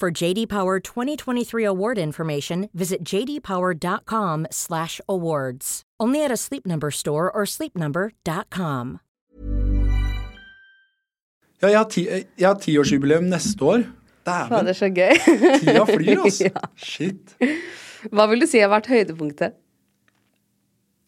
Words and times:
For 0.00 0.10
JD 0.10 0.48
Power 0.48 0.80
2023 0.80 1.62
award 1.64 1.98
information, 1.98 2.68
visit 2.74 3.04
jdpower.com/awards. 3.04 5.82
Only 6.00 6.24
at 6.24 6.32
a 6.32 6.36
Sleep 6.36 6.66
Number 6.66 6.90
store 6.90 7.30
or 7.30 7.46
sleepnumber.com. 7.46 8.98
Ja, 11.62 11.68
jeg 11.68 11.78
har, 11.78 11.84
ti, 11.88 12.08
jeg 12.10 12.26
har 12.48 12.54
tiårsjubileum 12.60 13.24
neste 13.30 13.64
år. 13.64 13.82
Dæven. 14.26 14.64
Det 14.66 14.70
er 14.74 14.76
så 14.76 14.88
gøy. 14.92 15.14
Tida 15.62 15.84
flyr, 15.88 16.20
altså. 16.24 16.44
Ja. 16.50 16.60
Shit. 16.76 17.36
Hva 18.12 18.26
vil 18.28 18.40
du 18.42 18.46
si 18.50 18.58
har 18.60 18.68
vært 18.72 18.86
høydepunktet? 18.90 19.52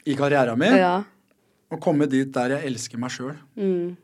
I 0.07 0.15
karrieren 0.17 0.59
min. 0.63 0.75
Ja. 0.79 1.03
Å 1.69 1.77
komme 1.83 2.07
dit 2.09 2.31
der 2.33 2.51
jeg 2.55 2.65
elsker 2.71 2.99
meg 3.03 3.11
sjøl. 3.13 3.35
Mm. 3.59 3.97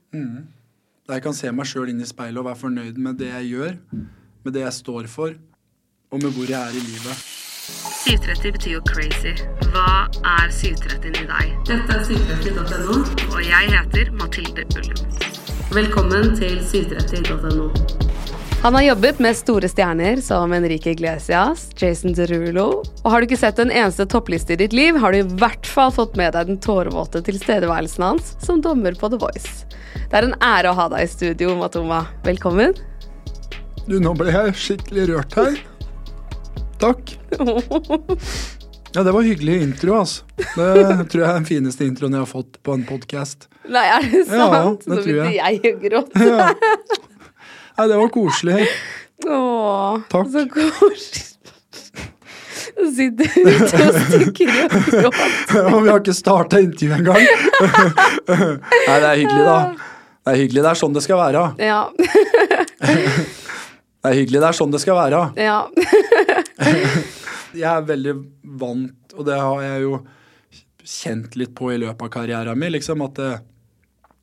Der 1.06 1.14
jeg 1.16 1.22
kan 1.24 1.34
se 1.38 1.52
meg 1.54 1.66
sjøl 1.70 1.88
inn 1.94 2.02
i 2.02 2.06
speilet 2.10 2.38
og 2.42 2.46
være 2.50 2.60
fornøyd 2.66 2.96
med 3.00 3.14
det 3.22 3.30
jeg 3.30 3.44
gjør, 3.54 3.72
med 4.44 4.56
det 4.56 4.66
jeg 4.66 4.76
står 4.82 5.08
for, 5.10 5.34
og 6.12 6.22
med 6.22 6.34
hvor 6.36 6.50
jeg 6.50 6.60
er 6.60 6.76
i 6.76 6.82
livet. 6.82 7.22
730 8.02 8.52
betyr 8.56 8.72
jo 8.74 8.82
crazy. 8.88 9.34
Hva 9.70 10.08
er 10.36 10.50
730 10.50 11.22
i 11.22 11.26
deg? 11.30 11.52
Dette 11.68 11.98
er 11.98 12.06
730.no, 12.08 12.98
og 13.30 13.40
jeg 13.46 13.70
heter 13.76 14.10
Mathilde 14.18 14.66
Ullum. 14.74 15.12
Velkommen 15.72 16.34
til 16.36 16.58
730.no. 16.58 17.70
Han 18.62 18.74
har 18.74 18.82
jobbet 18.82 19.18
med 19.18 19.34
store 19.34 19.66
stjerner 19.70 20.20
som 20.22 20.52
Enrique 20.54 20.92
Iglesias, 20.92 21.64
Jason 21.78 22.14
Derulo. 22.14 22.82
Og 23.02 23.08
har 23.10 23.18
du 23.18 23.26
ikke 23.26 23.40
sett 23.40 23.58
en 23.58 23.72
eneste 23.72 24.06
toppliste 24.06 24.54
i 24.54 24.60
ditt 24.60 24.76
liv, 24.76 24.98
har 25.02 25.14
du 25.14 25.22
i 25.22 25.40
hvert 25.40 25.66
fall 25.66 25.90
fått 25.94 26.14
med 26.18 26.36
deg 26.36 26.50
den 26.52 26.60
tårevåte 26.62 27.24
tilstedeværelsen 27.26 28.06
hans 28.06 28.36
som 28.44 28.62
dommer 28.62 28.94
på 28.98 29.10
The 29.10 29.18
Voice. 29.22 29.66
Det 29.96 30.14
er 30.14 30.28
en 30.28 30.38
ære 30.38 30.70
å 30.70 30.78
ha 30.78 30.86
deg 30.92 31.08
i 31.08 31.10
studio, 31.10 31.56
Matoma. 31.58 32.04
Velkommen. 32.22 32.76
Du, 33.88 33.96
nå 34.02 34.12
ble 34.18 34.30
jeg 34.32 34.54
skikkelig 34.58 35.04
rørt 35.12 35.38
her. 35.40 35.60
Takk. 36.82 37.14
Ja, 38.92 39.00
det 39.06 39.12
var 39.16 39.22
hyggelig 39.24 39.54
intro, 39.64 39.94
altså. 40.02 40.26
Det 40.36 41.06
tror 41.08 41.22
jeg 41.22 41.24
er 41.24 41.36
den 41.38 41.46
fineste 41.48 41.86
introen 41.88 42.12
jeg 42.12 42.20
har 42.20 42.28
fått 42.28 42.58
på 42.60 42.74
en 42.76 42.82
podkast. 42.84 43.46
Nei, 43.72 43.86
er 43.88 44.04
det 44.04 44.18
sant? 44.28 44.36
Ja, 44.36 44.58
det 44.68 44.90
Nå 44.90 44.98
begynte 45.06 45.30
jeg. 45.32 45.60
å 45.64 45.80
gråte. 45.80 46.26
Ja. 46.28 46.50
Nei, 47.78 47.86
det 47.88 47.96
var 48.02 48.10
koselig. 48.12 48.66
Åh, 49.24 49.96
Takk. 50.12 50.28
så 50.34 50.44
koselig. 50.52 51.24
Så 52.52 52.90
sitter 52.98 53.32
du 53.32 53.48
ute 53.48 53.80
og 53.80 53.96
stikker 54.10 54.52
og 54.60 54.76
gråter. 54.92 55.72
Vi 55.72 55.88
har 55.88 56.04
ikke 56.04 56.16
starta 56.20 56.60
intervjuet 56.60 57.00
engang. 57.00 57.24
Nei, 58.28 58.98
det 58.98 59.08
er 59.08 59.22
hyggelig, 59.22 59.46
da. 59.48 59.56
Det 60.20 60.36
er 60.36 60.42
hyggelig. 60.44 60.66
Det 60.68 60.74
er 60.74 60.82
sånn 60.84 61.00
det 61.00 61.06
skal 61.08 61.22
være. 61.24 61.48
Ja. 61.64 61.80
Det 64.02 64.10
er 64.10 64.18
hyggelig. 64.18 64.40
Det 64.42 64.48
er 64.48 64.58
sånn 64.58 64.72
det 64.74 64.82
skal 64.82 64.98
være. 64.98 65.24
ja. 65.38 65.60
Jeg 67.62 67.68
er 67.68 67.84
veldig 67.84 68.14
vant, 68.58 69.14
og 69.14 69.26
det 69.28 69.36
har 69.36 69.58
jeg 69.60 69.82
jo 69.84 69.96
kjent 70.82 71.34
litt 71.36 71.52
på 71.54 71.68
i 71.72 71.80
løpet 71.82 72.06
av 72.06 72.12
karrieren 72.14 72.58
min, 72.58 72.72
liksom 72.72 73.04
at 73.04 73.20
eh, 73.20 73.42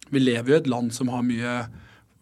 vi 0.10 0.24
lever 0.24 0.56
i 0.56 0.58
et 0.58 0.70
land 0.70 0.90
som 0.96 1.12
har 1.14 1.22
mye 1.26 1.54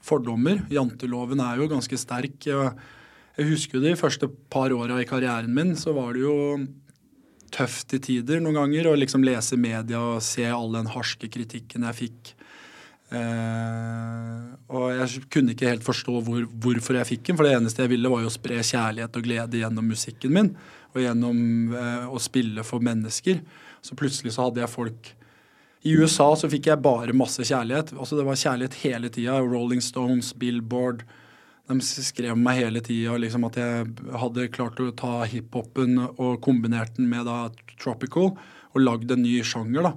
fordommer. 0.04 0.66
Janteloven 0.72 1.40
er 1.44 1.62
jo 1.62 1.70
ganske 1.72 2.00
sterk. 2.00 2.44
Jeg 2.44 3.48
husker 3.48 3.84
de 3.84 3.96
første 4.00 4.30
par 4.52 4.76
åra 4.76 5.00
i 5.02 5.08
karrieren 5.08 5.54
min, 5.56 5.76
så 5.80 5.96
var 5.96 6.14
det 6.16 6.26
jo 6.26 6.36
tøft 7.56 7.96
i 7.96 8.02
tider 8.04 8.42
noen 8.44 8.60
ganger 8.60 8.90
å 8.92 8.98
liksom 9.00 9.24
lese 9.24 9.56
media 9.60 10.02
og 10.04 10.24
se 10.26 10.44
all 10.52 10.76
den 10.76 10.92
harske 10.92 11.32
kritikken 11.32 11.88
jeg 11.88 12.00
fikk. 12.02 12.34
Eh, 13.08 14.48
og 14.68 14.88
jeg 14.92 15.28
kunne 15.32 15.54
ikke 15.54 15.70
helt 15.70 15.86
forstå 15.86 16.18
hvor, 16.28 16.42
hvorfor 16.60 16.98
jeg 17.00 17.08
fikk 17.14 17.30
den, 17.30 17.38
for 17.40 17.48
det 17.48 17.54
eneste 17.56 17.86
jeg 17.86 17.94
ville, 17.94 18.12
var 18.12 18.26
jo 18.26 18.32
å 18.32 18.34
spre 18.34 18.60
kjærlighet 18.60 19.16
og 19.16 19.28
glede 19.28 19.62
gjennom 19.62 19.88
musikken 19.88 20.34
min 20.36 20.50
og 20.92 21.00
gjennom 21.04 21.40
eh, 21.78 22.10
å 22.10 22.20
spille 22.20 22.66
for 22.68 22.84
mennesker. 22.84 23.40
Så 23.86 23.96
plutselig 24.00 24.34
så 24.36 24.48
hadde 24.48 24.64
jeg 24.64 24.74
folk 24.74 25.14
I 25.88 25.94
USA 25.96 26.32
så 26.36 26.50
fikk 26.52 26.72
jeg 26.72 26.84
bare 26.84 27.16
masse 27.16 27.44
kjærlighet. 27.48 27.94
Altså 27.96 28.18
Det 28.18 28.26
var 28.28 28.42
kjærlighet 28.42 28.82
hele 28.82 29.12
tida. 29.14 29.38
Rolling 29.40 29.84
Stones, 29.84 30.34
Billboard. 30.36 31.06
De 31.68 31.78
skrev 31.84 32.34
om 32.34 32.44
meg 32.44 32.64
hele 32.64 32.82
tida 32.84 33.16
liksom 33.20 33.46
at 33.48 33.60
jeg 33.60 33.88
hadde 34.20 34.50
klart 34.56 34.80
å 34.84 34.90
ta 34.96 35.22
hiphopen 35.30 36.00
og 36.10 36.42
kombinert 36.44 36.96
den 36.98 37.08
med 37.12 37.28
da 37.28 37.46
tropical 37.78 38.34
og 38.74 38.84
lagd 38.84 39.12
en 39.14 39.24
ny 39.24 39.38
sjanger. 39.46 39.92
da. 39.92 39.94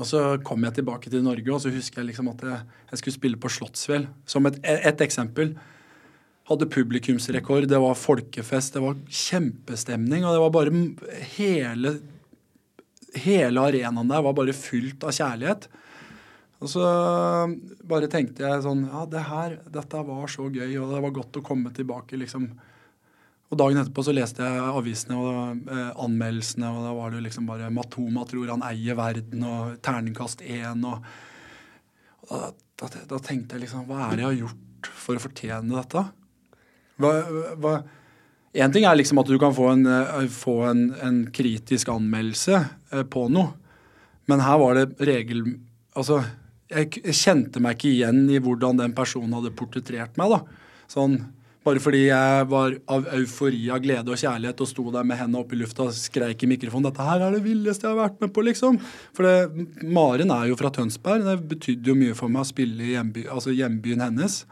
Og 0.00 0.08
så 0.08 0.20
kom 0.46 0.64
jeg 0.64 0.78
tilbake 0.78 1.12
til 1.12 1.24
Norge, 1.24 1.52
og 1.52 1.60
så 1.60 1.72
husker 1.72 2.00
jeg 2.00 2.12
liksom 2.12 2.30
at 2.32 2.44
jeg, 2.46 2.62
jeg 2.92 3.00
skulle 3.00 3.18
spille 3.18 3.40
på 3.40 3.50
Slottsfjell. 3.52 4.06
Som 4.28 4.48
et, 4.48 4.56
et 4.64 5.04
eksempel. 5.04 5.52
Hadde 6.48 6.70
publikumsrekord, 6.72 7.68
det 7.68 7.78
var 7.82 7.98
folkefest, 7.98 8.74
det 8.74 8.82
var 8.82 8.96
kjempestemning. 9.06 10.24
Og 10.24 10.34
det 10.34 10.46
var 10.46 10.56
bare 10.56 10.86
hele 11.36 11.98
Hele 13.10 13.58
arenaen 13.58 14.06
der 14.06 14.20
var 14.22 14.34
bare 14.38 14.52
fylt 14.54 15.02
av 15.02 15.10
kjærlighet. 15.10 15.64
Og 16.62 16.68
så 16.70 16.82
bare 17.90 18.06
tenkte 18.12 18.44
jeg 18.44 18.62
sånn 18.62 18.84
Ja, 18.86 19.00
det 19.10 19.24
her, 19.26 19.56
dette 19.74 20.02
var 20.06 20.30
så 20.30 20.46
gøy, 20.46 20.76
og 20.78 20.92
det 20.92 21.00
var 21.02 21.16
godt 21.16 21.40
å 21.40 21.42
komme 21.42 21.72
tilbake, 21.74 22.20
liksom. 22.20 22.46
Og 23.50 23.58
dagen 23.58 23.80
etterpå 23.80 24.04
så 24.06 24.14
leste 24.14 24.46
jeg 24.46 24.66
avisene 24.70 25.18
og 25.18 25.70
eh, 25.74 25.92
anmeldelsene, 26.04 26.70
og 26.70 26.84
da 26.86 26.94
var 26.94 27.14
det 27.14 27.24
liksom 27.24 27.48
bare 27.50 27.70
Matoma 27.74 28.22
tror 28.30 28.52
han 28.52 28.66
eier 28.68 28.98
verden, 28.98 29.42
og 29.42 29.78
terningkast 29.82 30.44
én, 30.46 30.84
og, 30.86 31.06
og 32.30 32.36
da, 32.78 32.86
da, 32.86 33.06
da 33.10 33.22
tenkte 33.24 33.58
jeg 33.58 33.66
liksom 33.66 33.88
Hva 33.88 34.06
er 34.06 34.14
det 34.14 34.22
jeg 34.22 34.30
har 34.30 34.42
gjort 34.44 34.92
for 35.02 35.18
å 35.18 35.24
fortjene 35.24 35.74
dette? 35.74 36.04
Hva, 37.00 37.10
hva 37.58 37.74
en 38.52 38.72
ting 38.74 38.86
er 38.86 38.96
liksom 38.98 39.20
at 39.22 39.28
du 39.30 39.36
kan 39.38 39.54
få 39.54 39.68
en, 39.72 39.84
eh, 39.86 40.28
få 40.30 40.56
en, 40.66 40.86
en 41.02 41.18
kritisk 41.34 41.90
anmeldelse 41.92 42.56
eh, 42.92 43.04
på 43.06 43.26
noe, 43.30 43.54
men 44.30 44.42
her 44.46 44.62
var 44.62 44.78
det 44.78 45.06
regel... 45.06 45.44
Altså, 45.98 46.20
jeg 46.70 47.02
kjente 47.18 47.58
meg 47.62 47.78
ikke 47.78 47.90
igjen 47.90 48.24
i 48.30 48.38
hvordan 48.42 48.78
den 48.78 48.94
personen 48.94 49.34
hadde 49.34 49.50
portrettert 49.58 50.18
meg, 50.18 50.30
da. 50.30 50.66
Sånn, 50.90 51.16
bare 51.66 51.80
fordi 51.82 52.06
jeg 52.06 52.44
var 52.48 52.74
av 52.88 53.08
eufori 53.18 53.66
av 53.72 53.82
glede 53.84 54.08
og 54.08 54.20
kjærlighet 54.20 54.62
og 54.64 54.68
sto 54.70 54.84
der 54.94 55.04
med 55.04 55.18
hendene 55.20 55.42
oppe 55.42 55.56
i 55.56 55.60
lufta 55.60 55.84
og 55.84 55.96
skreik 55.96 56.40
i 56.44 56.48
mikrofonen 56.48 56.88
'Dette 56.88 57.04
her 57.04 57.26
er 57.26 57.36
det 57.36 57.44
villeste 57.44 57.84
jeg 57.84 57.92
har 57.92 58.00
vært 58.00 58.20
med 58.22 58.32
på', 58.32 58.46
liksom. 58.48 58.80
For 59.12 59.28
det, 59.28 59.68
Maren 59.84 60.32
er 60.32 60.48
jo 60.48 60.56
fra 60.56 60.72
Tønsberg. 60.72 61.26
Det 61.26 61.48
betydde 61.52 61.92
jo 61.92 61.98
mye 62.00 62.16
for 62.16 62.32
meg 62.32 62.46
å 62.46 62.48
spille 62.48 62.80
i 62.80 62.94
hjemby, 62.96 63.26
altså 63.28 63.52
hjembyen 63.52 64.00
hennes. 64.00 64.44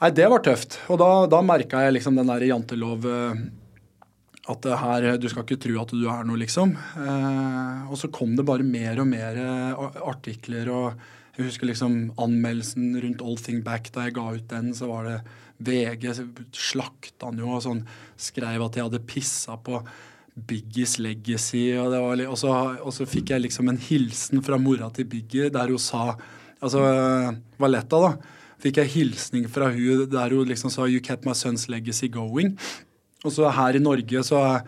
Nei, 0.00 0.10
det 0.10 0.26
var 0.26 0.40
tøft. 0.42 0.80
Og 0.90 0.98
da, 0.98 1.10
da 1.30 1.42
merka 1.46 1.84
jeg 1.84 1.98
liksom 1.98 2.16
den 2.16 2.32
der 2.32 2.42
jantelov 2.48 3.04
eh, 3.06 3.42
At 4.50 4.62
det 4.64 4.74
her, 4.74 5.04
du 5.22 5.28
skal 5.30 5.44
ikke 5.44 5.60
tro 5.62 5.76
at 5.78 5.92
du 5.94 6.08
er 6.10 6.24
noe, 6.26 6.40
liksom. 6.40 6.72
Eh, 6.74 7.90
og 7.92 7.94
så 8.00 8.08
kom 8.10 8.32
det 8.34 8.48
bare 8.48 8.64
mer 8.66 8.98
og 8.98 9.06
mer 9.06 9.36
eh, 9.38 10.00
artikler 10.02 10.72
og 10.72 11.04
jeg 11.32 11.46
husker 11.46 11.70
liksom 11.70 12.12
anmeldelsen 12.20 12.92
rundt 13.00 13.22
Old 13.24 13.40
Thing 13.40 13.62
Back. 13.64 13.88
Da 13.94 14.04
jeg 14.06 14.16
ga 14.18 14.26
ut 14.34 14.48
den, 14.50 14.72
så 14.76 14.90
var 14.90 15.08
det 15.08 15.18
VG 15.64 16.10
slakta 16.52 17.30
han 17.30 17.40
jo 17.40 17.54
og 17.54 17.62
sånn 17.64 17.84
skrev 18.20 18.64
at 18.66 18.76
jeg 18.76 18.88
hadde 18.88 19.06
pissa 19.08 19.56
på 19.56 19.80
Biggies 20.32 20.98
legacy. 21.00 21.70
Og, 21.80 21.92
var, 21.92 22.22
og, 22.26 22.36
så, 22.40 22.52
og, 22.82 22.92
så, 22.92 23.08
fikk 23.08 23.32
jeg 23.32 23.46
liksom 23.46 23.72
en 23.72 23.80
hilsen 23.80 24.44
fra 24.44 24.60
mora 24.60 24.90
til 24.92 25.08
Biggie 25.08 25.52
der 25.52 25.72
hun 25.72 25.82
sa 25.82 26.12
Altså 26.62 26.78
Valetta, 27.58 27.98
da 27.98 28.12
fikk 28.62 28.78
jeg 28.78 28.92
hilsning 28.92 29.48
fra 29.50 29.72
hun 29.74 30.04
der 30.06 30.30
hun 30.30 30.46
liksom 30.46 30.70
sa 30.70 30.86
'You 30.86 31.00
kept 31.02 31.26
my 31.26 31.34
son's 31.34 31.66
legacy 31.68 32.06
going'. 32.06 32.54
Og 33.24 33.32
så 33.32 33.50
her 33.50 33.74
i 33.74 33.82
Norge 33.82 34.22
så, 34.22 34.62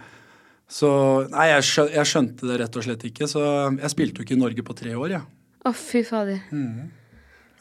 så 0.67 0.91
Nei, 1.31 1.47
jeg, 1.53 1.63
skjønte, 2.03 2.49
det 2.49 2.59
rett 2.59 2.77
og 2.77 2.83
slett 2.83 3.05
ikke. 3.05 3.29
Så 3.31 3.41
jeg 3.79 3.91
spilte 3.91 4.19
jo 4.19 4.27
ikke 4.27 4.35
i 4.35 4.43
Norge 4.43 4.63
på 4.67 4.75
tre 4.75 4.97
år, 4.97 5.09
jeg. 5.19 5.23
Ja. 5.23 5.44
Å, 5.65 5.73
fy 5.73 6.05
fader. 6.07 6.43
Mm. 6.53 6.91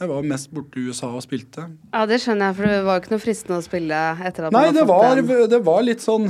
Jeg 0.01 0.09
var 0.09 0.25
mest 0.27 0.49
borte 0.51 0.81
i 0.81 0.89
USA 0.89 1.07
og 1.13 1.23
spilte. 1.23 1.69
Ja, 1.93 2.03
det 2.09 2.19
skjønner 2.23 2.49
jeg, 2.49 2.57
for 2.57 2.67
det 2.67 2.81
var 2.83 2.97
jo 2.97 3.03
ikke 3.03 3.13
noe 3.13 3.23
fristende 3.23 3.59
å 3.61 3.63
spille 3.63 4.01
etter 4.27 4.49
at 4.49 4.55
Nei, 4.55 4.65
man 4.67 4.75
det 4.75 4.87
var, 4.89 5.21
var, 5.21 5.45
det 5.53 5.61
var 5.63 5.85
litt 5.85 6.03
sånn 6.03 6.27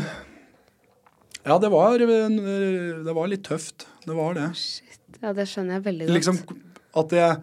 Ja, 1.43 1.57
det 1.63 1.71
var, 1.73 1.97
det 2.03 3.15
var 3.17 3.31
litt 3.31 3.45
tøft. 3.47 3.87
Det 4.05 4.13
var 4.17 4.37
det. 4.37 4.51
Shit. 4.59 5.01
Ja, 5.23 5.33
det 5.33 5.47
skjønner 5.49 5.79
jeg 5.79 5.85
veldig 5.87 6.07
godt. 6.09 6.15
Liksom 6.19 6.39
at 6.93 7.15
jeg 7.17 7.41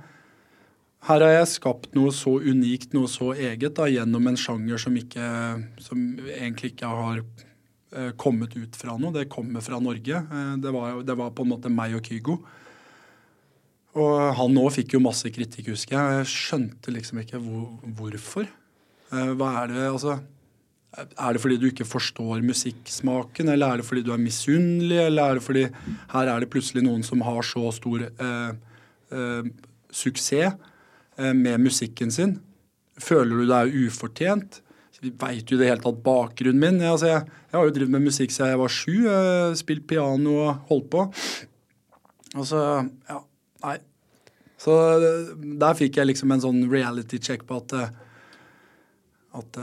her 1.09 1.23
har 1.25 1.33
jeg 1.33 1.49
skapt 1.55 1.95
noe 1.97 2.13
så 2.13 2.35
unikt, 2.45 2.93
noe 2.93 3.09
så 3.09 3.31
eget, 3.33 3.73
da, 3.79 3.87
gjennom 3.89 4.27
en 4.29 4.37
sjanger 4.39 4.81
som, 4.83 4.97
ikke, 5.01 5.29
som 5.81 6.03
egentlig 6.29 6.75
ikke 6.75 6.91
har 6.93 7.23
eh, 7.23 8.11
kommet 8.21 8.53
ut 8.59 8.77
fra 8.77 8.99
noe. 9.01 9.15
Det 9.15 9.31
kommer 9.33 9.65
fra 9.65 9.81
Norge. 9.81 10.21
Eh, 10.21 10.51
det, 10.61 10.75
var, 10.77 11.01
det, 11.07 11.17
var, 11.17 11.33
på 11.33 11.47
en 11.47 11.53
måte 11.55 11.73
meg 11.73 11.97
og 11.97 12.05
Kygo. 12.05 12.37
Og 13.99 14.35
han 14.39 14.59
òg 14.61 14.71
fikk 14.77 14.95
jo 14.95 15.03
masse 15.03 15.31
kritikk, 15.35 15.73
husker 15.73 15.97
jeg. 15.97 16.19
Jeg 16.21 16.31
skjønte 16.31 16.93
liksom 16.95 17.23
ikke 17.25 17.41
hvor, 17.43 17.71
hvorfor. 17.99 18.47
Eh, 19.11 19.33
hva 19.35 19.55
er 19.65 19.73
det 19.73 19.87
Altså 19.89 20.21
Er 20.95 21.35
det 21.35 21.41
fordi 21.43 21.57
du 21.59 21.67
ikke 21.71 21.87
forstår 21.87 22.43
musikksmaken, 22.47 23.51
eller 23.51 23.67
er 23.67 23.81
det 23.81 23.87
fordi 23.87 24.03
du 24.07 24.13
er 24.15 24.23
misunnelig, 24.23 24.99
eller 25.07 25.23
er 25.23 25.39
det 25.39 25.45
fordi 25.47 25.65
her 26.15 26.31
er 26.31 26.43
det 26.43 26.51
plutselig 26.51 26.83
noen 26.87 27.03
som 27.07 27.23
har 27.23 27.43
så 27.47 27.71
stor 27.75 28.07
eh, 28.07 28.51
eh, 29.15 29.51
suksess? 29.91 30.55
Eh, 31.19 31.35
med 31.35 31.63
musikken 31.63 32.11
sin? 32.11 32.39
Føler 33.01 33.43
du 33.43 33.47
deg 33.51 33.75
ufortjent? 33.87 34.63
Vi 35.01 35.09
du 35.11 35.55
jo 35.55 35.59
det 35.59 35.71
hele 35.71 35.81
tatt 35.81 36.03
bakgrunnen 36.05 36.61
min. 36.61 36.83
Jeg, 36.83 36.91
altså 36.93 37.07
jeg, 37.09 37.23
jeg, 37.49 37.57
har 37.57 37.65
jo 37.65 37.73
drevet 37.73 37.93
med 37.95 38.05
musikk 38.05 38.35
siden 38.35 38.51
jeg 38.51 38.61
var 38.61 38.75
sju. 38.75 38.97
Spilt 39.57 39.87
piano 39.89 40.35
og 40.43 40.67
holdt 40.69 40.91
på. 40.93 41.07
Altså, 42.37 42.85
Ja. 43.09 43.23
Så 44.61 44.75
der 45.01 45.77
fikk 45.79 45.97
jeg 45.97 46.11
liksom 46.11 46.35
en 46.35 46.45
sånn 46.45 46.63
reality 46.69 47.21
check 47.23 47.47
på 47.49 47.63
at 47.63 47.77
at 49.31 49.57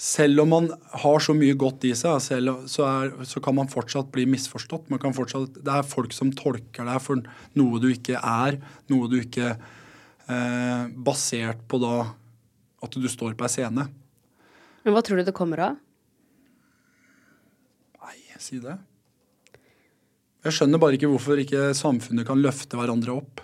selv 0.00 0.42
om 0.42 0.50
man 0.50 0.68
har 1.04 1.22
så 1.22 1.34
mye 1.36 1.54
godt 1.58 1.86
i 1.86 1.92
seg, 1.96 2.18
selv, 2.22 2.64
så, 2.70 2.86
er, 2.88 3.12
så, 3.28 3.40
kan 3.44 3.54
man 3.54 3.70
fortsatt 3.70 4.10
bli 4.14 4.26
misforstått. 4.26 4.88
Man 4.90 5.00
kan 5.02 5.14
fortsatt, 5.14 5.60
det 5.62 5.70
er 5.70 5.86
folk 5.86 6.14
som 6.14 6.32
tolker 6.34 6.88
deg 6.88 7.02
for 7.02 7.22
noe 7.58 7.80
du 7.82 7.88
ikke 7.92 8.18
er, 8.18 8.58
noe 8.90 9.10
du 9.10 9.20
ikke 9.20 9.52
eh, 9.54 10.90
Basert 11.06 11.62
på 11.70 11.78
da 11.82 11.94
at 12.84 12.98
du 12.98 13.06
står 13.08 13.36
på 13.38 13.46
ei 13.46 13.52
scene. 13.52 13.86
Men 14.84 14.96
hva 14.96 15.04
tror 15.04 15.20
du 15.20 15.28
det 15.28 15.36
kommer 15.36 15.62
av? 15.70 15.78
Nei, 18.02 18.18
si 18.42 18.58
det. 18.60 18.76
Jeg 20.44 20.58
skjønner 20.58 20.80
bare 20.80 20.98
ikke 20.98 21.08
hvorfor 21.08 21.40
ikke 21.40 21.72
samfunnet 21.76 22.26
kan 22.28 22.40
løfte 22.42 22.76
hverandre 22.76 23.16
opp. 23.16 23.40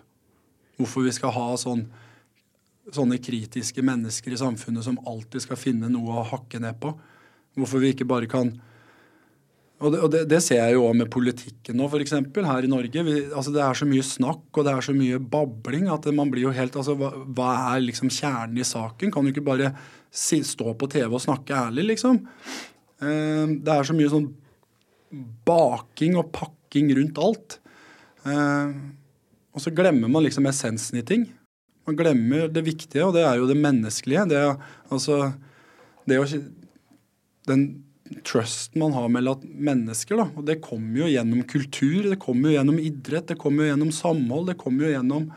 Hvorfor 0.80 1.06
vi 1.06 1.12
skal 1.16 1.32
ha 1.32 1.48
sånn 1.60 1.86
sånne 2.94 3.20
kritiske 3.22 3.82
mennesker 3.86 4.34
i 4.34 4.40
samfunnet 4.40 4.84
som 4.86 4.98
alltid 5.08 5.44
skal 5.44 5.58
finne 5.60 5.90
noe 5.92 6.20
å 6.20 6.26
hakke 6.26 6.60
ned 6.62 6.78
på. 6.82 6.92
Hvorfor 7.58 7.82
vi 7.82 7.94
ikke 7.94 8.08
bare 8.08 8.30
kan 8.30 8.52
Og 9.80 9.94
det, 9.94 9.98
og 10.04 10.10
det, 10.12 10.18
det 10.28 10.42
ser 10.44 10.58
jeg 10.60 10.74
jo 10.76 10.82
òg 10.90 10.96
med 10.98 11.08
politikken 11.08 11.78
nå, 11.80 11.86
f.eks. 11.88 12.12
Her 12.36 12.66
i 12.66 12.68
Norge. 12.68 13.04
Vi, 13.06 13.14
altså 13.32 13.52
det 13.54 13.62
er 13.64 13.78
så 13.78 13.86
mye 13.88 14.04
snakk 14.04 14.58
og 14.60 14.66
det 14.66 14.74
er 14.74 14.84
så 14.84 14.92
mye 14.92 15.16
babling 15.32 15.86
at 15.88 16.04
man 16.12 16.28
blir 16.28 16.44
jo 16.44 16.52
helt 16.52 16.76
altså 16.76 16.98
Hva, 17.00 17.08
hva 17.24 17.48
er 17.70 17.86
liksom 17.86 18.12
kjernen 18.12 18.60
i 18.60 18.66
saken? 18.66 19.08
Kan 19.14 19.24
du 19.24 19.32
ikke 19.32 19.46
bare 19.46 19.72
si, 20.12 20.42
stå 20.44 20.74
på 20.76 20.90
TV 20.92 21.08
og 21.08 21.24
snakke 21.24 21.56
ærlig, 21.56 21.86
liksom? 21.94 22.20
Eh, 23.00 23.56
det 23.56 23.72
er 23.72 23.88
så 23.88 23.96
mye 23.96 24.12
sånn 24.12 24.28
baking 25.48 26.20
og 26.20 26.28
pakking 26.28 26.59
rundt 26.74 27.18
alt. 27.18 27.58
Eh, 28.24 28.72
og 29.50 29.62
så 29.62 29.72
glemmer 29.74 30.08
man 30.08 30.24
liksom 30.24 30.46
essensen 30.46 31.00
i 31.00 31.06
ting. 31.06 31.26
Man 31.86 31.96
glemmer 31.98 32.48
det 32.48 32.62
viktige, 32.64 33.04
og 33.06 33.14
det 33.16 33.24
er 33.26 33.40
jo 33.40 33.48
det 33.48 33.58
menneskelige. 33.58 34.28
Det, 34.30 34.42
altså, 34.90 35.32
det 36.06 36.20
å, 36.20 36.26
den 37.50 37.64
trusten 38.26 38.82
man 38.82 38.94
har 38.94 39.08
mellom 39.10 39.42
mennesker. 39.42 40.20
Da, 40.20 40.28
og 40.36 40.46
Det 40.46 40.60
kommer 40.62 41.04
jo 41.04 41.10
gjennom 41.10 41.42
kultur, 41.48 42.10
det 42.10 42.20
kommer 42.22 42.50
jo 42.50 42.58
gjennom 42.58 42.82
idrett, 42.82 43.30
det 43.30 43.38
kommer 43.40 43.64
jo 43.64 43.72
gjennom 43.72 43.94
samhold. 43.94 44.52
det 44.52 44.58
kommer 44.60 44.86
jo 44.86 44.98
gjennom 44.98 45.30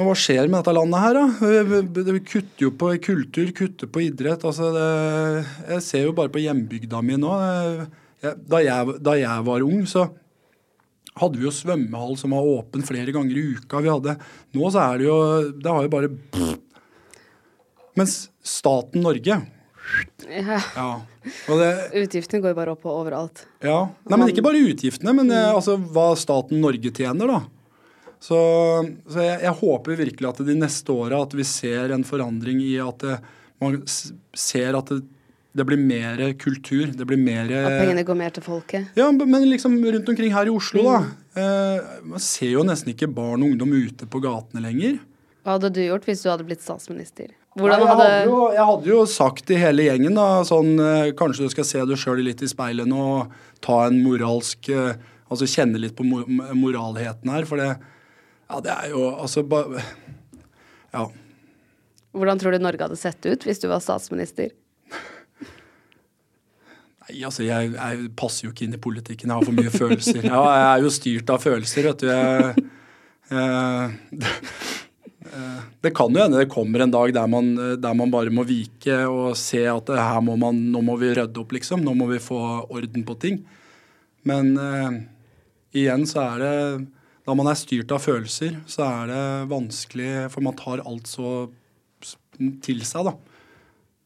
og 0.00 0.06
Hva 0.08 0.14
skjer 0.16 0.46
med 0.48 0.62
dette 0.62 0.72
landet 0.72 1.02
her, 1.02 1.16
da? 1.18 2.04
Vi 2.08 2.20
kutter 2.24 2.62
jo 2.64 2.70
på 2.72 2.88
kultur, 3.04 3.50
kutter 3.52 3.90
på 3.92 4.00
idrett. 4.06 4.46
altså 4.48 4.70
det, 4.72 5.44
Jeg 5.74 5.82
ser 5.84 6.06
jo 6.06 6.14
bare 6.16 6.32
på 6.32 6.40
hjembygda 6.40 7.02
mi 7.04 7.18
nå. 7.20 7.34
Da 8.20 8.60
jeg, 8.60 8.96
da 9.00 9.14
jeg 9.16 9.46
var 9.46 9.64
ung, 9.64 9.84
så 9.88 10.08
hadde 11.20 11.40
vi 11.40 11.46
jo 11.46 11.52
svømmehall 11.54 12.18
som 12.20 12.34
var 12.36 12.48
åpen 12.48 12.84
flere 12.86 13.12
ganger 13.14 13.36
i 13.36 13.46
uka. 13.56 13.80
Vi 13.80 13.92
hadde, 13.92 14.16
nå 14.56 14.72
så 14.72 14.82
er 14.84 15.00
det 15.00 15.08
jo 15.08 15.16
Det 15.56 15.72
har 15.72 15.86
jo 15.86 15.92
bare 15.92 16.10
Mens 17.98 18.20
staten 18.46 19.02
Norge 19.04 19.40
ja. 20.28 20.58
ja. 20.76 20.90
Det, 21.46 21.70
utgiftene 21.98 22.42
går 22.44 22.54
bare 22.54 22.74
opp 22.76 22.84
og 22.86 23.00
overalt. 23.00 23.42
Ja. 23.64 23.88
Nei, 24.06 24.18
men 24.20 24.30
ikke 24.30 24.44
bare 24.44 24.60
utgiftene, 24.62 25.14
men 25.16 25.26
mm. 25.32 25.56
altså 25.56 25.74
hva 25.80 26.12
staten 26.18 26.60
Norge 26.62 26.92
tjener, 26.94 27.32
da. 27.32 27.40
Så, 28.20 28.38
så 29.08 29.24
jeg, 29.24 29.40
jeg, 29.42 29.56
håper 29.62 29.98
virkelig 29.98 30.28
at 30.28 30.42
de 30.44 30.56
neste 30.60 30.92
åra 30.92 31.22
at 31.24 31.34
vi 31.34 31.46
ser 31.48 31.94
en 31.94 32.04
forandring 32.06 32.60
i 32.62 32.74
at 32.84 33.02
det, 33.02 33.16
man 33.64 33.78
ser 33.88 34.76
at 34.76 34.92
det 34.92 35.00
det 35.52 35.66
blir 35.66 35.80
mer 35.82 36.20
kultur. 36.38 36.92
Det 36.94 37.04
blir 37.08 37.18
mer 37.18 37.50
At 37.50 37.80
pengene 37.80 38.04
går 38.06 38.18
mer 38.18 38.34
til 38.34 38.44
folket? 38.44 38.92
Ja, 38.98 39.10
men 39.10 39.48
liksom 39.50 39.74
rundt 39.82 40.08
omkring 40.08 40.32
her 40.34 40.46
i 40.46 40.52
Oslo, 40.54 40.84
da. 40.86 41.00
Eh, 41.40 41.90
man 42.06 42.22
ser 42.22 42.52
jo 42.54 42.62
nesten 42.66 42.92
ikke 42.94 43.10
barn 43.10 43.42
og 43.42 43.50
ungdom 43.50 43.74
ute 43.74 44.06
på 44.10 44.22
gatene 44.22 44.62
lenger. 44.62 45.00
Hva 45.42 45.56
hadde 45.56 45.72
du 45.74 45.80
gjort 45.82 46.06
hvis 46.06 46.22
du 46.22 46.28
hadde 46.30 46.46
blitt 46.46 46.62
statsminister? 46.62 47.32
Nei, 47.58 47.66
jeg, 47.66 47.86
hadde 47.88 48.08
jo, 48.28 48.40
jeg, 48.54 48.64
hadde 48.68 48.90
jo, 48.92 48.98
sagt 49.10 49.42
til 49.48 49.58
hele 49.58 49.88
gjengen 49.88 50.14
da, 50.14 50.44
sånn 50.46 50.76
eh, 50.78 51.08
Kanskje 51.18 51.48
du 51.48 51.50
skal 51.50 51.66
se 51.66 51.80
deg 51.82 51.98
sjøl 51.98 52.20
litt 52.22 52.44
i 52.46 52.48
speilet 52.50 52.86
nå 52.86 53.00
og 53.16 53.32
ta 53.64 53.80
en 53.88 53.98
moralsk 54.04 54.68
eh, 54.70 54.92
Altså 55.30 55.48
kjenne 55.50 55.80
litt 55.82 55.96
på 55.98 56.06
mor 56.06 56.28
moralheten 56.54 57.32
her, 57.34 57.48
for 57.50 57.58
det 57.58 57.72
Ja, 57.72 58.60
det 58.62 58.70
er 58.76 58.94
jo 58.94 59.08
altså 59.10 59.42
bare 59.50 59.82
Ja. 60.94 61.08
Hvordan 62.14 62.38
tror 62.38 62.54
du 62.54 62.62
Norge 62.62 62.86
hadde 62.86 63.00
sett 63.00 63.26
ut 63.26 63.46
hvis 63.46 63.62
du 63.62 63.66
var 63.70 63.82
statsminister? 63.82 64.54
Nei, 67.10 67.24
altså 67.26 67.42
jeg, 67.42 67.72
jeg, 67.74 68.10
passer 68.18 68.46
jo 68.46 68.52
ikke 68.52 68.66
inn 68.66 68.76
i 68.76 68.82
politikken. 68.82 69.30
Jeg 69.30 69.34
har 69.34 69.46
for 69.46 69.56
mye 69.56 69.72
følelser. 69.72 70.22
Ja, 70.30 70.42
jeg 70.54 70.66
er 70.68 70.84
jo 70.84 70.92
styrt 70.94 71.32
av 71.34 71.42
følelser, 71.42 71.88
vet 71.90 72.04
du. 72.04 72.06
Jeg, 72.10 72.54
jeg, 73.30 73.96
det 75.80 75.92
kan 75.94 76.14
jo 76.14 76.22
hende 76.22 76.40
det 76.40 76.50
kommer 76.50 76.82
en 76.82 76.92
dag 76.92 77.12
der 77.14 77.28
man, 77.30 77.52
der 77.82 77.94
man, 77.96 78.10
bare 78.10 78.32
må 78.34 78.44
vike 78.46 78.96
og 79.10 79.36
se 79.38 79.62
at 79.70 79.90
her 79.94 80.20
må 80.24 80.36
man, 80.40 80.58
nå 80.72 80.82
må 80.86 80.96
vi 81.00 81.12
rydde 81.18 81.42
opp, 81.42 81.54
liksom. 81.56 81.82
Nå 81.86 81.94
må 81.98 82.08
vi 82.12 82.22
få 82.22 82.40
orden 82.70 83.06
på 83.06 83.18
ting. 83.22 83.42
Men 84.28 84.54
uh, 84.58 85.02
igjen 85.74 86.04
så 86.08 86.20
er 86.34 86.42
det 86.42 86.56
Da 87.24 87.34
man 87.36 87.48
er 87.48 87.56
styrt 87.56 87.92
av 87.94 88.02
følelser, 88.04 88.58
så 88.70 88.84
er 88.86 89.10
det 89.10 89.24
vanskelig, 89.50 90.12
for 90.32 90.44
man 90.44 90.56
tar 90.58 90.82
alt 90.86 91.10
så 91.10 91.48
til 92.64 92.80
seg, 92.86 93.10
da. 93.10 93.29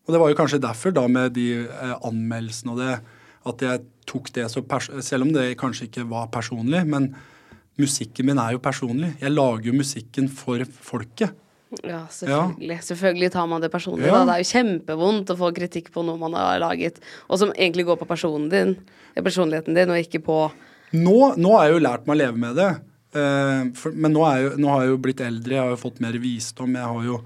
Og 0.05 0.13
det 0.13 0.21
var 0.21 0.31
jo 0.31 0.39
kanskje 0.39 0.63
derfor, 0.63 0.93
da 0.95 1.07
med 1.09 1.37
de 1.37 1.49
eh, 1.65 1.95
anmeldelsene 2.05 2.75
og 2.75 2.81
det, 2.83 2.97
at 3.45 3.63
jeg 3.65 3.85
tok 4.09 4.31
det 4.37 4.49
så 4.53 4.63
Selv 5.05 5.27
om 5.27 5.33
det 5.33 5.59
kanskje 5.61 5.89
ikke 5.89 6.05
var 6.09 6.29
personlig, 6.33 6.85
men 6.89 7.15
musikken 7.81 8.29
min 8.29 8.39
er 8.39 8.55
jo 8.55 8.63
personlig. 8.63 9.15
Jeg 9.21 9.33
lager 9.33 9.71
jo 9.71 9.77
musikken 9.77 10.29
for 10.29 10.65
folket. 10.65 11.35
Ja, 11.83 12.05
selvfølgelig. 12.11 12.77
Ja. 12.77 12.87
Selvfølgelig 12.87 13.31
tar 13.35 13.47
man 13.51 13.63
det 13.65 13.71
personlig. 13.73 14.07
Ja. 14.07 14.23
Det 14.25 14.37
er 14.37 14.45
jo 14.45 14.51
kjempevondt 14.53 15.33
å 15.33 15.39
få 15.41 15.51
kritikk 15.57 15.91
på 15.95 16.05
noe 16.07 16.21
man 16.21 16.37
har 16.39 16.61
laget, 16.63 17.01
og 17.27 17.41
som 17.41 17.55
egentlig 17.57 17.89
går 17.89 17.99
på 17.99 18.09
personen 18.09 18.51
din, 18.53 18.77
personligheten 19.17 19.75
din, 19.75 19.91
og 19.91 20.05
ikke 20.05 20.23
på 20.25 20.39
Nå, 20.95 21.35
nå 21.41 21.57
har 21.57 21.65
jeg 21.67 21.75
jo 21.75 21.79
lært 21.83 22.05
meg 22.07 22.15
å 22.15 22.21
leve 22.21 22.39
med 22.39 22.53
det. 22.55 22.69
Uh, 23.15 23.73
for, 23.75 23.95
men 23.99 24.13
nå, 24.15 24.21
jeg, 24.31 24.53
nå, 24.63 24.69
har 24.71 24.85
jeg 24.85 24.93
jo 24.93 25.01
blitt 25.03 25.23
eldre, 25.27 25.57
jeg 25.57 25.63
har 25.65 25.73
jo 25.73 25.79
fått 25.81 25.99
mer 26.05 26.19
visdom. 26.23 26.77
Jeg 26.79 26.91
har 26.93 27.09
jo 27.09 27.17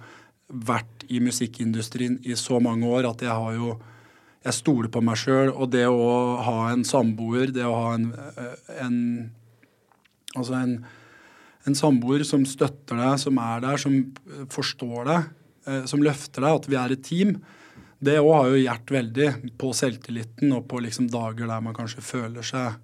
vært 0.71 0.98
i 1.09 1.21
musikkindustrien 1.25 2.19
i 2.25 2.37
så 2.39 2.61
mange 2.63 2.89
år 2.89 3.09
at 3.11 3.25
jeg 3.25 3.35
har 3.35 3.55
jo 3.59 3.79
Jeg 4.47 4.55
stoler 4.55 4.89
på 4.89 5.01
meg 5.03 5.19
sjøl, 5.19 5.49
og 5.51 5.73
det 5.73 5.83
å 5.91 6.39
ha 6.47 6.71
en 6.71 6.85
samboer, 6.87 7.51
det 7.53 7.65
å 7.67 7.75
ha 7.75 7.89
en, 7.97 8.13
eh, 8.15 8.77
en 8.85 8.99
Altså 10.37 10.55
en, 10.55 10.75
en 11.67 11.75
samboer 11.75 12.23
som 12.25 12.45
støtter 12.47 13.01
deg, 13.01 13.19
som 13.19 13.39
er 13.43 13.65
der, 13.65 13.81
som 13.83 13.97
eh, 13.99 14.45
forstår 14.53 15.09
deg, 15.09 15.31
eh, 15.67 15.85
som 15.91 16.05
løfter 16.05 16.45
deg, 16.45 16.61
at 16.61 16.69
vi 16.69 16.79
er 16.79 16.95
et 16.95 17.03
team, 17.03 17.35
det 17.99 18.21
òg 18.23 18.31
har 18.37 18.51
jo 18.53 18.61
hjulpet 18.61 18.95
veldig 18.95 19.29
på 19.59 19.73
selvtilliten 19.75 20.53
og 20.55 20.69
på 20.71 20.85
liksom 20.85 21.09
dager 21.11 21.51
der 21.51 21.65
man 21.65 21.75
kanskje 21.75 22.05
føler 22.05 22.47
seg 22.47 22.77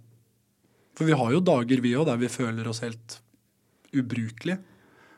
For 0.99 1.07
vi 1.07 1.15
har 1.15 1.31
jo 1.31 1.43
dager, 1.43 1.81
vi 1.83 1.95
òg, 1.95 2.07
der 2.07 2.19
vi 2.19 2.31
føler 2.31 2.67
oss 2.71 2.83
helt 2.83 3.21
ubrukelige. 3.95 4.59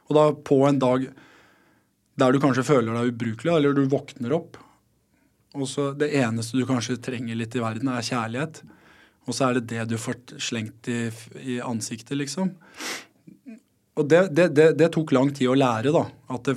Og 0.09 0.17
da 0.17 0.31
på 0.33 0.61
en 0.69 0.79
dag 0.81 1.09
der 2.17 2.33
du 2.33 2.41
kanskje 2.41 2.65
føler 2.67 2.97
deg 2.97 3.13
ubrukelig, 3.13 3.53
eller 3.53 3.77
du 3.77 3.85
våkner 3.93 4.35
opp, 4.37 4.57
og 5.57 5.69
så 5.69 5.91
det 5.97 6.11
eneste 6.19 6.59
du 6.59 6.67
kanskje 6.69 6.99
trenger 7.01 7.39
litt 7.39 7.55
i 7.57 7.63
verden, 7.63 7.89
er 7.89 8.05
kjærlighet. 8.05 8.61
Og 9.27 9.35
så 9.35 9.49
er 9.49 9.59
det 9.59 9.69
det 9.73 9.87
du 9.91 9.97
får 9.99 10.39
slengt 10.43 10.89
i, 10.93 11.09
i 11.43 11.59
ansiktet, 11.65 12.15
liksom. 12.21 12.53
Og 13.97 14.09
det, 14.09 14.27
det, 14.37 14.51
det, 14.55 14.73
det, 14.79 14.91
tok 14.93 15.15
lang 15.17 15.33
tid 15.35 15.49
å 15.51 15.57
lære, 15.57 15.95
da. 15.95 16.05
At 16.37 16.51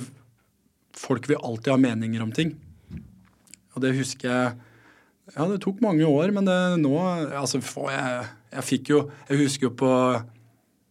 folk 0.96 1.30
vil 1.30 1.40
alltid 1.40 1.72
ha 1.72 1.78
meninger 1.80 2.22
om 2.22 2.34
ting. 2.36 2.52
Og 3.74 3.80
det 3.84 3.96
husker 3.98 4.28
jeg 4.28 4.58
Ja, 5.30 5.46
det 5.46 5.60
tok 5.62 5.78
mange 5.78 6.02
år, 6.10 6.32
men 6.34 6.48
nå 6.82 6.94
Altså, 7.38 7.60
jeg, 7.62 8.24
jeg 8.50 8.66
fikk 8.66 8.88
jo 8.90 9.02
Jeg 9.28 9.38
husker 9.44 9.68
jo 9.68 9.76
på 9.78 9.90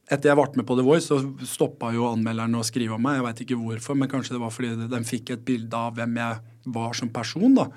etter 0.10 0.32
jeg 0.32 0.40
ble 0.40 0.58
med 0.58 0.66
på 0.66 0.76
The 0.78 0.86
Voice, 0.86 1.06
så 1.06 1.20
stoppa 1.46 1.92
jo 1.94 2.08
anmelderen 2.10 2.58
å 2.58 2.66
skrive 2.66 2.98
om 2.98 3.04
meg. 3.06 3.20
Jeg 3.20 3.26
veit 3.28 3.42
ikke 3.46 3.60
hvorfor, 3.62 3.98
men 4.00 4.10
kanskje 4.12 4.36
det 4.36 4.42
var 4.42 4.54
fordi 4.54 4.90
de 4.90 5.02
fikk 5.06 5.36
et 5.36 5.46
bilde 5.46 5.78
av 5.78 5.98
hvem 6.00 6.18
jeg 6.18 6.40
var 6.74 6.98
som 6.98 7.12
person. 7.14 7.54
da. 7.58 7.70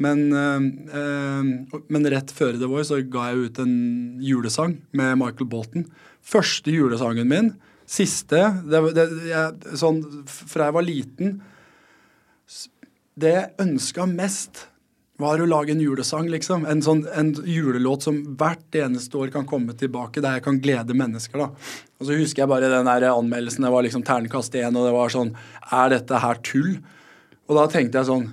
Men, 0.00 0.32
øh, 0.32 1.82
men 1.92 2.08
rett 2.08 2.32
før 2.32 2.56
The 2.56 2.68
Voice 2.70 2.88
så 2.88 3.02
ga 3.04 3.28
jeg 3.30 3.50
ut 3.50 3.60
en 3.60 3.74
julesang 4.24 4.78
med 4.96 5.18
Michael 5.20 5.50
Bolton. 5.52 5.84
Første 6.24 6.72
julesangen 6.72 7.28
min. 7.28 7.52
Siste 7.90 8.40
det, 8.70 8.80
det, 8.94 9.06
jeg, 9.26 9.76
sånn, 9.80 9.98
Fra 10.30 10.68
jeg 10.68 10.74
var 10.76 10.84
liten 10.86 11.40
Det 13.18 13.32
jeg 13.34 13.48
ønska 13.64 14.04
mest, 14.06 14.68
var 15.22 15.42
å 15.42 15.48
lage 15.48 15.74
en 15.74 15.82
julesang, 15.82 16.28
liksom. 16.32 16.64
En, 16.68 16.82
sånn, 16.84 17.04
en 17.16 17.32
julelåt 17.46 18.06
som 18.06 18.18
hvert 18.40 18.76
eneste 18.76 19.18
år 19.20 19.32
kan 19.34 19.46
komme 19.48 19.76
tilbake, 19.78 20.22
der 20.22 20.38
jeg 20.38 20.46
kan 20.46 20.58
glede 20.62 20.96
mennesker. 20.96 21.44
da. 21.44 21.76
Og 22.00 22.08
så 22.08 22.18
husker 22.18 22.44
jeg 22.44 22.50
bare 22.50 22.72
den 22.72 22.88
der 22.88 23.10
anmeldelsen. 23.12 23.66
Det 23.66 23.72
var 23.74 23.86
liksom 23.86 24.04
ternekast 24.06 24.56
én, 24.58 24.76
og 24.76 24.88
det 24.88 24.96
var 24.96 25.12
sånn 25.12 25.34
Er 25.70 25.92
dette 25.92 26.20
her 26.24 26.40
tull? 26.46 26.76
Og 27.50 27.58
da 27.58 27.66
tenkte 27.70 28.00
jeg 28.00 28.08
sånn 28.08 28.28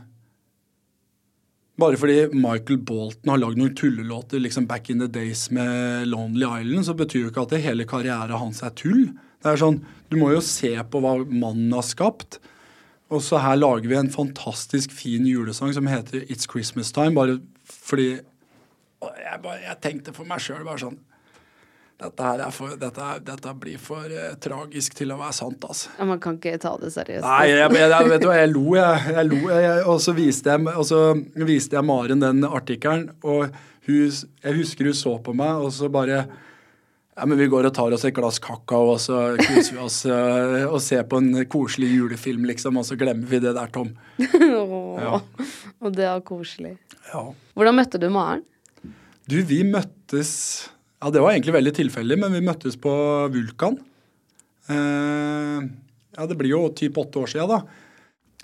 Bare 1.77 1.97
fordi 2.01 2.31
Michael 2.33 2.79
Bolton 2.81 3.29
har 3.29 3.37
lagd 3.37 3.59
noen 3.59 3.75
tullelåter 3.77 4.41
liksom 4.41 4.65
back 4.65 4.89
in 4.89 5.03
the 5.03 5.07
days 5.07 5.51
med 5.53 6.07
Lonely 6.09 6.47
Island, 6.47 6.87
så 6.87 6.95
betyr 6.97 7.27
jo 7.27 7.29
ikke 7.29 7.43
at 7.45 7.53
det 7.53 7.61
hele 7.67 7.85
karrieren 7.85 8.41
hans 8.41 8.63
er 8.65 8.73
tull. 8.73 9.11
Det 9.43 9.51
er 9.51 9.59
sånn, 9.61 9.83
Du 10.09 10.17
må 10.17 10.31
jo 10.33 10.41
se 10.41 10.71
på 10.89 11.01
hva 11.03 11.19
mannen 11.21 11.75
har 11.75 11.85
skapt. 11.85 12.39
Og 13.07 13.21
så 13.23 13.39
her 13.39 13.55
lager 13.55 13.87
vi 13.87 13.95
en 13.95 14.11
fantastisk 14.11 14.91
fin 14.91 15.27
julesang 15.27 15.71
som 15.75 15.87
heter 15.87 16.25
It's 16.27 16.49
Christmas 16.49 16.91
Time, 16.91 17.15
bare 17.15 17.39
fordi 17.67 18.17
jeg, 18.17 19.39
bare, 19.43 19.59
jeg 19.61 19.77
tenkte 19.81 20.13
for 20.15 20.27
meg 20.27 20.41
sjøl 20.41 20.65
bare 20.65 20.81
sånn 20.81 20.97
dette, 21.97 22.21
her 22.21 22.41
er 22.45 22.53
for, 22.53 22.73
dette, 22.77 23.05
dette 23.25 23.51
blir 23.57 23.79
for 23.81 24.05
eh, 24.05 24.35
tragisk 24.41 24.93
til 24.99 25.15
å 25.15 25.17
være 25.17 25.33
sant, 25.33 25.63
altså. 25.65 25.89
Ja, 25.97 26.05
man 26.05 26.19
kan 26.21 26.35
ikke 26.37 26.59
ta 26.61 26.75
det 26.77 26.91
seriøst. 26.93 27.25
Nei, 27.25 27.47
jeg, 27.49 27.71
jeg, 27.73 28.09
vet 28.11 28.21
du 28.21 28.27
hva, 28.29 28.35
jeg 28.37 28.51
lo, 28.51 28.65
jeg. 28.77 29.15
jeg, 29.15 29.29
lo, 29.31 29.39
og 29.89 30.03
så 30.05 30.13
viste 30.13 30.53
jeg, 30.53 30.67
og 30.75 30.85
så 30.85 30.99
viste 31.47 31.79
jeg 31.79 31.87
Maren 31.89 32.21
den 32.21 32.45
artikkelen, 32.45 33.07
og 33.25 33.47
hun, 33.87 34.19
jeg 34.45 34.59
husker 34.59 34.91
hun 34.91 34.99
så 34.99 35.15
på 35.25 35.33
meg, 35.41 35.63
og 35.63 35.73
så 35.73 35.89
bare 35.89 36.27
ja, 37.17 37.25
men 37.25 37.39
Vi 37.39 37.47
går 37.49 37.65
og 37.65 37.73
tar 37.73 37.93
oss 37.95 38.05
et 38.05 38.13
glass 38.15 38.37
kakao 38.43 38.91
og 38.93 38.99
så 39.01 39.21
koser 39.39 39.73
vi 39.73 39.81
oss 39.81 40.03
uh, 40.05 40.67
og 40.69 40.77
ser 40.85 41.01
på 41.09 41.17
en 41.17 41.31
koselig 41.49 41.89
julefilm, 41.95 42.45
liksom, 42.45 42.77
og 42.77 42.85
så 42.85 42.97
glemmer 42.99 43.25
vi 43.29 43.39
det 43.41 43.55
der, 43.57 43.71
Tom. 43.73 43.89
ja. 45.01 45.17
Og 45.81 45.95
det 45.97 46.05
er 46.05 46.21
koselig. 46.25 46.75
Ja. 47.09 47.23
Hvordan 47.57 47.77
møtte 47.79 48.01
du 48.01 48.09
Maren? 48.13 48.43
Du, 49.27 49.39
vi 49.41 49.63
møttes 49.67 50.31
Ja, 51.01 51.09
det 51.13 51.21
var 51.23 51.33
egentlig 51.33 51.55
veldig 51.57 51.73
tilfeldig, 51.79 52.19
men 52.21 52.37
vi 52.37 52.43
møttes 52.45 52.77
på 52.81 52.93
Vulkan. 53.33 53.79
Uh, 54.69 55.65
ja, 56.13 56.29
det 56.29 56.37
blir 56.37 56.53
jo 56.53 56.61
typ 56.77 57.01
åtte 57.01 57.23
år 57.23 57.33
siden, 57.33 57.49
da. 57.49 57.63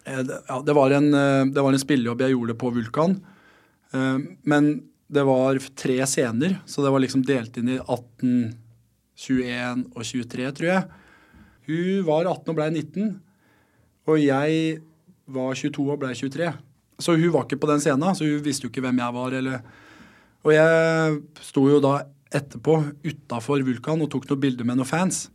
Uh, 0.09 0.33
ja, 0.49 0.57
det 0.65 0.77
var 0.79 0.97
en, 0.97 1.11
det 1.53 1.61
var 1.61 1.69
en 1.69 1.85
spillejobb 1.85 2.25
jeg 2.25 2.33
gjorde 2.33 2.57
på 2.57 2.73
Vulkan. 2.73 3.19
men 4.49 4.73
det 5.13 5.21
var 5.23 5.59
tre 5.77 5.99
scener, 6.09 6.55
så 6.65 6.81
det 6.81 6.89
var 6.89 7.03
liksom 7.03 7.21
delt 7.27 7.57
inn 7.61 7.69
i 7.69 7.77
18 7.77 8.62
21 9.17 9.85
og 9.93 10.03
23, 10.03 10.51
tror 10.57 10.69
jeg. 10.69 10.83
Hun 11.67 12.05
var 12.07 12.27
18 12.27 12.51
og 12.51 12.57
ble 12.57 12.69
19. 12.71 13.11
Og 14.09 14.19
jeg 14.19 14.79
var 15.31 15.55
22 15.55 15.85
og 15.93 15.99
ble 16.01 16.13
23. 16.17 16.49
Så 17.03 17.15
hun 17.17 17.31
var 17.33 17.45
ikke 17.45 17.61
på 17.61 17.69
den 17.71 17.83
scenen, 17.83 18.15
så 18.15 18.27
hun 18.27 18.43
visste 18.43 18.67
jo 18.67 18.71
ikke 18.71 18.83
hvem 18.83 18.99
jeg 18.99 19.15
var. 19.15 19.37
Eller. 19.39 19.63
Og 20.43 20.53
jeg 20.55 21.21
sto 21.45 21.67
jo 21.69 21.79
da 21.83 22.01
etterpå 22.33 22.79
utafor 23.05 23.63
Vulkan 23.65 24.01
og 24.03 24.11
tok 24.11 24.27
noen 24.29 24.43
bilder 24.43 24.67
med 24.67 24.79
noen 24.79 24.89
fans. 24.89 25.27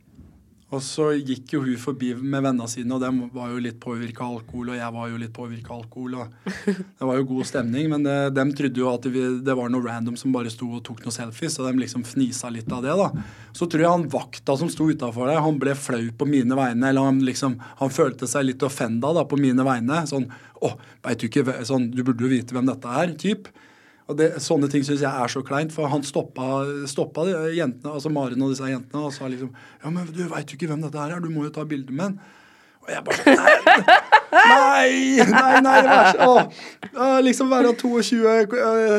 Og 0.68 0.82
så 0.84 1.06
gikk 1.16 1.54
jo 1.54 1.62
hun 1.64 1.78
forbi 1.80 2.10
med 2.12 2.42
vennene 2.44 2.68
sine, 2.68 2.92
og 2.92 3.00
de 3.00 3.28
var 3.32 3.52
jo 3.54 3.60
litt 3.64 3.78
påvirka 3.80 4.26
av 4.26 4.34
alkohol, 4.42 4.74
og 4.74 4.76
jeg 4.76 4.94
var 4.98 5.06
jo 5.08 5.20
litt 5.22 5.32
påvirka 5.32 5.72
av 5.72 5.78
alkohol, 5.80 6.16
og 6.20 6.50
det 6.98 7.08
var 7.08 7.16
jo 7.16 7.28
god 7.30 7.48
stemning. 7.48 7.86
Men 7.88 8.04
det, 8.04 8.16
de 8.36 8.44
trodde 8.58 8.82
jo 8.82 8.90
at 8.90 9.08
det 9.08 9.54
var 9.56 9.72
noe 9.72 9.86
random 9.86 10.18
som 10.20 10.34
bare 10.34 10.52
sto 10.52 10.68
og 10.68 10.82
tok 10.84 11.00
noen 11.06 11.16
selfies, 11.16 11.56
og 11.56 11.70
de 11.70 11.80
liksom 11.80 12.04
fnisa 12.04 12.52
litt 12.52 12.68
av 12.74 12.84
det, 12.84 12.96
da. 13.00 13.08
Så 13.56 13.64
tror 13.64 13.84
jeg 13.84 13.94
han 13.94 14.04
vakta 14.12 14.58
som 14.60 14.68
sto 14.72 14.90
utafor 14.92 15.30
der, 15.30 15.40
han 15.44 15.60
ble 15.62 15.72
flau 15.78 16.04
på 16.20 16.28
mine 16.28 16.58
vegne, 16.60 16.90
eller 16.90 17.08
han 17.08 17.24
liksom 17.24 17.56
Han 17.78 17.90
følte 17.90 18.26
seg 18.28 18.44
litt 18.44 18.62
offenda 18.62 19.10
da 19.16 19.24
på 19.26 19.38
mine 19.40 19.64
vegne. 19.64 20.02
Sånn 20.06 20.28
Å, 20.62 20.72
veit 21.04 21.20
du 21.20 21.26
ikke 21.28 21.64
Sånn, 21.66 21.88
du 21.94 22.02
burde 22.04 22.26
jo 22.26 22.30
vite 22.30 22.54
hvem 22.54 22.68
dette 22.68 22.92
er, 23.00 23.14
typ. 23.18 23.48
Og 24.08 24.16
det, 24.16 24.30
Sånne 24.40 24.70
ting 24.72 24.84
syns 24.86 25.04
jeg 25.04 25.10
er 25.10 25.32
så 25.32 25.42
kleint, 25.44 25.74
for 25.74 25.90
han 25.92 26.04
stoppa, 26.06 26.64
stoppa 26.88 27.26
jentene, 27.54 27.92
altså 27.92 28.12
Maren 28.12 28.44
og 28.44 28.54
disse 28.54 28.68
jentene 28.70 29.04
og 29.04 29.14
sa 29.14 29.28
liksom 29.28 29.52
Ja, 29.52 29.92
men 29.92 30.08
du 30.08 30.24
veit 30.30 30.48
jo 30.48 30.58
ikke 30.58 30.70
hvem 30.72 30.84
dette 30.86 31.04
er, 31.04 31.18
du 31.20 31.30
må 31.32 31.44
jo 31.46 31.54
ta 31.54 31.66
bilde 31.68 31.92
med 31.92 32.14
den. 32.14 32.36
Og 32.88 32.94
jeg 32.94 33.04
bare 33.04 33.36
Nei! 33.36 33.56
Nei! 34.28 35.24
Nei, 35.28 35.60
nei, 35.64 35.76
vær 35.86 36.08
så 36.12 36.26
å, 36.28 37.06
Liksom 37.24 37.52
være 37.52 37.72
22, 37.80 38.24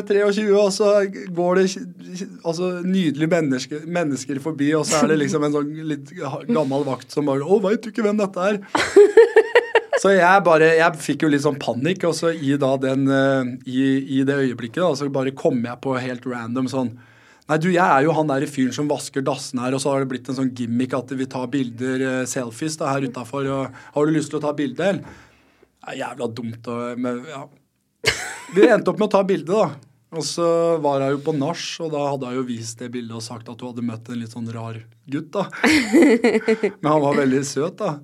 23, 0.06 0.46
og 0.58 0.72
så 0.74 0.90
går 1.36 1.60
det 1.60 1.66
altså, 2.44 2.70
nydelige 2.82 3.30
mennesker, 3.30 3.84
mennesker, 3.86 4.40
forbi, 4.42 4.72
og 4.78 4.86
så 4.88 5.04
er 5.04 5.12
det 5.12 5.20
liksom 5.24 5.46
en 5.46 5.54
sånn 5.54 5.70
litt 5.90 6.10
gammel 6.50 6.86
vakt 6.86 7.14
som 7.14 7.30
bare 7.30 7.46
Å, 7.46 7.60
veit 7.66 7.82
du 7.82 7.90
ikke 7.92 8.06
hvem 8.06 8.18
dette 8.20 8.48
er? 8.52 8.62
Så 10.00 10.14
jeg 10.14 10.44
bare, 10.46 10.70
jeg 10.78 11.00
fikk 11.02 11.26
jo 11.26 11.28
litt 11.28 11.44
sånn 11.44 11.58
panikk, 11.60 12.06
og 12.08 12.14
så 12.16 12.32
i, 12.32 12.54
da 12.60 12.72
den, 12.80 13.04
uh, 13.10 13.44
i, 13.68 13.82
i, 14.16 14.22
det 14.24 14.38
øyeblikket 14.46 14.80
da, 14.80 14.92
så 14.96 15.10
bare 15.12 15.34
kom 15.36 15.60
jeg 15.66 15.76
på 15.84 15.96
helt 16.00 16.28
random 16.28 16.70
sånn 16.72 16.94
Nei, 17.50 17.56
du, 17.58 17.66
jeg 17.74 17.82
er 17.82 18.04
jo 18.06 18.12
han 18.14 18.28
der 18.30 18.44
fyren 18.46 18.70
som 18.70 18.86
vasker 18.86 19.24
dassene 19.26 19.64
her, 19.64 19.74
og 19.74 19.80
så 19.82 19.90
har 19.90 20.04
det 20.04 20.10
blitt 20.12 20.28
en 20.30 20.36
sånn 20.36 20.52
gimmick 20.54 20.92
at 20.94 21.10
vi 21.18 21.26
tar 21.26 21.48
bilder, 21.50 22.04
uh, 22.06 22.20
selfies, 22.30 22.76
da, 22.78 22.92
her 22.94 23.08
utafor. 23.10 23.48
Har 23.96 24.06
du 24.06 24.14
lyst 24.14 24.30
til 24.30 24.38
å 24.38 24.42
ta 24.44 24.52
bilde, 24.54 24.86
eller? 24.86 25.18
Det 25.80 25.90
er 25.90 25.98
jævla 25.98 26.28
dumt 26.36 26.68
å 26.70 26.76
Men 27.00 27.24
ja. 27.26 27.40
Vi 28.54 28.68
endte 28.68 28.92
opp 28.92 29.00
med 29.00 29.08
å 29.08 29.14
ta 29.16 29.24
bilde, 29.26 29.50
da. 29.50 29.90
Og 30.14 30.24
så 30.26 30.46
var 30.82 31.02
jeg 31.02 31.16
jo 31.16 31.20
på 31.26 31.34
nach, 31.40 31.66
og 31.82 31.90
da 31.90 32.06
hadde 32.12 32.30
jeg 32.30 32.38
jo 32.38 32.46
vist 32.52 32.80
det 32.82 32.92
bildet 32.94 33.18
og 33.18 33.26
sagt 33.26 33.50
at 33.50 33.58
du 33.58 33.66
hadde 33.66 33.86
møtt 33.86 34.08
en 34.10 34.22
litt 34.22 34.34
sånn 34.34 34.48
rar 34.54 34.78
gutt, 35.10 35.34
da. 35.34 35.48
Men 36.80 36.90
han 36.92 37.04
var 37.08 37.18
veldig 37.18 37.42
søt, 37.50 37.82
da. 37.82 37.96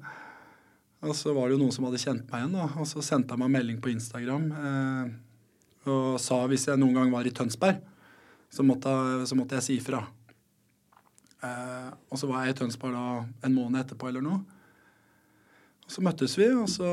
Og 1.06 1.14
så 1.14 1.32
var 1.34 1.46
det 1.46 1.56
jo 1.56 1.62
noen 1.62 1.74
som 1.74 1.86
hadde 1.86 2.02
kjent 2.02 2.26
meg 2.30 2.42
igjen, 2.42 2.56
da. 2.56 2.66
Og 2.82 2.88
så 2.90 3.04
sendte 3.04 3.34
han 3.34 3.42
meg 3.44 3.52
melding 3.54 3.78
på 3.82 3.92
Instagram 3.92 4.50
eh, 4.58 5.14
og 5.86 6.16
sa 6.18 6.40
hvis 6.50 6.66
jeg 6.66 6.80
noen 6.80 6.96
gang 6.98 7.12
var 7.12 7.26
i 7.28 7.32
Tønsberg, 7.34 7.78
så 8.50 8.64
måtte, 8.66 8.90
så 9.28 9.36
måtte 9.38 9.58
jeg 9.58 9.66
si 9.66 9.76
ifra. 9.78 10.00
Eh, 11.44 11.90
og 12.10 12.18
så 12.18 12.28
var 12.30 12.44
jeg 12.44 12.56
i 12.56 12.58
Tønsberg 12.60 12.96
da 12.96 13.06
en 13.46 13.54
måned 13.54 13.82
etterpå 13.82 14.08
eller 14.10 14.24
noe. 14.24 14.40
Og 15.86 15.94
så 15.94 16.02
møttes 16.02 16.34
vi, 16.38 16.48
og 16.56 16.66
så 16.70 16.88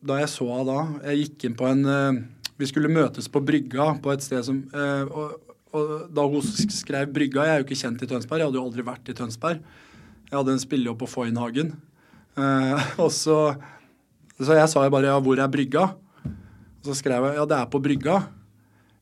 Da 0.00 0.14
jeg 0.16 0.30
så 0.32 0.46
henne 0.48 0.64
da 0.64 1.10
Jeg 1.10 1.24
gikk 1.26 1.44
inn 1.44 1.56
på 1.58 1.66
en 1.68 1.82
eh, 1.84 2.20
Vi 2.56 2.68
skulle 2.70 2.88
møtes 2.88 3.28
på 3.28 3.42
brygga 3.44 3.90
på 4.00 4.14
et 4.14 4.24
sted 4.24 4.46
som 4.46 4.62
eh, 4.72 5.10
og, 5.10 5.34
og 5.76 6.06
da 6.14 6.24
hun 6.24 6.46
skrev 6.72 7.10
Brygga 7.12 7.44
Jeg 7.44 7.52
er 7.52 7.60
jo 7.60 7.66
ikke 7.66 7.80
kjent 7.82 8.06
i 8.06 8.08
Tønsberg, 8.08 8.40
jeg 8.40 8.48
hadde 8.48 8.60
jo 8.60 8.64
aldri 8.64 8.86
vært 8.86 9.12
i 9.12 9.16
Tønsberg. 9.18 9.60
Jeg 10.30 10.36
hadde 10.38 10.54
en 10.54 10.62
spillejobb 10.62 11.02
på 11.02 11.10
Foynhagen. 11.10 11.74
Uh, 12.36 12.76
og 13.04 13.12
så, 13.14 13.38
så 14.36 14.58
jeg 14.58 14.70
sa 14.70 14.84
jo 14.84 14.92
bare 14.94 15.12
ja, 15.12 15.20
'hvor 15.20 15.40
er 15.40 15.48
brygga?' 15.52 15.88
Og 16.78 16.90
så 16.90 16.94
skrev 16.94 17.24
jeg 17.26 17.38
ja, 17.40 17.46
det 17.48 17.56
er 17.58 17.70
på 17.70 17.80
brygga. 17.82 18.22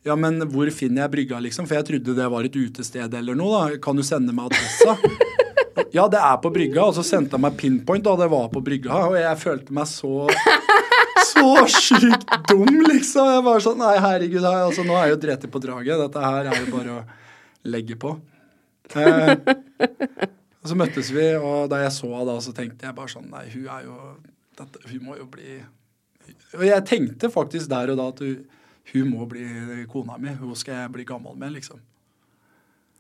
Ja, 0.07 0.15
men 0.17 0.41
hvor 0.49 0.69
finner 0.71 1.05
jeg 1.05 1.13
brygga, 1.13 1.41
liksom? 1.43 1.67
For 1.67 1.77
jeg 1.77 1.87
trodde 1.89 2.15
det 2.17 2.29
var 2.31 2.47
et 2.47 2.57
utested 2.57 3.15
eller 3.15 3.35
noe. 3.35 3.71
da. 3.71 3.79
Kan 3.83 3.99
du 3.99 4.03
sende 4.07 4.33
meg 4.33 4.53
adressa? 4.53 4.97
Ja, 5.93 6.07
det 6.09 6.19
er 6.21 6.39
på 6.41 6.51
brygga. 6.53 6.87
Og 6.89 6.95
så 6.97 7.05
sendte 7.05 7.37
han 7.37 7.45
meg 7.45 7.57
pinpoint, 7.61 8.05
da 8.05 8.15
det 8.17 8.31
var 8.33 8.49
på 8.53 8.63
brygga. 8.65 8.97
Og 9.11 9.17
jeg 9.19 9.43
følte 9.43 9.77
meg 9.77 9.89
så 9.91 10.27
så 11.27 11.67
sjukt 11.71 12.33
dum, 12.51 12.81
liksom. 12.89 13.29
Jeg 13.29 13.45
var 13.47 13.63
sånn 13.65 13.81
Nei, 13.81 13.97
herregud, 14.03 14.45
her, 14.45 14.65
altså, 14.69 14.87
nå 14.87 14.97
er 14.97 15.09
jeg 15.09 15.17
jo 15.17 15.21
dreti 15.27 15.51
på 15.53 15.63
draget. 15.63 16.01
Dette 16.05 16.25
her 16.25 16.51
er 16.51 16.61
jo 16.63 16.73
bare 16.73 16.97
å 16.97 17.05
legge 17.67 17.99
på. 18.01 18.15
Eh, 18.95 19.33
og 20.67 20.71
så 20.73 20.77
møttes 20.79 21.13
vi, 21.15 21.25
og 21.39 21.69
da 21.71 21.79
jeg 21.85 21.93
så 21.95 22.09
henne 22.11 22.27
da, 22.27 22.41
så 22.43 22.53
tenkte 22.55 22.89
jeg 22.89 22.97
bare 22.97 23.13
sånn 23.13 23.29
Nei, 23.31 23.45
hun 23.53 23.69
er 23.71 23.85
jo 23.87 23.97
dette, 24.59 24.81
Hun 24.91 25.05
må 25.07 25.15
jo 25.15 25.27
bli 25.31 25.61
Og 26.59 26.65
jeg 26.67 26.83
tenkte 26.89 27.31
faktisk 27.31 27.71
der 27.71 27.93
og 27.93 28.01
da 28.01 28.09
at 28.11 28.23
hun, 28.25 28.41
hun 28.91 29.13
må 29.13 29.29
bli 29.31 29.47
kona 29.91 30.17
mi. 30.19 30.33
Hun 30.35 30.59
skal 30.59 30.81
jeg 30.81 30.93
bli 30.97 31.07
gammel 31.07 31.39
med, 31.39 31.55
liksom. 31.55 31.79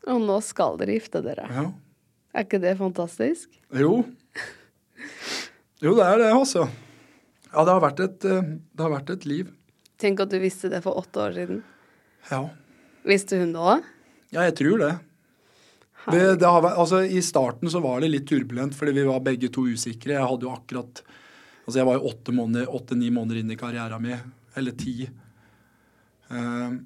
Og 0.06 0.22
nå 0.22 0.36
skal 0.46 0.78
dere 0.78 0.94
gifte 0.94 1.22
dere. 1.26 1.48
Ja. 1.50 1.64
Er 2.36 2.46
ikke 2.46 2.62
det 2.62 2.76
fantastisk? 2.78 3.50
Jo. 3.74 4.04
Jo, 5.82 5.94
det 5.98 6.06
er 6.06 6.22
det, 6.22 6.30
altså. 6.30 6.68
Ja, 7.50 7.64
det 7.66 7.72
har 7.72 7.82
vært 7.82 8.02
et, 8.04 8.26
eh, 8.30 8.54
det 8.74 8.86
har 8.86 8.94
vært 8.94 9.10
et 9.14 9.26
liv. 9.26 9.50
Tenk 9.98 10.22
at 10.22 10.30
du 10.30 10.38
visste 10.42 10.70
det 10.70 10.82
for 10.86 10.98
åtte 11.02 11.22
år 11.22 11.34
siden. 11.38 11.62
Ja. 12.30 12.42
Visste 13.06 13.42
hun 13.42 13.54
det 13.54 13.66
òg? 13.74 13.86
Ja, 14.34 14.46
jeg 14.46 14.54
tror 14.62 14.82
det. 14.82 14.92
Det, 16.12 16.24
det 16.38 16.46
har, 16.46 16.66
altså, 16.70 17.00
I 17.02 17.20
starten 17.24 17.70
så 17.72 17.80
var 17.82 18.00
det 18.00 18.12
litt 18.12 18.26
turbulent, 18.30 18.74
fordi 18.78 18.92
vi 18.94 19.06
var 19.08 19.22
begge 19.26 19.50
to 19.52 19.64
usikre. 19.66 20.14
Jeg 20.14 20.26
hadde 20.26 20.46
jo 20.46 20.52
akkurat 20.54 21.02
Altså, 21.66 21.80
jeg 21.80 21.86
var 21.88 21.96
jo 21.96 22.10
åtte-ni 22.12 22.36
måneder, 22.38 22.68
åtte, 22.78 22.96
måneder 23.10 23.38
inn 23.40 23.48
i 23.50 23.56
karrieren 23.58 24.02
min. 24.04 24.20
Eller 24.54 24.70
ti. 24.78 25.08
Um, 26.30 26.76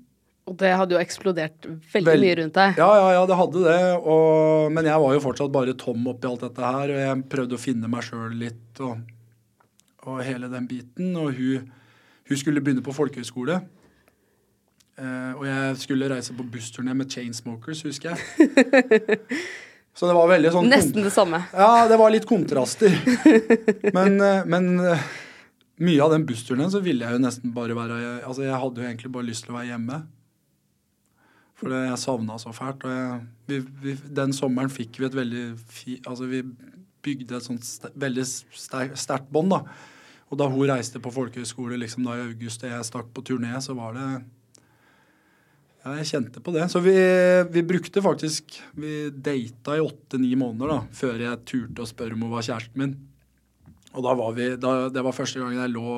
Og 0.49 0.57
det 0.57 0.71
hadde 0.73 0.97
jo 0.97 1.01
eksplodert 1.03 1.67
veldig 1.93 2.09
Vel- 2.09 2.25
mye 2.25 2.37
rundt 2.41 2.57
deg. 2.57 2.79
Ja, 2.81 2.89
ja, 2.97 3.11
ja, 3.19 3.27
det 3.29 3.37
hadde 3.37 3.65
det. 3.67 3.83
Og, 4.01 4.73
men 4.73 4.89
jeg 4.89 5.03
var 5.05 5.13
jo 5.15 5.21
fortsatt 5.21 5.53
bare 5.53 5.77
tom 5.77 6.09
oppi 6.09 6.31
alt 6.31 6.47
dette 6.47 6.65
her, 6.65 6.95
og 6.95 7.03
jeg 7.05 7.27
prøvde 7.37 7.59
å 7.59 7.61
finne 7.61 7.93
meg 7.93 8.09
sjøl 8.09 8.33
litt 8.41 8.81
og, 8.81 9.05
og 10.09 10.23
hele 10.25 10.49
den 10.49 10.67
biten. 10.71 11.13
Og 11.21 11.37
hun, 11.37 11.69
hun 12.31 12.41
skulle 12.41 12.65
begynne 12.65 12.83
på 12.87 12.97
folkehøyskole. 12.97 13.61
Eh, 14.99 15.33
og 15.39 15.45
jeg 15.47 15.81
skulle 15.85 16.11
reise 16.11 16.35
på 16.37 16.47
bussturné 16.53 16.95
med 16.97 17.11
Chainsmokers, 17.13 17.83
husker 17.87 18.15
jeg. 18.15 19.19
Så 19.97 20.07
det 20.07 20.15
var 20.17 20.31
veldig 20.31 20.53
sånn 20.55 20.69
Nesten 20.71 21.05
det 21.05 21.13
samme. 21.13 21.43
Ja, 21.53 21.87
det 21.91 21.99
var 22.01 22.13
litt 22.15 22.29
kontraster. 22.29 22.95
Men, 23.97 24.21
uh, 24.23 24.47
men 24.49 24.69
uh, 24.79 25.03
mye 25.83 26.05
av 26.05 26.15
den 26.15 26.25
bussturneen 26.29 26.71
så 26.73 26.81
ville 26.85 27.05
jeg 27.05 27.19
jo 27.19 27.23
nesten 27.25 27.53
bare 27.53 27.77
være 27.77 27.99
Altså, 28.23 28.45
jeg 28.47 28.55
hadde 28.63 28.81
jo 28.81 28.87
egentlig 28.87 29.13
bare 29.13 29.29
lyst 29.29 29.45
til 29.45 29.53
å 29.53 29.59
være 29.59 29.73
hjemme. 29.73 29.99
For 31.59 31.75
det- 31.75 31.83
jeg 31.91 32.01
savna 32.01 32.39
så 32.41 32.55
fælt. 32.57 32.87
Og 32.87 32.95
jeg, 32.95 33.21
vi, 33.51 33.61
vi, 33.83 33.97
den 34.23 34.33
sommeren 34.33 34.73
fikk 34.73 35.01
vi 35.01 35.09
et 35.11 35.19
veldig 35.19 35.45
fi, 35.69 35.99
Altså, 36.07 36.31
vi 36.31 36.45
bygde 37.05 37.37
et 37.37 37.49
sånt 37.51 37.65
st 37.67 37.91
veldig 37.97 38.25
sterkt 38.25 39.29
bånd, 39.33 39.53
da. 39.53 39.65
Og 40.31 40.39
da 40.39 40.47
hun 40.49 40.69
reiste 40.71 41.01
på 41.03 41.13
folkehøyskole 41.13 41.81
liksom 41.81 42.07
da 42.07 42.15
i 42.17 42.29
august 42.29 42.63
og 42.63 42.71
jeg 42.71 42.87
stakk 42.87 43.09
på 43.17 43.25
turné, 43.27 43.57
så 43.61 43.75
var 43.75 43.97
det 43.99 44.09
ja, 45.85 45.95
jeg 46.01 46.09
kjente 46.11 46.43
på 46.45 46.53
det. 46.55 46.67
Så 46.73 46.83
vi, 46.85 46.95
vi 47.53 47.63
brukte 47.67 48.03
faktisk 48.05 48.59
Vi 48.77 49.11
data 49.11 49.77
i 49.79 49.85
åtte-ni 49.85 50.35
måneder 50.39 50.75
da, 50.75 50.81
før 50.93 51.23
jeg 51.25 51.45
turte 51.49 51.85
å 51.85 51.89
spørre 51.89 52.17
om 52.17 52.27
hun 52.27 52.35
var 52.35 52.47
kjæresten 52.47 52.83
min. 52.83 52.97
Og 53.91 54.05
da 54.07 54.13
var 54.15 54.35
vi, 54.37 54.51
da, 54.61 54.75
Det 54.93 55.03
var 55.03 55.17
første 55.17 55.41
gangen 55.43 55.59
jeg 55.59 55.73
lå, 55.75 55.95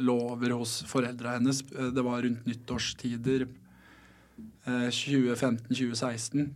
lå 0.00 0.16
over 0.30 0.54
hos 0.56 0.78
foreldra 0.88 1.36
hennes. 1.36 1.62
Eh, 1.74 1.90
Det 1.92 2.04
var 2.04 2.22
rundt 2.24 2.46
nyttårstider. 2.48 3.48
Eh, 4.66 4.86
2015-2016. 4.90 6.46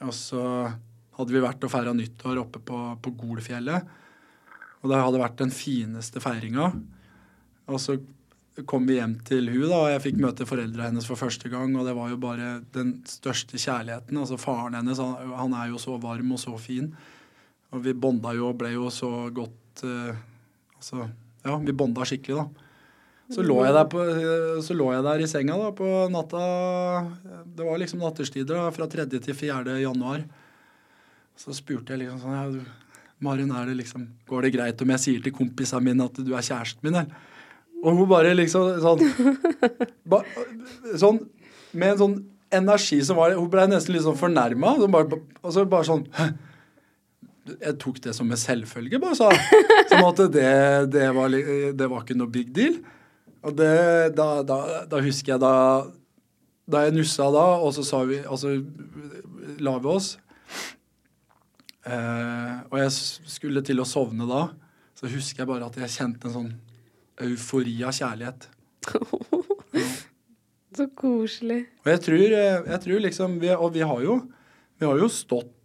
Og 0.00 0.14
så 0.16 0.44
hadde 1.18 1.34
vi 1.34 1.42
vært 1.44 1.66
og 1.66 1.72
feira 1.72 1.92
nyttår 1.92 2.40
oppe 2.40 2.62
på, 2.64 2.78
på 3.04 3.12
Golfjellet. 3.20 3.90
Og 4.80 4.88
det 4.88 4.96
hadde 5.02 5.20
vært 5.20 5.36
den 5.42 5.52
fineste 5.52 6.22
feiringa. 6.24 6.70
Og 7.68 7.76
så 7.82 7.98
kom 8.68 8.86
vi 8.88 8.96
hjem 8.98 9.14
til 9.26 9.48
hun 9.52 9.68
da, 9.68 9.78
og 9.78 9.90
jeg 9.92 10.02
fikk 10.06 10.20
møte 10.22 10.46
foreldra 10.48 10.88
hennes 10.88 11.06
for 11.08 11.20
første 11.20 11.50
gang, 11.52 11.72
og 11.78 11.86
det 11.88 11.94
var 11.96 12.10
jo 12.12 12.18
bare 12.20 12.50
den 12.74 12.96
største 13.08 13.60
kjærligheten. 13.60 14.18
Altså 14.20 14.38
Faren 14.40 14.78
hennes 14.78 15.00
han, 15.02 15.34
han 15.36 15.56
er 15.58 15.70
jo 15.72 15.80
så 15.82 15.96
varm 16.02 16.34
og 16.36 16.42
så 16.42 16.56
fin. 16.60 16.90
Og 17.70 17.84
vi 17.84 17.94
bonda 17.94 18.32
jo 18.34 18.48
og 18.50 18.58
ble 18.58 18.72
jo 18.74 18.90
så 18.94 19.28
godt 19.34 19.84
uh, 19.86 20.26
Altså, 20.80 21.04
ja, 21.44 21.58
vi 21.60 21.74
bonda 21.76 22.06
skikkelig, 22.08 22.40
da. 22.40 22.68
Så 23.30 23.42
lå, 23.44 23.58
jeg 23.62 23.74
der 23.76 23.86
på, 23.92 24.00
eh, 24.00 24.60
så 24.64 24.74
lå 24.74 24.86
jeg 24.90 25.04
der 25.06 25.20
i 25.22 25.26
senga 25.30 25.58
da, 25.60 25.68
på 25.76 25.86
natta 26.10 26.40
Det 27.46 27.66
var 27.66 27.78
liksom 27.78 28.00
natterstider 28.02 28.56
da, 28.56 28.70
fra 28.74 28.88
3. 28.90 29.04
til 29.12 29.36
4. 29.36 29.76
januar. 29.84 30.24
Så 31.38 31.54
spurte 31.54 31.94
jeg 31.94 32.02
liksom 32.02 32.18
sånn 32.24 32.34
ja, 32.34 32.46
du, 32.50 32.64
Maren, 33.20 33.52
er 33.52 33.68
det 33.68 33.76
liksom, 33.82 34.08
går 34.28 34.48
det 34.48 34.54
greit 34.56 34.82
om 34.82 34.92
jeg 34.96 35.04
sier 35.04 35.24
til 35.24 35.36
kompisene 35.36 35.84
mine 35.84 36.08
at 36.08 36.16
du 36.24 36.32
er 36.32 36.46
kjæresten 36.46 36.88
min, 36.88 36.96
eller? 37.02 37.28
Og 37.80 37.96
hun 37.96 38.08
bare 38.10 38.34
liksom 38.36 38.80
sånn, 38.82 39.02
ba, 40.10 40.20
sånn 41.00 41.22
Med 41.72 41.94
en 41.94 42.00
sånn 42.02 42.16
energi 42.52 43.00
som 43.06 43.18
var 43.20 43.36
Hun 43.38 43.50
ble 43.52 43.66
nesten 43.70 43.94
litt 43.96 44.04
sånn 44.06 44.18
fornærma. 44.20 44.76
Og 44.80 45.52
så 45.54 45.64
bare 45.64 45.88
sånn 45.88 46.06
Jeg 47.50 47.76
tok 47.82 48.00
det 48.04 48.14
som 48.16 48.30
en 48.30 48.40
selvfølge, 48.40 49.00
bare 49.02 49.16
sa 49.18 49.30
Som 49.90 50.06
at 50.10 50.24
det, 50.34 50.48
det, 50.92 51.06
var, 51.16 51.32
det 51.32 51.90
var 51.90 52.04
ikke 52.04 52.18
noe 52.18 52.30
big 52.30 52.52
deal. 52.56 52.80
Og 53.40 53.56
det, 53.56 53.72
da, 54.18 54.42
da, 54.46 54.60
da 54.90 55.00
husker 55.04 55.34
jeg 55.34 55.42
da 55.42 55.54
Da 56.70 56.84
jeg 56.86 56.98
nussa 56.98 57.30
da, 57.32 57.46
og 57.60 57.72
så 57.76 57.86
sa 57.86 58.04
vi 58.08 58.20
Og 58.26 58.36
så 58.40 58.58
la 59.60 59.72
vi 59.80 59.88
oss. 59.90 60.14
Eh, 61.84 62.56
og 62.70 62.76
jeg 62.78 62.92
skulle 62.92 63.62
til 63.66 63.80
å 63.82 63.86
sovne 63.88 64.24
da, 64.28 64.42
så 64.96 65.08
husker 65.10 65.42
jeg 65.42 65.48
bare 65.50 65.66
at 65.66 65.78
jeg 65.80 65.92
kjente 65.94 66.28
en 66.28 66.34
sånn 66.34 66.50
eufori 67.26 67.76
av 67.86 67.94
kjærlighet. 67.96 68.48
Så 70.76 70.86
koselig. 70.96 71.64
Og 71.84 71.88
jeg 71.90 72.02
tror, 72.06 72.26
eh, 72.36 72.68
jeg 72.72 72.82
tror 72.84 73.02
liksom 73.04 73.40
vi, 73.42 73.50
Og 73.52 73.72
vi 73.74 73.82
har 73.84 74.04
jo 74.04 74.14
Vi 74.80 74.86
har 74.86 75.00
jo 75.00 75.08
stått 75.12 75.56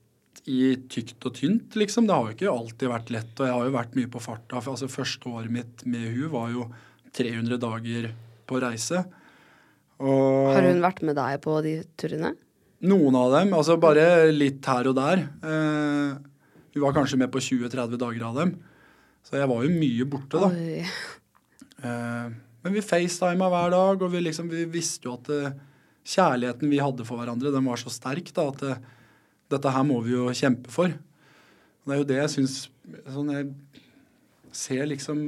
i 0.52 0.76
tykt 0.92 1.24
og 1.26 1.34
tynt, 1.40 1.74
liksom. 1.80 2.06
Det 2.06 2.14
har 2.14 2.28
jo 2.28 2.34
ikke 2.36 2.52
alltid 2.52 2.90
vært 2.92 3.08
lett. 3.10 3.32
Og 3.40 3.48
jeg 3.48 3.54
har 3.56 3.64
jo 3.66 3.74
vært 3.74 3.96
mye 3.98 4.10
på 4.14 4.20
farta. 4.22 4.60
Altså, 4.60 4.90
første 4.92 5.32
året 5.32 5.50
mitt 5.50 5.86
med 5.90 6.12
hun 6.14 6.30
var 6.36 6.52
jo 6.54 6.68
300 7.18 7.58
dager 7.64 8.12
på 8.46 8.60
reise. 8.62 9.02
Og 10.04 10.52
Har 10.54 10.68
hun 10.68 10.84
vært 10.84 11.02
med 11.08 11.18
deg 11.18 11.40
på 11.42 11.56
de 11.66 11.74
turene? 11.98 12.36
Noen 12.86 13.18
av 13.18 13.34
dem. 13.40 13.56
Altså 13.58 13.80
bare 13.82 14.30
litt 14.36 14.68
her 14.70 14.92
og 14.92 14.98
der. 15.00 15.24
Eh, 15.24 16.14
hun 16.76 16.84
var 16.84 16.94
kanskje 16.94 17.18
med 17.24 17.32
på 17.34 17.42
20-30 17.42 17.98
dager 17.98 18.28
av 18.28 18.42
dem. 18.44 18.56
Så 19.26 19.40
jeg 19.40 19.50
var 19.50 19.64
jo 19.66 19.74
mye 19.74 20.06
borte, 20.12 20.44
da. 20.44 20.52
Oi. 20.52 20.84
Eh, 21.86 22.34
men 22.66 22.74
vi 22.74 22.84
facetima 22.84 23.50
hver 23.52 23.74
dag, 23.74 24.02
og 24.02 24.14
vi, 24.14 24.24
liksom, 24.26 24.50
vi 24.50 24.66
visste 24.70 25.10
jo 25.10 25.16
at 25.20 25.30
eh, 25.34 25.58
kjærligheten 26.16 26.72
vi 26.72 26.82
hadde 26.82 27.06
for 27.08 27.22
hverandre, 27.22 27.54
den 27.54 27.70
var 27.70 27.82
så 27.82 27.94
sterk 27.94 28.32
da, 28.36 28.50
at 28.50 28.66
eh, 28.66 28.82
dette 29.54 29.76
her 29.76 29.86
må 29.86 30.00
vi 30.06 30.16
jo 30.16 30.34
kjempe 30.34 30.74
for. 30.74 30.90
Og 30.90 31.92
det 31.92 31.96
er 31.96 32.02
jo 32.02 32.10
det 32.10 32.20
jeg 32.24 32.34
syns 32.34 32.58
sånn 33.14 33.30
Jeg 33.30 33.46
ser 34.56 34.88
liksom 34.90 35.20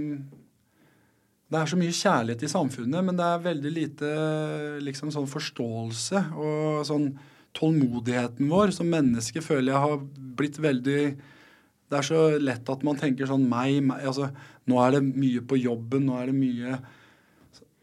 Det 1.48 1.60
er 1.60 1.70
så 1.70 1.78
mye 1.78 1.94
kjærlighet 1.94 2.46
i 2.48 2.50
samfunnet, 2.50 3.06
men 3.06 3.18
det 3.18 3.28
er 3.28 3.46
veldig 3.46 3.72
lite 3.76 4.12
liksom 4.84 5.14
sånn 5.14 5.30
forståelse 5.30 6.24
og 6.34 6.82
sånn 6.90 7.12
tålmodigheten 7.58 8.50
vår 8.52 8.74
som 8.76 8.90
menneske 8.92 9.42
føler 9.42 9.72
jeg 9.72 9.84
har 9.86 10.02
blitt 10.38 10.58
veldig 10.62 11.02
det 11.88 11.96
er 11.96 12.04
så 12.04 12.22
lett 12.42 12.68
at 12.70 12.84
man 12.84 12.98
tenker 13.00 13.30
sånn 13.30 13.46
meg, 13.48 13.80
meg 13.88 14.04
altså, 14.10 14.28
Nå 14.68 14.80
er 14.84 14.98
det 14.98 15.04
mye 15.08 15.44
på 15.48 15.60
jobben, 15.60 16.08
nå 16.08 16.18
er 16.20 16.32
det 16.32 16.38
mye 16.38 16.80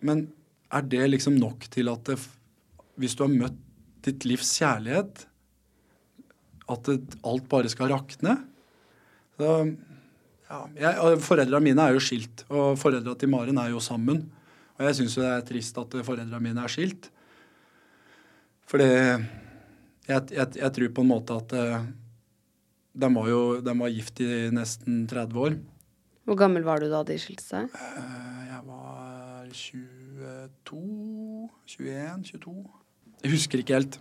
Men 0.04 0.26
er 0.74 0.88
det 0.90 1.04
liksom 1.08 1.38
nok 1.38 1.68
til 1.72 1.88
at 1.92 2.10
det, 2.10 2.18
hvis 3.00 3.14
du 3.16 3.24
har 3.24 3.32
møtt 3.32 3.60
ditt 4.04 4.26
livs 4.28 4.50
kjærlighet, 4.58 5.22
at 6.68 6.88
det, 6.90 7.16
alt 7.24 7.46
bare 7.48 7.70
skal 7.72 7.92
rakne? 7.92 8.34
Så, 9.38 9.50
ja, 10.50 10.58
jeg, 10.76 11.20
Foreldra 11.24 11.60
mine 11.62 11.86
er 11.86 11.96
jo 11.96 12.02
skilt, 12.04 12.44
og 12.50 12.76
foreldra 12.80 13.14
til 13.18 13.30
Maren 13.32 13.60
er 13.62 13.72
jo 13.72 13.80
sammen. 13.82 14.26
Og 14.74 14.86
jeg 14.88 14.98
syns 14.98 15.16
jo 15.16 15.24
det 15.24 15.30
er 15.30 15.46
trist 15.46 15.78
at 15.80 15.96
foreldra 16.06 16.40
mine 16.42 16.64
er 16.64 16.72
skilt. 16.72 17.08
Fordi 18.68 18.90
jeg, 18.90 20.20
jeg, 20.34 20.48
jeg 20.58 20.72
tror 20.76 20.90
på 20.96 21.04
en 21.04 21.10
måte 21.10 21.36
at 21.38 21.54
eh, 21.56 21.86
de 22.94 23.10
var 23.16 23.28
jo 23.30 23.40
de 23.64 23.74
var 23.78 23.92
gift 23.94 24.20
i 24.24 24.48
nesten 24.54 25.04
30 25.10 25.46
år. 25.46 25.56
Hvor 26.24 26.36
gammel 26.40 26.64
var 26.64 26.80
du 26.80 26.88
da 26.92 27.02
de 27.04 27.16
skilte 27.20 27.44
seg? 27.44 27.68
Eh, 27.74 28.40
Jeg 28.48 28.62
var 28.68 29.44
22 29.52 31.50
21? 31.68 32.24
22? 32.32 32.54
Jeg 33.24 33.32
husker 33.34 33.60
ikke 33.62 33.76
helt. 33.78 33.98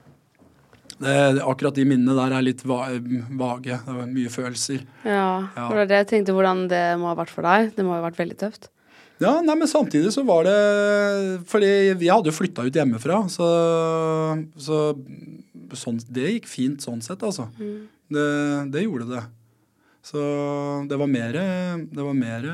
Det, 1.04 1.14
akkurat 1.42 1.76
de 1.76 1.84
minnene 1.90 2.14
der 2.16 2.36
er 2.38 2.44
litt 2.46 2.62
va 2.70 2.86
vage. 3.40 3.76
Det 3.86 3.96
var 3.98 4.08
mye 4.12 4.30
følelser. 4.32 4.84
Ja, 5.04 5.50
Ja. 5.56 5.68
det 5.68 5.78
var 5.80 5.86
det 5.90 5.98
jeg 6.04 6.08
tenkte 6.14 6.36
hvordan 6.36 6.68
det 6.72 6.84
må 7.02 7.10
ha 7.12 7.16
vært 7.18 7.34
for 7.34 7.42
deg. 7.44 7.74
Det 7.76 7.84
må 7.84 7.96
ha 7.98 8.02
vært 8.06 8.20
veldig 8.22 8.38
tøft. 8.40 8.70
Ja, 9.22 9.42
nei, 9.42 9.56
men 9.56 9.68
samtidig 9.70 10.10
så 10.12 10.24
var 10.26 10.44
det 10.44 11.44
Fordi 11.48 11.94
vi 11.96 12.08
hadde 12.10 12.28
jo 12.28 12.34
flytta 12.36 12.66
ut 12.66 12.74
hjemmefra, 12.76 13.22
så, 13.30 13.46
så 14.58 14.80
sånn, 15.78 16.00
det 16.12 16.32
gikk 16.34 16.48
fint 16.50 16.82
sånn 16.84 17.02
sett, 17.02 17.22
altså. 17.24 17.48
Det, 18.14 18.72
det 18.74 18.84
gjorde 18.84 19.08
det. 19.14 19.24
Så 20.04 20.20
det 20.90 20.98
var 21.00 21.08
mer 21.08 21.38
Det 21.88 22.04
var 22.04 22.14
mer 22.18 22.50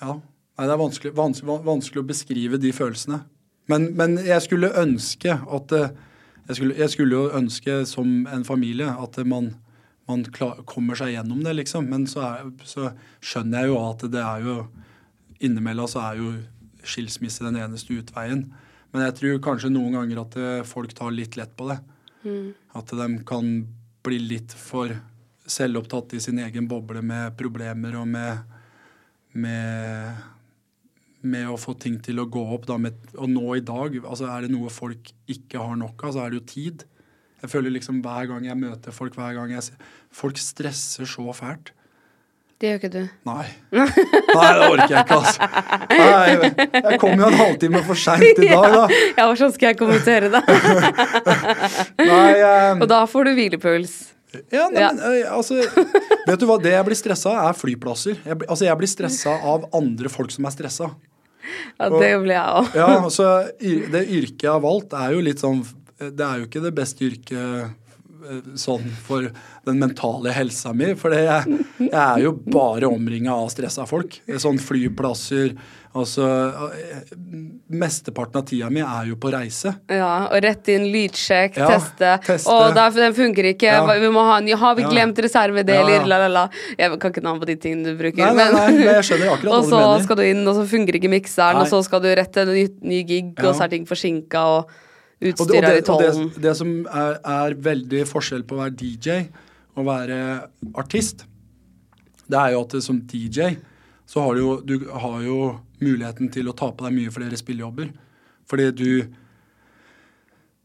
Ja. 0.00 0.16
Nei, 0.56 0.64
det 0.64 0.72
er 0.72 0.80
vanskelig, 0.80 1.12
vanskelig, 1.12 1.54
vanskelig 1.66 2.00
å 2.00 2.08
beskrive 2.08 2.56
de 2.56 2.70
følelsene. 2.72 3.18
Men, 3.68 3.90
men 3.98 4.14
jeg 4.24 4.40
skulle 4.46 4.70
ønske 4.80 5.34
at 5.36 5.74
jeg 6.46 6.56
skulle, 6.56 6.76
jeg 6.78 6.92
skulle, 6.94 7.18
jo 7.18 7.34
ønske 7.34 7.80
som 7.90 8.26
en 8.30 8.44
familie 8.46 8.88
at 8.88 9.18
man, 9.26 9.50
man 10.08 10.22
klar, 10.32 10.62
kommer 10.68 10.98
seg 10.98 11.12
gjennom 11.16 11.42
det, 11.44 11.56
liksom. 11.58 11.88
Men 11.90 12.06
så, 12.08 12.22
er, 12.22 12.52
så, 12.64 12.92
skjønner 13.20 13.66
jeg 13.66 13.72
jo 13.72 13.80
at 13.82 14.06
det 14.12 14.22
er 14.22 14.46
jo 14.46 14.58
Innimellom 15.44 15.88
så 15.90 16.00
er 16.00 16.20
jo 16.22 16.30
skilsmisse 16.88 17.44
den 17.44 17.58
eneste 17.60 17.92
utveien. 17.92 18.46
Men 18.94 19.02
jeg 19.04 19.16
tror 19.18 19.42
kanskje 19.44 19.68
noen 19.68 19.98
ganger 19.98 20.22
at 20.22 20.36
folk 20.64 20.94
tar 20.96 21.12
litt 21.12 21.36
lett 21.36 21.52
på 21.58 21.66
det. 21.68 21.76
Mm. 22.24 22.54
At 22.78 22.94
de 22.96 23.08
kan 23.28 23.50
bli 24.06 24.22
litt 24.22 24.54
for 24.56 24.94
selvopptatt 25.46 26.16
i 26.16 26.22
sin 26.22 26.40
egen 26.42 26.66
boble 26.70 27.02
med 27.06 27.36
problemer 27.38 27.96
og 28.00 28.08
med, 28.10 28.56
med, 29.38 30.24
med 31.22 31.52
å 31.52 31.58
få 31.60 31.76
ting 31.80 32.00
til 32.02 32.20
å 32.22 32.28
gå 32.30 32.42
opp. 32.56 32.66
Da, 32.70 32.78
med, 32.82 32.98
og 33.14 33.30
nå 33.30 33.56
i 33.56 33.64
dag, 33.64 34.00
altså 34.02 34.28
er 34.32 34.46
det 34.46 34.52
noe 34.54 34.72
folk 34.72 35.12
ikke 35.30 35.62
har 35.62 35.78
nok 35.80 36.06
av, 36.06 36.16
så 36.16 36.24
er 36.24 36.34
det 36.34 36.42
jo 36.42 36.50
tid. 36.52 36.86
Jeg 37.42 37.52
føler 37.52 37.74
liksom 37.76 38.02
hver 38.04 38.30
gang 38.30 38.46
jeg 38.48 38.58
møter 38.58 38.94
folk, 38.96 39.16
hver 39.18 39.36
gang 39.36 39.52
jeg 39.52 39.74
Folk 40.16 40.38
stresser 40.40 41.04
så 41.08 41.32
fælt. 41.36 41.74
Det 42.56 42.70
gjør 42.70 42.78
ikke 42.80 42.88
du. 42.88 43.02
Nei. 43.28 43.42
Nei, 43.76 43.86
det 43.92 44.68
orker 44.70 44.92
jeg 44.94 45.02
ikke, 45.02 45.16
altså. 45.18 45.48
Nei, 45.90 46.70
jeg 46.72 47.00
kom 47.02 47.20
jo 47.20 47.26
en 47.26 47.36
halvtime 47.36 47.82
for 47.84 48.00
seint 48.00 48.40
i 48.40 48.48
dag, 48.48 48.68
da. 48.72 48.86
Ja, 49.18 49.26
hvordan 49.28 49.52
skal 49.52 49.74
jeg 49.74 49.78
kommentere 49.82 50.30
det? 50.32 50.40
Nei, 52.00 52.30
um... 52.40 52.80
Og 52.80 52.88
da 52.88 53.02
får 53.12 53.28
du 53.28 53.34
hvilepuls. 53.36 53.98
Ja, 54.52 54.68
nei, 54.72 54.82
ja. 54.82 54.92
men 54.94 55.26
altså 55.32 55.58
Vet 56.26 56.40
du 56.40 56.46
hva, 56.48 56.56
det 56.62 56.72
jeg 56.74 56.86
blir 56.88 56.98
stressa 56.98 57.32
av, 57.32 57.50
er 57.50 57.58
flyplasser. 57.58 58.18
Jeg, 58.24 58.40
altså, 58.46 58.66
jeg 58.66 58.80
blir 58.80 58.90
stressa 58.90 59.36
av 59.46 59.68
andre 59.76 60.10
folk 60.12 60.34
som 60.34 60.48
er 60.48 60.54
stressa. 60.54 60.90
Ja, 61.78 61.88
det 61.92 62.12
blir 62.22 62.34
jeg 62.34 62.60
òg. 62.60 62.70
Ja, 62.74 62.86
altså, 62.98 63.26
det 63.60 64.04
yrket 64.04 64.46
jeg 64.48 64.52
har 64.52 64.62
valgt, 64.64 64.96
er 64.98 65.14
jo 65.14 65.22
litt 65.22 65.42
sånn 65.42 65.60
Det 65.96 66.24
er 66.24 66.40
jo 66.40 66.48
ikke 66.48 66.64
det 66.64 66.72
beste 66.76 67.06
yrket 67.06 67.36
eh, 67.38 67.68
sånn 68.58 68.88
for 69.06 69.28
den 69.66 69.78
mentale 69.80 70.34
helsa 70.34 70.72
mi. 70.76 70.90
For 70.98 71.14
jeg, 71.14 71.60
jeg, 71.78 71.92
er 71.92 72.24
jo 72.24 72.34
bare 72.42 72.90
omringa 72.90 73.34
av 73.34 73.50
stressa 73.54 73.86
folk. 73.88 74.18
Sånn 74.42 74.58
flyplasser, 74.62 75.54
Altså, 75.96 76.26
Mesteparten 77.72 78.40
av 78.40 78.44
tida 78.48 78.68
mi 78.72 78.82
er 78.84 79.08
jo 79.10 79.16
på 79.20 79.30
reise. 79.32 79.72
Ja, 79.90 80.28
og 80.28 80.42
rett 80.44 80.68
inn, 80.72 80.86
lydsjekk, 80.92 81.56
ja, 81.56 81.68
teste. 81.72 82.10
teste. 82.26 82.52
Å, 82.52 82.88
den 82.94 83.16
funker 83.16 83.48
ikke. 83.52 83.70
Ja. 83.72 83.96
Vi 84.02 84.10
må 84.12 84.24
ha 84.28 84.38
en 84.42 84.50
Har 84.60 84.76
vi 84.78 84.84
glemt 84.86 85.18
reservedeler? 85.24 86.02
Ja, 86.02 86.08
la, 86.08 86.20
la, 86.26 86.30
la. 86.32 86.44
Jeg 86.78 86.98
kan 87.02 87.14
ikke 87.14 87.24
navn 87.24 87.40
på 87.42 87.48
de 87.48 87.56
tingene 87.60 87.92
du 87.94 88.00
bruker. 88.00 88.22
Nei, 88.22 88.32
nei, 88.36 88.48
nei, 88.54 88.66
men 88.76 88.90
jeg 88.98 89.06
skjønner 89.10 89.32
akkurat 89.34 89.52
hva 89.52 89.60
du 89.62 89.70
mener. 89.70 89.86
Og 89.86 90.00
så 90.00 90.06
skal 90.06 90.20
du 90.20 90.24
inn, 90.26 90.42
og 90.44 90.58
så 90.58 90.66
fungerer 90.72 91.00
ikke 91.00 91.12
mikseren, 91.12 91.60
og 91.62 91.70
så 91.70 91.80
skal 91.86 92.04
du 92.04 92.10
rett 92.20 92.34
til 92.36 92.44
en 92.44 92.58
ny, 92.58 92.66
ny 92.92 93.00
gig, 93.08 93.30
og 93.40 93.52
så 93.52 93.66
er 93.66 93.72
ting 93.72 93.86
forsinka, 93.88 94.42
og 94.58 95.30
utstyret 95.30 95.70
er 95.70 95.80
i 95.80 95.86
tollen. 95.86 96.28
Det, 96.34 96.42
det, 96.44 96.56
som 96.58 96.74
er, 96.86 97.16
er 97.36 97.56
veldig 97.70 98.04
forskjell 98.10 98.44
på 98.48 98.58
å 98.58 98.66
være 98.66 98.76
DJ 98.82 99.22
og 99.76 99.88
være 99.88 100.18
artist, 100.76 101.24
det 102.26 102.38
er 102.40 102.54
jo 102.54 102.62
at 102.64 102.76
som 102.84 103.00
DJ 103.06 103.56
så 104.06 104.22
har 104.22 104.34
du 104.34 104.40
jo, 104.40 104.56
du 104.62 104.88
har 104.90 105.20
jo 105.24 105.38
muligheten 105.82 106.30
til 106.32 106.48
å 106.48 106.56
ta 106.56 106.70
på 106.72 106.86
deg 106.86 106.94
mye 106.94 107.14
flere 107.14 107.38
spillejobber. 107.38 107.90
Fordi 108.46 108.70
du 108.74 108.90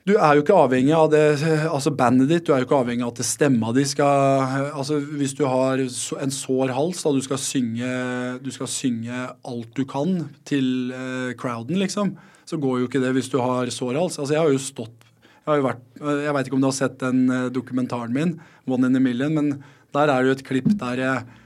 du 0.01 0.15
er 0.17 0.34
jo 0.34 0.41
ikke 0.41 0.56
avhengig 0.58 0.93
av 0.97 1.12
det, 1.13 1.25
altså 1.69 1.91
bandet 1.93 2.32
ditt, 2.32 2.47
du 2.47 2.56
er 2.56 2.63
jo 2.63 2.65
ikke 2.65 2.80
avhengig 2.82 3.04
av 3.06 3.12
at 3.12 3.19
stemma 3.27 3.69
di 3.75 3.84
skal 3.86 4.71
altså 4.73 4.97
Hvis 4.97 5.36
du 5.38 5.43
har 5.45 5.77
en 5.77 6.34
sår 6.34 6.73
hals, 6.73 7.04
da 7.06 7.12
du 7.13 7.19
skal 7.21 7.38
synge, 7.41 7.91
du 8.41 8.49
skal 8.54 8.69
synge 8.71 9.27
alt 9.30 9.75
du 9.77 9.84
kan 9.86 10.23
til 10.47 10.89
uh, 10.89 11.38
crowden, 11.38 11.77
liksom, 11.84 12.15
så 12.49 12.58
går 12.58 12.82
jo 12.82 12.89
ikke 12.89 13.04
det 13.04 13.13
hvis 13.13 13.30
du 13.30 13.38
har 13.43 13.69
sår 13.69 13.99
hals. 13.99 14.17
Altså, 14.17 14.34
jeg 14.34 14.41
har 14.41 14.49
jo 14.49 14.65
stått 14.65 14.97
Jeg 15.45 15.62
har 15.62 15.77
Jeg 16.01 16.34
veit 16.34 16.49
ikke 16.49 16.58
om 16.58 16.65
du 16.65 16.71
har 16.71 16.80
sett 16.82 16.97
den 17.01 17.30
uh, 17.30 17.51
dokumentaren 17.54 18.13
min, 18.13 18.39
One 18.65 18.89
in 18.89 18.97
a 18.97 18.99
Million, 18.99 19.38
men 19.38 19.62
der 19.93 20.10
er 20.10 20.23
det 20.23 20.32
jo 20.32 20.38
et 20.39 20.47
klipp 20.49 20.73
der 20.82 20.97
jeg, 20.97 21.41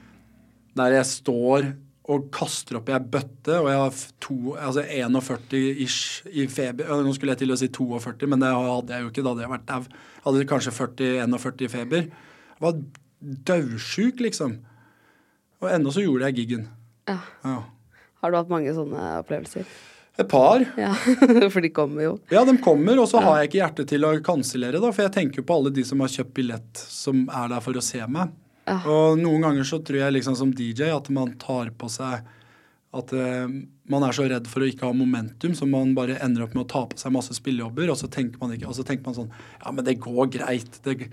der 0.80 0.96
jeg 0.96 1.12
står 1.12 1.74
og 2.12 2.28
kaster 2.34 2.78
opp 2.78 2.90
i 2.90 2.94
ei 2.94 3.00
bøtte, 3.02 3.56
og 3.58 3.66
jeg 3.70 3.80
har 3.80 3.96
to, 4.22 4.36
altså 4.54 4.84
41-ish 4.84 6.28
i 6.30 6.46
feber. 6.50 6.92
Nå 7.02 7.14
skulle 7.16 7.34
jeg 7.34 7.42
til 7.42 7.54
å 7.54 7.58
si 7.58 7.68
42, 7.74 8.28
men 8.30 8.44
det 8.44 8.52
hadde 8.54 8.94
jeg 8.94 9.02
jo 9.02 9.10
ikke. 9.10 9.24
Da 9.24 9.32
hadde 9.32 9.44
jeg 9.44 9.52
vært 9.56 9.66
dau. 9.72 9.88
Hadde 10.28 10.46
kanskje 10.52 10.74
40-41 10.76 11.66
i 11.66 11.72
feber. 11.72 12.06
Jeg 12.06 12.62
var 12.62 12.78
daudsjuk, 13.50 14.22
liksom. 14.22 14.60
Og 15.64 15.68
ennå 15.72 15.90
så 15.94 16.04
gjorde 16.04 16.30
jeg 16.30 16.38
giggen. 16.42 16.70
Ja. 17.10 17.18
ja. 17.42 17.58
Har 18.22 18.32
du 18.32 18.38
hatt 18.38 18.54
mange 18.54 18.74
sånne 18.76 19.10
opplevelser? 19.24 19.66
Et 20.16 20.28
par. 20.30 20.62
Ja, 20.80 20.94
For 21.52 21.60
de 21.60 21.74
kommer 21.74 22.06
jo. 22.06 22.16
Ja, 22.32 22.46
de 22.48 22.54
kommer, 22.62 23.02
og 23.02 23.10
så 23.10 23.20
har 23.24 23.42
jeg 23.42 23.50
ikke 23.50 23.60
hjerte 23.64 23.90
til 23.90 24.06
å 24.06 24.14
kansellere, 24.24 24.78
da. 24.80 24.94
For 24.94 25.08
jeg 25.08 25.16
tenker 25.18 25.42
jo 25.42 25.48
på 25.48 25.58
alle 25.58 25.74
de 25.74 25.84
som 25.84 26.00
har 26.04 26.12
kjøpt 26.12 26.36
billett, 26.38 26.86
som 26.88 27.26
er 27.26 27.50
der 27.52 27.64
for 27.64 27.76
å 27.76 27.84
se 27.84 28.00
meg. 28.06 28.30
Ja. 28.66 28.80
Og 28.90 29.20
noen 29.20 29.44
ganger 29.46 29.66
så 29.68 29.78
tror 29.84 30.00
jeg 30.02 30.16
liksom 30.16 30.36
som 30.38 30.50
DJ 30.54 30.90
at 30.94 31.10
man 31.14 31.36
tar 31.40 31.70
på 31.78 31.90
seg 31.92 32.26
at 32.96 33.12
uh, 33.12 33.46
man 33.90 34.04
er 34.06 34.14
så 34.16 34.26
redd 34.30 34.48
for 34.50 34.64
å 34.64 34.68
ikke 34.70 34.88
ha 34.88 34.96
momentum, 34.96 35.54
så 35.56 35.68
man 35.68 35.94
bare 35.96 36.18
ender 36.24 36.46
opp 36.46 36.54
med 36.56 36.64
å 36.64 36.70
ta 36.70 36.84
på 36.90 36.98
seg 37.00 37.14
masse 37.14 37.34
spillejobber, 37.36 37.90
og 37.92 37.98
så 38.00 38.08
tenker 38.12 38.40
man, 38.40 38.54
ikke, 38.56 38.70
og 38.70 38.78
så 38.78 38.86
tenker 38.86 39.08
man 39.08 39.18
sånn 39.18 39.32
Ja, 39.60 39.72
men 39.72 39.84
det 39.86 39.98
går 40.02 40.30
greit. 40.38 40.78
Det, 40.86 41.10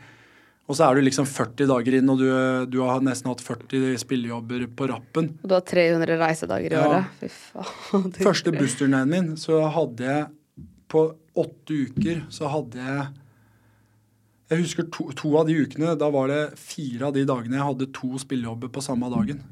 og 0.63 0.77
så 0.77 0.87
er 0.87 0.95
du 0.95 1.03
liksom 1.03 1.27
40 1.27 1.67
dager 1.69 1.97
inn, 1.97 2.11
og 2.13 2.21
du, 2.21 2.29
du 2.71 2.79
har 2.87 3.03
nesten 3.03 3.31
hatt 3.33 3.43
40 3.43 3.97
spillejobber 3.99 4.69
på 4.77 4.87
rappen. 4.93 5.33
Og 5.43 5.51
du 5.51 5.57
har 5.57 5.65
300 5.67 6.21
reisedager 6.21 6.75
i 6.75 6.79
ja. 6.79 6.85
året? 6.87 7.17
Fy 7.19 7.31
faen. 7.33 8.07
Første 8.21 8.55
bussturneen 8.55 9.11
min, 9.11 9.33
så 9.39 9.59
hadde 9.75 10.07
jeg 10.07 10.31
På 10.93 11.09
åtte 11.33 11.73
uker 11.89 12.23
så 12.31 12.49
hadde 12.53 12.79
jeg 12.79 13.05
jeg 14.53 14.63
husker 14.63 14.87
to, 14.93 15.09
to, 15.17 15.33
av 15.39 15.49
de 15.49 15.57
ukene. 15.65 15.95
Da 15.99 16.09
var 16.13 16.31
det 16.31 16.41
fire 16.59 17.09
av 17.09 17.17
de 17.17 17.25
dagene 17.27 17.59
jeg 17.59 17.67
hadde 17.69 17.91
to 17.95 18.13
spillejobber 18.21 18.71
på 18.73 18.83
samme 18.85 19.09
dagen. 19.13 19.43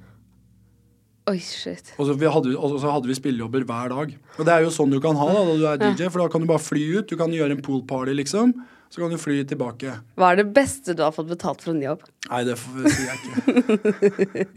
Oi, 1.30 1.38
shit. 1.38 1.94
Og 2.02 2.08
så, 2.10 2.16
hadde, 2.18 2.56
og 2.58 2.78
så 2.82 2.92
hadde 2.92 3.10
vi 3.10 3.16
spillejobber 3.16 3.66
hver 3.70 3.94
dag. 3.94 4.14
Og 4.40 4.46
det 4.48 4.54
er 4.54 4.66
jo 4.66 4.72
sånn 4.74 4.94
du 4.94 4.98
kan 5.04 5.18
ha 5.20 5.28
da, 5.30 5.44
da 5.46 5.56
du 5.56 5.66
er 5.70 5.82
DJ, 5.84 6.10
for 6.10 6.24
da 6.24 6.32
kan 6.34 6.44
du 6.44 6.50
bare 6.50 6.64
fly 6.64 6.86
ut. 6.98 7.10
Du 7.12 7.18
kan 7.20 7.34
gjøre 7.34 7.56
en 7.56 7.64
poolparty, 7.64 8.16
liksom. 8.18 8.56
Så 8.92 9.00
kan 9.00 9.14
du 9.14 9.20
fly 9.22 9.38
tilbake. 9.48 9.94
Hva 10.20 10.34
er 10.34 10.42
det 10.42 10.50
beste 10.52 10.96
du 10.98 11.06
har 11.06 11.14
fått 11.16 11.30
betalt 11.30 11.62
for 11.64 11.72
en 11.72 11.84
jobb? 11.84 12.02
Nei, 12.28 12.42
det 12.50 12.58
sier 12.60 13.08
jeg 13.08 13.18
ikke. 13.22 14.48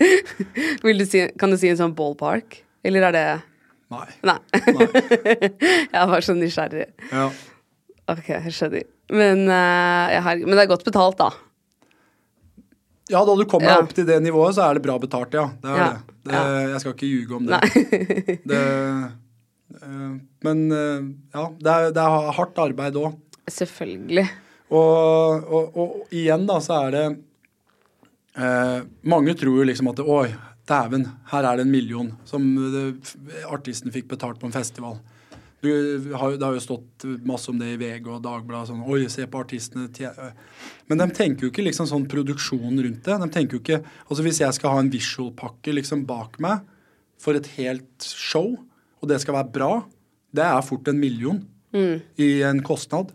du 0.99 1.05
si, 1.07 1.27
kan 1.39 1.55
du 1.55 1.59
si 1.61 1.71
en 1.71 1.79
sånn 1.79 1.95
ballpark? 1.95 2.65
Eller 2.85 3.11
er 3.11 3.15
det 3.15 3.27
Nei. 3.95 4.09
Nei. 4.27 4.39
Nei. 4.75 4.89
jeg 5.95 6.11
var 6.11 6.25
så 6.25 6.35
nysgjerrig. 6.35 6.89
Ja. 7.13 7.29
Ok, 8.11 8.33
jeg 8.33 8.57
skjønner. 8.57 8.89
Men, 9.13 9.49
uh, 9.49 10.15
har, 10.25 10.39
men, 10.41 10.55
det 10.55 10.63
er 10.65 10.71
godt 10.71 10.87
betalt, 10.87 11.19
da. 11.21 11.31
Ja, 13.13 13.21
da 13.21 13.35
du 13.37 13.45
kommer 13.49 13.69
ja. 13.69 13.81
opp 13.83 13.93
til 13.93 14.07
det 14.09 14.17
nivået, 14.25 14.57
så 14.57 14.65
er 14.65 14.79
det 14.79 14.85
bra 14.87 14.97
betalt, 15.01 15.35
ja. 15.37 15.49
Det 15.61 15.75
er 15.75 15.83
ja. 15.83 15.91
det. 15.91 16.15
det 16.31 16.39
ja. 16.39 16.55
Jeg 16.73 16.81
skal 16.81 16.95
ikke 16.95 17.11
ljuge 17.11 17.37
om 17.37 17.51
det. 17.51 17.61
det 18.51 18.63
uh, 19.83 20.17
men 20.47 20.65
uh, 20.73 21.05
ja, 21.35 21.45
det 21.61 21.75
er, 21.75 21.93
det 21.93 22.07
er, 22.07 22.33
hardt 22.39 22.65
arbeid 22.65 22.97
òg. 23.01 23.21
Selvfølgelig. 23.51 24.25
Og, 24.73 25.45
og, 25.45 25.77
og, 25.77 25.97
igjen, 26.15 26.47
da, 26.49 26.59
så 26.65 26.87
er 26.87 26.95
det 26.95 27.07
Mange 29.07 29.35
tror 29.39 29.61
jo 29.61 29.67
liksom 29.69 29.87
at 29.93 30.01
Oi, 30.01 30.33
dæven, 30.67 31.05
her 31.31 31.47
er 31.47 31.61
det 31.61 31.67
en 31.69 31.71
million 31.71 32.09
som 32.27 32.43
artisten 33.47 33.93
fikk 33.95 34.09
betalt 34.11 34.41
på 34.41 34.49
en 34.49 34.57
festival. 34.57 34.97
Du, 35.65 35.71
det 36.05 36.19
har 36.19 36.57
jo 36.57 36.61
stått 36.63 37.07
masse 37.25 37.49
om 37.53 37.59
det 37.61 37.73
i 37.73 37.79
VG 37.81 38.11
og 38.13 38.21
Dagbladet. 38.25 38.69
Sånn, 38.69 38.85
Oi, 38.85 39.07
se 39.13 39.25
på 39.31 39.41
artistene. 39.41 39.89
Men 40.91 41.01
de 41.01 41.09
tenker 41.17 41.47
jo 41.47 41.53
ikke 41.53 41.65
liksom 41.65 41.89
sånn 41.89 42.07
produksjon 42.11 42.83
rundt 42.85 43.09
det. 43.09 43.19
De 43.23 43.31
tenker 43.33 43.57
jo 43.57 43.63
ikke, 43.63 43.81
altså 44.09 44.27
Hvis 44.27 44.43
jeg 44.43 44.57
skal 44.59 44.77
ha 44.77 44.85
en 44.85 44.93
visual-pakke 44.93 45.77
liksom 45.79 46.05
bak 46.09 46.37
meg 46.45 46.65
for 47.21 47.39
et 47.39 47.49
helt 47.57 48.05
show, 48.05 48.53
og 49.01 49.09
det 49.09 49.21
skal 49.23 49.39
være 49.39 49.53
bra, 49.55 49.73
det 50.35 50.45
er 50.45 50.67
fort 50.67 50.89
en 50.91 51.01
million 51.01 51.41
mm. 51.73 51.97
i 52.21 52.31
en 52.45 52.63
kostnad. 52.67 53.13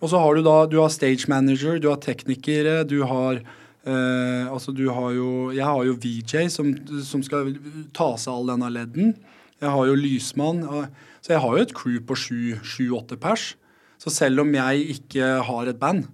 Og 0.00 0.10
så 0.10 0.20
har 0.20 0.36
du 0.36 0.44
da 0.46 0.56
du 0.70 0.78
har 0.80 0.92
stage 0.92 1.28
manager, 1.28 1.78
du 1.78 1.90
har 1.90 2.00
teknikere, 2.00 2.80
du 2.88 3.02
har 3.04 3.42
eh, 3.42 4.46
altså 4.48 4.72
du 4.72 4.88
har 4.88 5.12
jo 5.12 5.50
Jeg 5.52 5.64
har 5.64 5.84
jo 5.84 5.98
VJ 6.00 6.48
som, 6.48 6.72
som 7.04 7.22
skal 7.22 7.54
ta 7.96 8.14
seg 8.16 8.32
all 8.32 8.50
denne 8.54 8.72
ledden. 8.72 9.14
Jeg 9.60 9.70
har 9.70 9.86
jo 9.86 9.98
lysmann. 9.98 10.64
og 10.64 10.88
så 11.20 11.34
jeg 11.34 11.42
har 11.42 11.56
jo 11.56 11.66
et 11.66 11.74
crew 11.76 11.98
på 12.06 12.16
sju-åtte 12.16 13.18
pers. 13.20 13.54
Så 14.00 14.12
selv 14.12 14.44
om 14.44 14.54
jeg 14.56 14.86
ikke 14.96 15.34
har 15.44 15.68
et 15.68 15.78
band, 15.80 16.06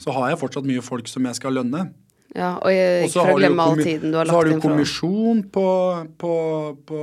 så 0.00 0.14
har 0.16 0.32
jeg 0.32 0.40
fortsatt 0.40 0.66
mye 0.68 0.82
folk 0.84 1.08
som 1.10 1.26
jeg 1.28 1.38
skal 1.38 1.56
lønne. 1.58 1.86
Ja, 2.34 2.56
Og 2.58 2.72
ikke 2.72 3.20
for 3.20 3.34
å 3.34 3.38
glemme 3.38 3.62
all 3.62 3.78
tiden 3.78 4.10
du 4.10 4.18
har 4.18 4.26
lagt 4.26 4.32
inn. 4.32 4.32
Så 4.32 4.38
har 4.40 4.48
du 4.48 4.62
kommisjon 4.64 5.42
på, 5.54 5.66
på, 6.18 6.36
på 6.88 7.02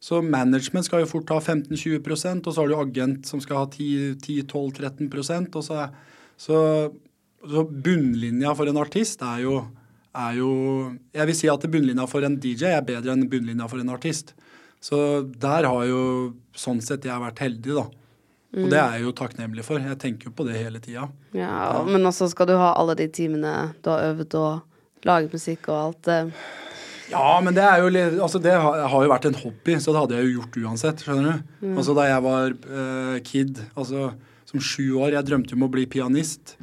så 0.00 0.20
management 0.24 0.88
skal 0.88 1.04
jo 1.04 1.08
fort 1.08 1.30
ha 1.32 1.38
15-20% 1.40 2.48
og 2.48 2.52
så 2.52 2.60
har 2.60 2.68
du 2.68 2.76
agent 2.76 3.30
som 3.30 3.40
skal 3.40 3.62
ha 3.62 3.70
10-12-13 3.70 5.48
og 5.54 5.64
så, 5.64 5.86
så 6.40 6.58
så 7.48 7.64
bunnlinja 7.64 8.52
for 8.56 8.68
en 8.68 8.80
artist 8.80 9.22
er 9.24 9.44
jo, 9.46 9.60
er 10.16 10.36
jo 10.36 10.50
Jeg 11.14 11.28
vil 11.30 11.38
si 11.38 11.48
at 11.48 11.66
bunnlinja 11.72 12.06
for 12.10 12.26
en 12.26 12.36
DJ 12.40 12.74
er 12.74 12.86
bedre 12.86 13.14
enn 13.14 13.28
bunnlinja 13.30 13.68
for 13.70 13.80
en 13.80 13.92
artist. 13.94 14.34
Så 14.80 14.98
der 15.40 15.68
har 15.68 15.82
jo 15.88 16.02
sånn 16.56 16.80
sett 16.84 17.04
jeg 17.04 17.20
vært 17.20 17.42
heldig, 17.44 17.74
da. 17.76 17.86
Og 18.50 18.70
det 18.72 18.78
er 18.80 18.96
jeg 18.96 19.04
jo 19.04 19.12
takknemlig 19.14 19.62
for. 19.62 19.78
Jeg 19.78 19.98
tenker 20.02 20.30
jo 20.30 20.32
på 20.34 20.46
det 20.48 20.56
hele 20.58 20.80
tida. 20.82 21.06
Ja, 21.36 21.84
Men 21.86 22.08
også 22.08 22.26
skal 22.32 22.48
du 22.50 22.56
ha 22.58 22.72
alle 22.74 22.96
de 22.98 23.06
timene 23.12 23.74
du 23.84 23.92
har 23.92 24.08
øvd 24.08 24.34
og 24.40 25.06
laget 25.06 25.36
musikk 25.36 25.68
og 25.70 25.76
alt 25.76 26.02
det. 26.08 26.18
Ja, 27.10 27.40
men 27.42 27.54
det 27.54 27.62
er 27.66 27.82
jo 27.82 27.90
Altså, 28.22 28.38
det 28.42 28.52
har, 28.54 28.82
har 28.88 29.04
jo 29.04 29.12
vært 29.12 29.28
en 29.30 29.38
hobby, 29.38 29.76
så 29.78 29.92
det 29.92 30.02
hadde 30.02 30.18
jeg 30.18 30.26
jo 30.26 30.34
gjort 30.40 30.58
uansett, 30.64 31.04
skjønner 31.04 31.30
du. 31.30 31.70
Altså 31.74 31.94
da 31.98 32.06
jeg 32.08 32.26
var 32.26 32.52
uh, 32.54 33.16
kid, 33.26 33.62
altså 33.74 34.10
som 34.50 34.62
sju 34.62 34.96
år, 34.98 35.14
jeg 35.14 35.26
drømte 35.28 35.54
om 35.54 35.66
å 35.66 35.70
bli 35.70 35.86
pianist. 35.90 36.56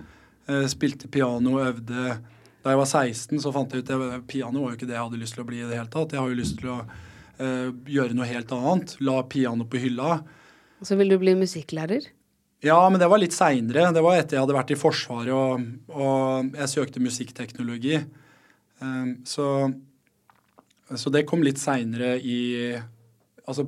Uh, 0.47 0.65
spilte 0.71 1.09
piano, 1.11 1.59
øvde 1.63 2.17
Da 2.63 2.73
jeg 2.73 2.79
var 2.79 2.87
16, 2.87 3.39
så 3.39 3.51
fant 3.55 3.71
jeg 3.71 3.85
ut 3.85 3.91
at 3.95 4.23
piano 4.27 4.63
var 4.63 4.73
jo 4.73 4.79
ikke 4.79 4.87
det 4.89 4.97
jeg 4.97 5.05
hadde 5.05 5.19
lyst 5.21 5.37
til 5.37 5.43
å 5.45 5.47
bli 5.47 5.61
i 5.61 5.67
det 5.67 5.77
hele 5.77 5.91
tatt. 5.91 6.11
Jeg 6.11 6.19
har 6.19 6.31
jo 6.31 6.39
lyst 6.39 6.57
til 6.59 6.71
å 6.73 6.81
eh, 6.81 7.05
gjøre 7.37 8.15
noe 8.17 8.27
helt 8.29 8.51
annet. 8.55 8.95
La 9.05 9.21
piano 9.29 9.67
på 9.69 9.81
hylla. 9.81 10.19
Og 10.81 10.89
så 10.89 10.97
vil 10.99 11.11
du 11.13 11.17
bli 11.21 11.35
musikklærer? 11.37 12.07
Ja, 12.65 12.77
men 12.89 12.99
det 12.99 13.09
var 13.09 13.21
litt 13.21 13.35
seinere. 13.37 13.91
Det 13.93 14.01
var 14.01 14.17
etter 14.17 14.37
jeg 14.37 14.45
hadde 14.45 14.57
vært 14.57 14.73
i 14.73 14.79
Forsvaret 14.79 15.33
og, 15.33 15.65
og 15.93 16.55
jeg 16.57 16.71
søkte 16.71 17.03
musikkteknologi. 17.03 17.99
Um, 18.81 19.11
så, 19.25 19.69
så 20.93 21.13
det 21.13 21.27
kom 21.29 21.45
litt 21.45 21.61
seinere 21.61 22.17
i 22.21 22.39
Altså, 23.47 23.63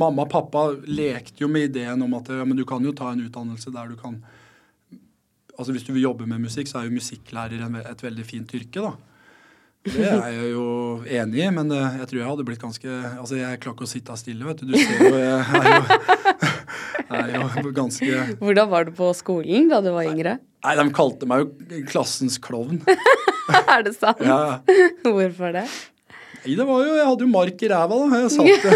mamma 0.00 0.24
og 0.24 0.30
pappa 0.32 0.60
lekte 0.88 1.42
jo 1.42 1.48
med 1.52 1.66
ideen 1.66 2.00
om 2.00 2.14
at 2.16 2.30
ja, 2.32 2.46
men 2.48 2.56
du 2.56 2.62
kan 2.64 2.80
jo 2.80 2.94
ta 2.96 3.10
en 3.12 3.20
utdannelse 3.26 3.68
der 3.74 3.90
du 3.90 3.98
kan 4.00 4.16
Altså 5.52 5.74
hvis 5.74 5.84
du 5.84 5.90
vil 5.92 6.06
jobbe 6.06 6.24
med 6.24 6.40
musikk, 6.40 6.70
så 6.70 6.80
er 6.80 6.86
jo 6.88 6.96
musikklærer 6.96 7.60
et 7.60 8.02
veldig 8.02 8.24
fint 8.24 8.54
yrke, 8.56 8.80
da. 8.80 8.94
Det 9.82 10.06
er 10.06 10.28
jeg 10.30 10.50
jo 10.52 10.64
enig 11.10 11.40
i, 11.42 11.46
men 11.50 11.72
eh, 11.74 11.96
jeg 11.98 12.10
tror 12.10 12.20
jeg 12.20 12.28
hadde 12.28 12.44
blitt 12.46 12.62
ganske 12.62 12.98
Altså, 13.16 13.34
jeg 13.40 13.58
klarer 13.62 13.74
ikke 13.74 13.88
å 13.88 13.90
sitte 13.90 14.16
stille, 14.20 14.46
vet 14.46 14.62
du. 14.62 14.70
Du 14.70 14.76
ser 14.78 15.02
jo 15.02 15.16
Jeg 15.18 15.42
er 15.58 17.32
jo, 17.34 17.46
er 17.58 17.64
jo 17.66 17.72
ganske 17.74 18.20
Hvordan 18.38 18.70
var 18.70 18.86
du 18.86 18.92
på 18.94 19.10
skolen 19.18 19.66
da 19.72 19.82
du 19.82 19.90
var 19.96 20.06
yngre? 20.06 20.36
Nei, 20.62 20.76
de 20.78 20.84
kalte 20.94 21.26
meg 21.26 21.42
jo 21.42 21.80
klassens 21.90 22.36
klovn. 22.38 22.78
er 23.74 23.82
det 23.82 23.96
sant? 23.96 24.22
Ja. 24.22 24.60
Hvorfor 25.02 25.56
det? 25.56 25.64
Nei, 26.42 26.56
det 26.58 26.64
var 26.66 26.80
jo 26.82 26.94
Jeg 26.98 27.06
hadde 27.06 27.24
jo 27.26 27.30
mark 27.30 27.62
i 27.62 27.68
ræva, 27.70 27.98
da. 28.02 28.20
Jeg 28.22 28.32
satt 28.34 28.66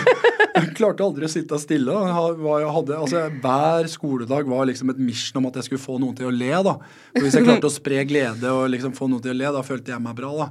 Jeg 0.56 0.70
klarte 0.78 1.04
aldri 1.04 1.26
å 1.26 1.28
sitte 1.28 1.58
stille. 1.60 1.92
Jeg 1.92 2.70
hadde, 2.72 2.96
altså, 2.96 3.24
hver 3.42 3.88
skoledag 3.92 4.46
var 4.48 4.64
liksom 4.70 4.92
et 4.94 5.00
mission 5.02 5.42
om 5.42 5.48
at 5.50 5.58
jeg 5.60 5.66
skulle 5.68 5.82
få 5.82 5.98
noen 6.00 6.14
til 6.16 6.30
å 6.30 6.32
le. 6.32 6.48
da. 6.64 6.76
Og 6.78 7.18
Hvis 7.20 7.36
jeg 7.36 7.44
klarte 7.48 7.68
å 7.68 7.72
spre 7.74 8.00
glede 8.08 8.52
og 8.54 8.70
liksom 8.72 8.94
få 8.96 9.08
noen 9.12 9.24
til 9.26 9.34
å 9.34 9.36
le, 9.36 9.50
da 9.58 9.60
følte 9.66 9.92
jeg 9.92 10.04
meg 10.06 10.16
bra. 10.16 10.30
da. 10.46 10.48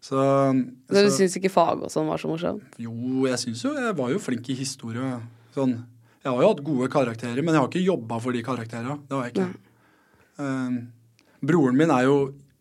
Så, 0.00 0.16
Så 0.88 0.96
du 0.96 1.08
så 1.08 1.14
syns 1.16 1.38
ikke 1.40 1.52
fag 1.52 1.82
og 1.84 1.92
sånn 1.92 2.08
var 2.08 2.20
så 2.20 2.28
morsomt? 2.28 2.76
Jo, 2.80 2.92
jeg 3.28 3.40
syns 3.42 3.64
jo 3.64 3.72
jeg 3.76 3.96
var 3.96 4.12
jo 4.12 4.20
flink 4.22 4.48
i 4.52 4.56
historie. 4.60 5.14
Sånn. 5.56 5.74
Jeg 6.20 6.28
har 6.34 6.44
jo 6.44 6.52
hatt 6.52 6.62
gode 6.64 6.88
karakterer, 6.92 7.40
men 7.40 7.54
jeg 7.56 7.62
har 7.62 7.68
ikke 7.72 7.84
jobba 7.84 8.20
for 8.20 8.36
de 8.36 8.44
karakterene. 8.44 8.98
Det 9.08 9.16
har 9.16 9.28
jeg 9.28 9.34
ikke. 9.38 9.48
Um, 10.40 10.78
broren 11.44 11.76
min 11.80 11.92
er 11.92 12.04
jo 12.08 12.16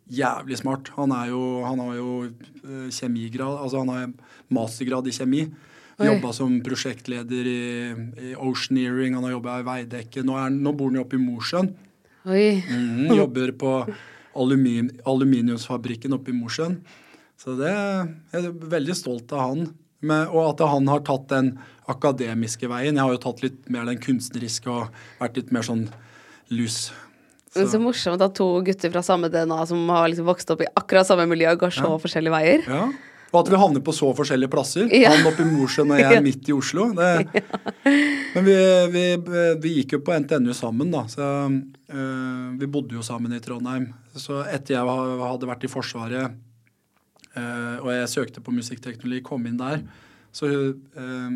jævlig 0.09 0.59
smart. 0.59 0.91
Han, 0.97 1.13
er 1.15 1.31
jo, 1.31 1.41
han 1.65 1.81
har 1.83 1.97
jo 1.97 2.11
eh, 2.27 2.87
kjemigrad, 2.93 3.59
altså 3.63 3.83
han 3.83 3.91
har 3.93 4.07
mastergrad 4.53 5.09
i 5.09 5.15
kjemi. 5.15 5.43
Jobba 5.99 6.31
som 6.31 6.53
prosjektleder 6.63 7.47
i, 7.51 7.63
i 8.29 8.29
Oceaneering, 8.39 9.17
han 9.17 9.25
har 9.27 9.33
jobba 9.35 9.57
i 9.59 9.65
Veidekke. 9.67 10.23
Nå, 10.23 10.37
er, 10.39 10.53
nå 10.55 10.71
bor 10.77 10.87
han 10.87 11.01
jo 11.01 11.03
oppe 11.03 11.19
i 11.19 11.23
Mosjøen. 11.23 11.73
Mhm, 12.69 13.11
jobber 13.17 13.51
på 13.59 13.73
aluminium, 14.39 14.93
aluminiumsfabrikken 15.07 16.15
oppe 16.15 16.31
i 16.31 16.37
Mosjøen. 16.37 16.79
Så 17.39 17.55
det 17.59 17.71
jeg 17.71 18.39
er 18.39 18.49
veldig 18.71 18.95
stolt 18.95 19.35
av 19.35 19.49
han. 19.49 19.69
Men, 19.99 20.29
og 20.31 20.53
at 20.53 20.63
han 20.63 20.87
har 20.87 21.03
tatt 21.03 21.27
den 21.31 21.53
akademiske 21.91 22.69
veien. 22.71 22.95
Jeg 22.95 23.03
har 23.03 23.15
jo 23.15 23.23
tatt 23.25 23.43
litt 23.43 23.67
mer 23.71 23.87
den 23.89 23.99
kunstneriske 23.99 24.71
og 24.71 24.93
vært 25.19 25.41
litt 25.41 25.51
mer 25.55 25.67
sånn 25.67 25.89
lus. 26.55 26.85
Men 27.55 27.69
så 27.71 27.79
morsomt 27.81 28.21
at 28.21 28.35
to 28.37 28.47
gutter 28.65 28.91
fra 28.93 29.01
samme 29.05 29.29
DNA 29.33 29.59
som 29.69 29.87
har 29.89 30.09
liksom 30.11 30.27
vokst 30.29 30.51
opp 30.53 30.61
i 30.61 30.67
akkurat 30.77 31.07
samme 31.07 31.25
miljø, 31.31 31.55
går 31.57 31.73
så 31.73 31.95
forskjellige 32.01 32.33
veier. 32.35 32.65
Ja. 32.69 32.83
Og 33.29 33.43
at 33.43 33.49
vi 33.53 33.57
havner 33.61 33.81
på 33.85 33.93
så 33.93 34.07
forskjellige 34.17 34.49
plasser. 34.49 34.87
Ja. 34.93 35.11
Han 35.13 35.27
oppe 35.29 35.43
i 35.45 35.49
Mosjøen 35.49 35.91
og 35.93 35.99
jeg 36.01 36.13
Ja. 36.17 36.21
midt 36.25 36.47
i 36.49 36.53
Oslo. 36.55 36.87
Det. 36.97 37.43
Men 38.33 38.45
vi, 38.47 38.55
vi, 38.93 39.03
vi 39.61 39.73
gikk 39.79 39.93
jo 39.97 39.99
på 40.05 40.15
NTNU 40.23 40.53
sammen, 40.57 40.89
da. 40.93 41.03
Så 41.09 41.21
øh, 41.45 42.45
vi 42.57 42.69
bodde 42.69 42.97
jo 42.97 43.05
sammen 43.05 43.33
i 43.37 43.41
Trondheim. 43.45 43.91
Så 44.17 44.41
etter 44.49 44.79
jeg 44.79 44.97
hadde 45.21 45.49
vært 45.49 45.65
i 45.65 45.69
Forsvaret 45.71 46.31
øh, 47.37 47.75
og 47.83 47.91
jeg 47.93 48.09
søkte 48.09 48.41
på 48.41 48.53
musikkteknologi, 48.55 49.21
kom 49.25 49.45
inn 49.49 49.59
der, 49.61 49.83
så 50.33 50.49
øh, 50.49 51.29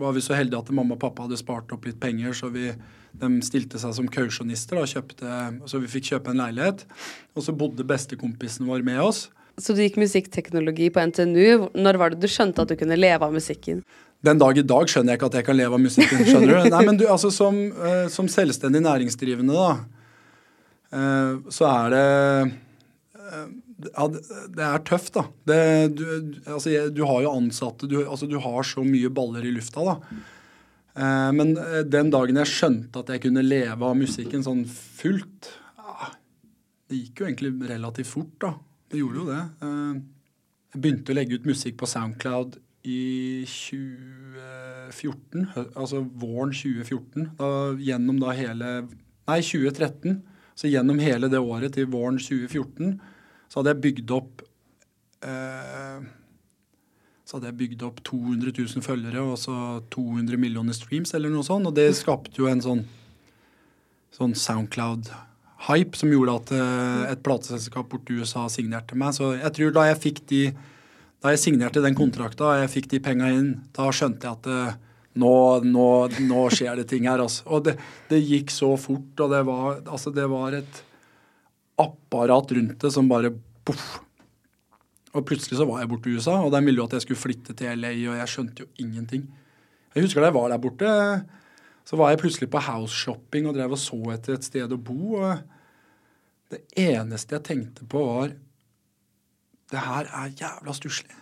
var 0.00 0.12
vi 0.14 0.22
så 0.24 0.34
heldige 0.38 0.58
at 0.58 0.70
mamma 0.74 0.94
og 0.98 1.02
pappa 1.02 1.26
hadde 1.26 1.38
spart 1.38 1.70
opp 1.74 1.86
litt 1.86 2.00
penger, 2.02 2.34
så 2.36 2.50
vi, 2.52 2.70
de 3.16 3.40
stilte 3.44 3.80
seg 3.82 3.94
som 3.96 4.08
kausjonister. 4.10 4.80
Så 4.84 5.82
vi 5.82 5.90
fikk 5.90 6.12
kjøpe 6.12 6.32
en 6.32 6.42
leilighet. 6.42 6.86
Og 7.34 7.46
så 7.46 7.54
bodde 7.56 7.86
bestekompisen 7.86 8.68
vår 8.70 8.84
med 8.86 9.02
oss. 9.04 9.28
Så 9.60 9.74
du 9.76 9.82
gikk 9.82 9.98
musikkteknologi 10.00 10.88
på 10.94 11.02
NTNU. 11.10 11.70
Når 11.76 11.98
var 12.00 12.14
det 12.14 12.22
du 12.22 12.30
skjønte 12.30 12.64
at 12.64 12.70
du 12.70 12.78
kunne 12.80 12.98
leve 12.98 13.26
av 13.26 13.34
musikken? 13.34 13.82
Den 14.24 14.40
dag 14.40 14.58
i 14.58 14.64
dag 14.64 14.90
skjønner 14.90 15.14
jeg 15.14 15.20
ikke 15.20 15.30
at 15.30 15.38
jeg 15.38 15.46
kan 15.48 15.56
leve 15.56 15.76
av 15.76 15.82
musikken. 15.82 16.24
skjønner 16.28 16.52
du? 16.52 16.70
Nei, 16.74 16.82
men 16.88 17.00
du, 17.00 17.06
altså 17.08 17.30
Som, 17.32 17.60
uh, 17.76 18.06
som 18.12 18.28
selvstendig 18.28 18.82
næringsdrivende, 18.84 19.56
da, 19.56 19.70
uh, 20.92 21.52
så 21.52 21.68
er 21.70 21.94
det 21.94 22.08
uh, 23.16 23.46
ja, 23.88 24.08
det, 24.10 24.66
er 24.66 24.82
tøft, 24.84 25.14
da. 25.16 25.24
Det, 25.48 25.62
du, 25.96 26.04
altså, 26.44 26.74
du 26.92 27.00
har 27.08 27.24
jo 27.24 27.32
ansatte, 27.32 27.88
du, 27.88 28.02
altså, 28.04 28.28
du 28.28 28.36
har 28.42 28.66
så 28.66 28.84
mye 28.84 29.08
baller 29.12 29.46
i 29.48 29.54
lufta, 29.54 29.86
da. 29.86 29.96
Eh, 30.94 31.32
men 31.36 31.48
eh, 31.58 31.84
den 31.86 32.10
dagen 32.12 32.36
jeg 32.42 32.48
skjønte 32.50 32.98
at 33.02 33.08
jeg 33.14 33.20
kunne 33.26 33.46
leve 33.46 33.84
av 33.86 33.98
musikken 33.98 34.42
sånn 34.42 34.64
fullt 34.66 35.52
ja, 35.78 36.08
Det 36.90 36.96
gikk 36.98 37.20
jo 37.20 37.26
egentlig 37.28 37.52
relativt 37.70 38.10
fort, 38.10 38.36
da. 38.42 38.50
Det 38.90 38.98
gjorde 38.98 39.18
jo 39.22 39.26
det. 39.30 39.44
Eh, 39.66 39.94
jeg 40.74 40.80
begynte 40.82 41.12
å 41.12 41.18
legge 41.18 41.36
ut 41.38 41.50
musikk 41.50 41.74
på 41.80 41.90
Soundcloud 41.90 42.50
i 42.88 43.00
2014, 43.44 45.48
altså 45.76 45.98
våren 46.00 46.52
2014. 46.56 47.36
Da, 47.36 47.48
gjennom 47.76 48.16
da 48.22 48.30
hele 48.38 48.68
Nei, 49.30 49.40
2013. 49.46 50.22
Så 50.58 50.66
gjennom 50.68 50.98
hele 51.00 51.28
det 51.30 51.40
året 51.40 51.72
til 51.76 51.86
våren 51.92 52.18
2014 52.20 52.98
så 53.50 53.60
hadde 53.60 53.72
jeg 53.72 53.82
bygd 53.84 54.10
opp 54.14 54.42
eh, 55.26 55.98
Så 57.30 57.38
hadde 57.38 57.52
jeg 57.52 57.58
bygd 57.60 57.82
opp 57.86 58.00
200 58.08 58.50
000 58.58 58.82
følgere 58.82 59.20
og 59.22 59.36
så 59.38 59.54
200 59.94 60.34
millioner 60.42 60.74
streams 60.74 61.12
eller 61.14 61.30
noe 61.30 61.46
sånt. 61.46 61.68
Og 61.70 61.76
det 61.76 61.92
skapte 61.94 62.34
jo 62.42 62.48
en 62.50 62.62
sånn, 62.64 62.80
sånn 64.16 64.34
Soundcloud-hype 64.34 66.00
som 66.00 66.10
gjorde 66.10 66.34
at 66.40 66.50
eh, 66.56 67.04
et 67.12 67.22
plateselskap 67.22 67.86
borti 67.92 68.18
USA 68.18 68.48
signerte 68.50 68.98
meg. 68.98 69.14
Så 69.14 69.36
jeg 69.36 69.54
tror 69.54 69.78
da 69.78 69.86
jeg 69.92 70.00
fikk 70.08 70.20
de 70.32 70.42
da 71.20 71.36
jeg 71.36 71.44
signerte 71.44 71.84
den 71.84 71.94
kontrakta 71.94 72.48
og 72.48 72.64
jeg 72.64 72.74
fikk 72.74 72.90
de 72.96 73.02
penga 73.04 73.30
inn, 73.30 73.52
da 73.76 73.92
skjønte 73.94 74.26
jeg 74.26 74.40
at 74.40 74.50
eh, 74.50 74.76
nå, 75.22 75.32
nå, 75.70 75.88
nå 76.26 76.44
skjer 76.50 76.82
det 76.82 76.90
ting 76.90 77.06
her. 77.06 77.22
Altså. 77.22 77.46
Og 77.46 77.62
det, 77.68 77.78
det 78.10 78.24
gikk 78.24 78.50
så 78.50 78.74
fort, 78.74 79.14
og 79.22 79.30
det 79.36 79.46
var, 79.46 79.82
altså, 79.86 80.10
det 80.18 80.26
var 80.34 80.58
et 80.58 80.84
apparat 81.78 82.58
rundt 82.58 82.80
det 82.82 82.90
som 82.90 83.06
bare 83.06 83.36
poff. 83.62 84.00
Og 85.10 85.24
plutselig 85.26 85.58
så 85.58 85.66
var 85.66 85.80
jeg 85.82 85.90
borte 85.90 86.10
i 86.10 86.14
USA, 86.14 86.36
og 86.38 86.52
de 86.54 86.60
ville 86.62 86.78
jo 86.78 86.86
at 86.86 86.94
jeg 86.94 87.04
skulle 87.06 87.18
flytte 87.18 87.54
til 87.58 87.80
LA, 87.80 87.94
og 88.12 88.18
jeg 88.20 88.30
skjønte 88.30 88.62
jo 88.62 88.68
ingenting. 88.82 89.24
Jeg 89.94 90.04
husker 90.04 90.22
da 90.22 90.28
jeg 90.30 90.36
var 90.36 90.52
der 90.52 90.62
borte, 90.62 90.90
så 91.88 91.98
var 91.98 92.12
jeg 92.12 92.20
plutselig 92.20 92.50
på 92.52 92.62
house-shopping 92.62 93.48
og 93.50 93.56
drev 93.56 93.74
og 93.74 93.80
så 93.82 93.98
etter 94.14 94.36
et 94.36 94.46
sted 94.46 94.70
å 94.70 94.78
bo. 94.78 95.16
og 95.18 95.40
Det 96.52 96.62
eneste 96.78 97.34
jeg 97.34 97.46
tenkte 97.48 97.88
på, 97.90 98.04
var 98.06 98.36
det 99.70 99.82
her 99.82 100.06
er 100.20 100.36
jævla 100.38 100.74
stusslig. 100.74 101.16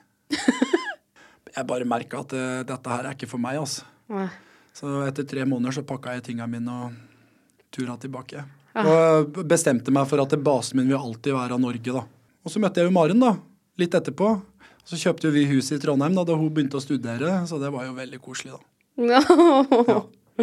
jeg 1.57 1.69
bare 1.69 1.89
merka 1.89 2.21
at 2.21 2.37
eh, 2.37 2.61
dette 2.69 2.93
her 2.93 3.09
er 3.09 3.17
ikke 3.17 3.31
for 3.31 3.41
meg, 3.41 3.61
altså. 3.61 3.89
Nei. 4.13 4.29
Så 4.77 5.01
etter 5.09 5.27
tre 5.29 5.43
måneder 5.49 5.81
så 5.81 5.89
pakka 5.89 6.15
jeg 6.17 6.29
tinga 6.29 6.47
mine 6.49 6.75
og 6.85 6.93
tura 7.75 7.97
tilbake. 8.01 8.45
Og 8.79 9.41
bestemte 9.49 9.93
meg 9.95 10.07
for 10.11 10.23
at 10.23 10.37
basen 10.45 10.79
min 10.79 10.93
vil 10.93 11.01
alltid 11.01 11.35
være 11.35 11.57
av 11.57 11.63
Norge, 11.63 11.95
da. 11.97 12.05
Og 12.45 12.53
så 12.53 12.61
møtte 12.63 12.81
jeg 12.81 12.89
jo 12.89 12.95
Maren, 12.95 13.25
da. 13.25 13.33
Litt 13.79 13.95
etterpå. 13.95 14.33
Så 14.89 14.97
kjøpte 14.97 15.29
jo 15.29 15.35
vi 15.35 15.45
hus 15.51 15.69
i 15.75 15.79
Trondheim 15.83 16.15
da, 16.17 16.25
da 16.25 16.37
hun 16.39 16.49
begynte 16.55 16.79
å 16.79 16.83
studere, 16.83 17.43
så 17.47 17.59
det 17.61 17.69
var 17.75 17.85
jo 17.87 17.93
veldig 17.99 18.21
koselig, 18.25 18.55
da. 18.57 18.63
Ja. 18.99 19.21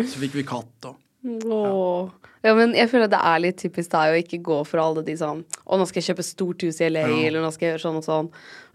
Så 0.05 0.19
fikk 0.21 0.35
vi 0.37 0.43
katt 0.47 0.85
og 0.91 1.01
Åh. 1.25 2.11
Ja, 2.45 2.51
men 2.53 2.75
jeg 2.77 2.85
føler 2.91 3.09
det 3.09 3.17
er 3.17 3.39
litt 3.41 3.57
typisk 3.57 3.89
deg 3.95 4.11
å 4.13 4.17
ikke 4.19 4.37
gå 4.45 4.57
for 4.69 4.77
alle 4.83 5.01
de 5.07 5.15
sånn 5.17 5.39
Å, 5.65 5.79
nå 5.79 5.87
skal 5.89 5.97
jeg 6.03 6.11
kjøpe 6.11 6.25
stort 6.27 6.61
hus 6.67 6.77
i 6.83 6.89
LA, 6.91 7.01
Ja. 7.09 7.15
eller 7.31 7.41
nå 7.41 7.49
skal 7.55 7.65
jeg 7.65 7.73
gjøre 7.73 7.83
sånn 7.87 7.97
og 7.97 8.05
sånn. 8.05 8.27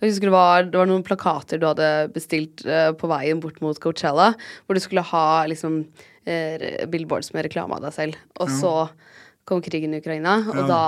Jeg 0.02 0.10
husker 0.10 0.26
det 0.26 0.34
var, 0.34 0.64
det 0.66 0.80
var 0.80 0.90
noen 0.90 1.04
plakater 1.06 1.60
du 1.62 1.68
hadde 1.68 1.90
bestilt 2.16 2.64
uh, 2.66 2.90
på 2.98 3.06
veien 3.12 3.38
bort 3.40 3.60
mot 3.62 3.78
Coachella, 3.78 4.32
hvor 4.66 4.74
du 4.74 4.82
skulle 4.82 5.04
ha 5.12 5.24
liksom 5.46 5.78
uh, 5.86 6.66
billboards 6.90 7.30
med 7.36 7.46
reklame 7.46 7.78
av 7.78 7.86
deg 7.86 7.94
selv. 7.94 8.18
Og 8.42 8.50
så 8.58 8.74
kom 9.46 9.62
krigen 9.62 9.94
i 9.94 10.02
Ukraina, 10.02 10.40
og 10.50 10.64
Ja. 10.64 10.66
da 10.66 10.82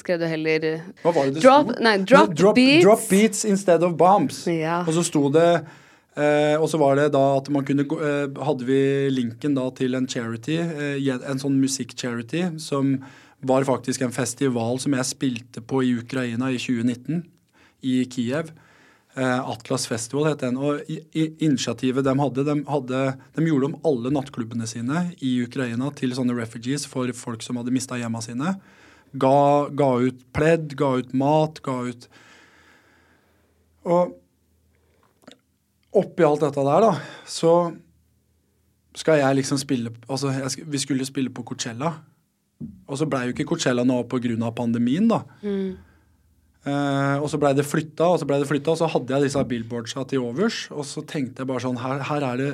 skrev 0.00 0.20
du 0.22 0.26
heller 0.30 0.66
Hva 1.02 1.12
var 1.14 1.28
det 1.28 1.42
Drop, 1.42 1.74
nei, 1.84 1.96
drop, 2.02 2.34
drop, 2.36 2.56
beats. 2.56 2.84
drop 2.84 3.04
beats 3.10 3.44
instead 3.44 3.84
of 3.84 3.96
bombs. 4.00 4.44
Ja. 4.46 4.80
Og 4.86 4.94
så 4.96 5.04
sto 5.06 5.28
det 5.34 5.48
eh, 5.54 6.56
Og 6.58 6.68
så 6.72 6.80
var 6.80 6.98
det 6.98 7.10
da 7.16 7.24
at 7.38 7.50
man 7.54 7.66
kunne 7.68 7.86
eh, 7.86 8.26
Hadde 8.48 8.68
vi 8.68 8.80
linken 9.14 9.56
da 9.58 9.68
til 9.76 9.98
en 9.98 10.08
charity, 10.10 10.60
eh, 10.60 11.10
en 11.18 11.42
sånn 11.42 11.58
musikk-charity, 11.62 12.46
som 12.62 12.96
var 13.38 13.66
faktisk 13.68 14.02
en 14.02 14.14
festival 14.14 14.80
som 14.82 14.96
jeg 14.96 15.06
spilte 15.06 15.62
på 15.62 15.84
i 15.86 15.92
Ukraina 16.00 16.48
i 16.50 16.58
2019, 16.58 17.20
i 17.86 18.00
Kiev. 18.10 18.50
Eh, 19.18 19.50
Atlas 19.50 19.86
Festival 19.86 20.28
het 20.30 20.42
den. 20.44 20.58
Og 20.60 20.82
i, 20.90 21.00
i, 21.16 21.28
initiativet 21.46 22.06
de 22.06 22.14
hadde, 22.20 22.44
de 22.46 22.56
hadde 22.68 23.04
De 23.34 23.46
gjorde 23.46 23.70
om 23.70 23.78
alle 23.88 24.12
nattklubbene 24.14 24.66
sine 24.68 25.08
i 25.24 25.38
Ukraina 25.42 25.90
til 25.96 26.14
sånne 26.14 26.36
refugees 26.38 26.86
for 26.86 27.10
folk 27.16 27.42
som 27.42 27.58
hadde 27.58 27.74
mista 27.74 27.98
hjemma 27.98 28.22
sine. 28.24 28.56
Ga, 29.16 29.68
ga 29.72 29.90
ut 30.04 30.24
pledd, 30.36 30.74
ga 30.76 30.90
ut 31.00 31.14
mat, 31.16 31.60
ga 31.64 31.76
ut 31.88 32.08
Og 33.88 34.16
oppi 35.98 36.26
alt 36.26 36.44
dette 36.44 36.64
der, 36.66 36.84
da, 36.84 36.92
så 37.24 37.54
skal 38.98 39.22
jeg 39.22 39.38
liksom 39.40 39.60
spille 39.60 39.94
Altså, 40.10 40.32
jeg, 40.34 40.66
vi 40.68 40.80
skulle 40.82 41.06
spille 41.08 41.32
på 41.32 41.44
Coachella. 41.46 41.94
Og 42.90 42.98
så 42.98 43.06
blei 43.08 43.28
jo 43.28 43.34
ikke 43.34 43.46
Coachella 43.48 43.84
nå 43.86 44.02
pga. 44.10 44.50
pandemien, 44.52 45.08
da. 45.08 45.22
Eh, 46.68 47.16
og 47.22 47.28
så 47.30 47.38
blei 47.40 47.54
det 47.56 47.66
flytta, 47.66 48.10
og 48.12 48.18
så 48.20 48.26
blei 48.28 48.40
det 48.42 48.48
flytta, 48.50 48.74
og 48.74 48.80
så 48.80 48.88
hadde 48.90 49.14
jeg 49.14 49.28
disse 49.28 49.44
billboardsa 49.52 50.04
til 50.10 50.24
overs. 50.26 50.66
Og 50.74 50.84
så 50.84 51.04
tenkte 51.06 51.42
jeg 51.42 51.50
bare 51.50 51.64
sånn 51.64 51.78
Her, 51.80 52.02
her 52.10 52.26
er 52.32 52.42
det 52.42 52.50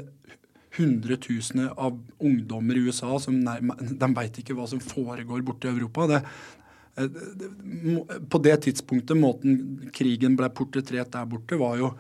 hundretusener 0.77 1.73
av 1.77 1.97
ungdommer 2.19 2.79
i 2.79 2.85
USA 2.89 3.19
som 3.23 3.39
nærme, 3.41 3.77
De 3.79 4.11
veit 4.17 4.39
ikke 4.41 4.57
hva 4.57 4.67
som 4.71 4.83
foregår 4.83 5.45
borte 5.47 5.69
i 5.69 5.73
Europa. 5.73 6.07
Det, 6.11 6.21
eh, 6.97 7.09
det, 7.41 7.51
på 8.31 8.43
det 8.43 8.57
tidspunktet, 8.67 9.17
måten 9.19 9.91
krigen 9.95 10.37
ble 10.39 10.51
portrettert 10.51 11.13
der 11.13 11.27
borte, 11.27 11.61
var 11.61 11.79
jo 11.79 11.95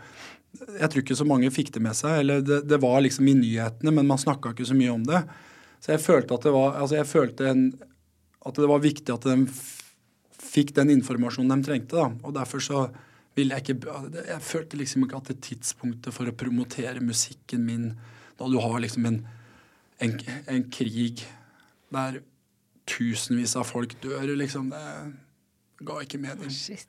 Jeg 0.54 0.90
tror 0.90 1.02
ikke 1.02 1.16
så 1.18 1.24
mange 1.26 1.50
fikk 1.50 1.72
det 1.74 1.82
med 1.82 1.96
seg. 1.98 2.20
eller 2.20 2.40
Det, 2.40 2.60
det 2.68 2.78
var 2.78 3.00
liksom 3.02 3.26
i 3.28 3.34
nyhetene, 3.34 3.90
men 3.90 4.06
man 4.06 4.18
snakka 4.18 4.52
ikke 4.52 4.68
så 4.68 4.76
mye 4.78 4.92
om 4.92 5.02
det. 5.02 5.24
Så 5.82 5.92
jeg 5.92 6.00
følte 6.00 6.34
at 6.34 6.44
det 6.46 6.52
var, 6.54 6.76
altså 6.80 6.96
jeg 6.96 7.10
følte 7.10 7.48
en, 7.50 7.64
at 8.46 8.54
det 8.54 8.68
var 8.70 8.80
viktig 8.80 9.12
at 9.12 9.26
de 9.26 9.48
fikk 10.54 10.74
den 10.76 10.92
informasjonen 10.94 11.60
de 11.60 11.66
trengte. 11.66 11.96
da, 11.96 12.06
og 12.22 12.34
Derfor 12.36 12.62
så 12.62 12.86
ville 13.34 13.56
jeg 13.56 13.64
ikke 13.64 14.22
Jeg 14.28 14.42
følte 14.46 14.78
liksom 14.78 15.04
ikke 15.04 15.18
at 15.18 15.30
det 15.32 15.40
tidspunktet 15.42 16.14
for 16.14 16.30
å 16.30 16.36
promotere 16.38 17.02
musikken 17.02 17.64
min 17.66 17.88
da 18.38 18.48
du 18.50 18.58
har 18.60 18.80
liksom 18.80 19.06
en, 19.06 19.26
en, 20.02 20.18
en 20.46 20.70
krig 20.70 21.24
der 21.94 22.20
tusenvis 22.86 23.56
av 23.56 23.64
folk 23.68 23.94
dør, 24.02 24.34
liksom 24.36 24.72
Det 25.78 25.86
ga 25.86 26.00
ikke 26.00 26.18
mening. 26.18 26.46
Oh, 26.46 26.50
shit. 26.50 26.86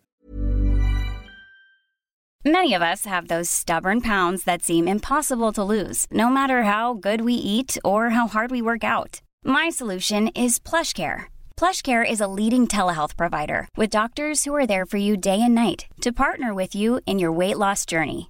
Many 2.46 2.76
of 2.76 2.84
us 2.84 3.06
have 3.06 3.28
those 3.28 3.50
stubborn 3.50 4.02
pounds 4.02 4.44
that 4.44 4.62
seem 4.62 4.88
impossible 4.88 5.52
to 5.54 5.64
lose, 5.64 6.06
no 6.12 6.30
matter 6.30 6.62
how 6.64 6.94
good 6.94 7.22
we 7.22 7.34
eat 7.34 7.76
or 7.84 8.12
how 8.12 8.28
hard 8.28 8.52
we 8.52 8.62
work 8.62 8.84
out. 8.84 9.22
My 9.44 9.70
solution 9.70 10.28
is 10.30 10.60
PlushCare. 10.60 11.24
PlushCare 11.58 12.06
is 12.08 12.22
a 12.22 12.28
leading 12.28 12.68
telehealth 12.68 13.18
provider 13.18 13.68
with 13.76 13.90
doctors 13.90 14.44
who 14.44 14.54
are 14.54 14.68
there 14.68 14.86
for 14.86 14.98
you 14.98 15.18
day 15.18 15.42
and 15.42 15.56
night 15.56 15.88
to 16.02 16.12
partner 16.12 16.54
with 16.54 16.76
you 16.76 17.02
in 17.08 17.18
your 17.18 17.32
weight 17.32 17.58
loss 17.58 17.84
journey. 17.84 18.30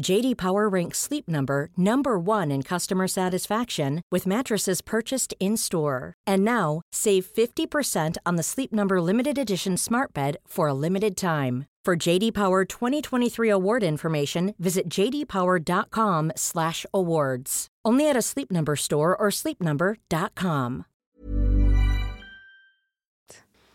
JD 0.00 0.36
Power 0.36 0.68
ranks 0.68 0.98
Sleep 0.98 1.26
Number 1.28 1.68
number 1.76 2.18
1 2.18 2.50
in 2.50 2.62
customer 2.62 3.06
satisfaction 3.08 4.02
with 4.10 4.26
mattresses 4.26 4.80
purchased 4.80 5.34
in-store. 5.40 6.14
And 6.26 6.42
now, 6.44 6.80
save 6.92 7.26
50% 7.26 8.16
on 8.26 8.36
the 8.36 8.42
Sleep 8.42 8.72
Number 8.72 9.00
limited 9.02 9.36
edition 9.38 9.76
Smart 9.76 10.12
Bed 10.14 10.36
for 10.46 10.68
a 10.68 10.74
limited 10.74 11.16
time. 11.16 11.66
For 11.84 11.96
JD 11.96 12.32
Power 12.34 12.64
2023 12.64 13.48
award 13.50 13.82
information, 13.82 14.54
visit 14.58 14.88
jdpower.com/awards. 14.88 17.66
Only 17.86 18.08
at 18.10 18.16
a 18.16 18.22
Sleep 18.22 18.50
Number 18.50 18.76
store 18.76 19.16
or 19.16 19.30
sleepnumber.com. 19.30 20.84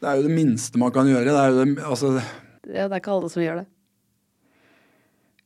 Det 0.02 0.10
er 0.12 0.16
jo 0.16 0.22
det 0.28 0.32
minste 0.32 0.78
man 0.78 0.92
kan 0.92 1.06
gjøre. 1.08 1.26
Det 1.26 1.34
er 1.34 1.48
jo, 1.48 1.66
det, 1.66 1.78
altså, 1.82 2.22
Ja, 2.68 2.84
det 2.84 2.92
er 2.92 2.96
ikke 2.96 3.12
alle 3.12 3.30
som 3.30 3.42
gjør 3.42 3.56
det. 3.56 3.66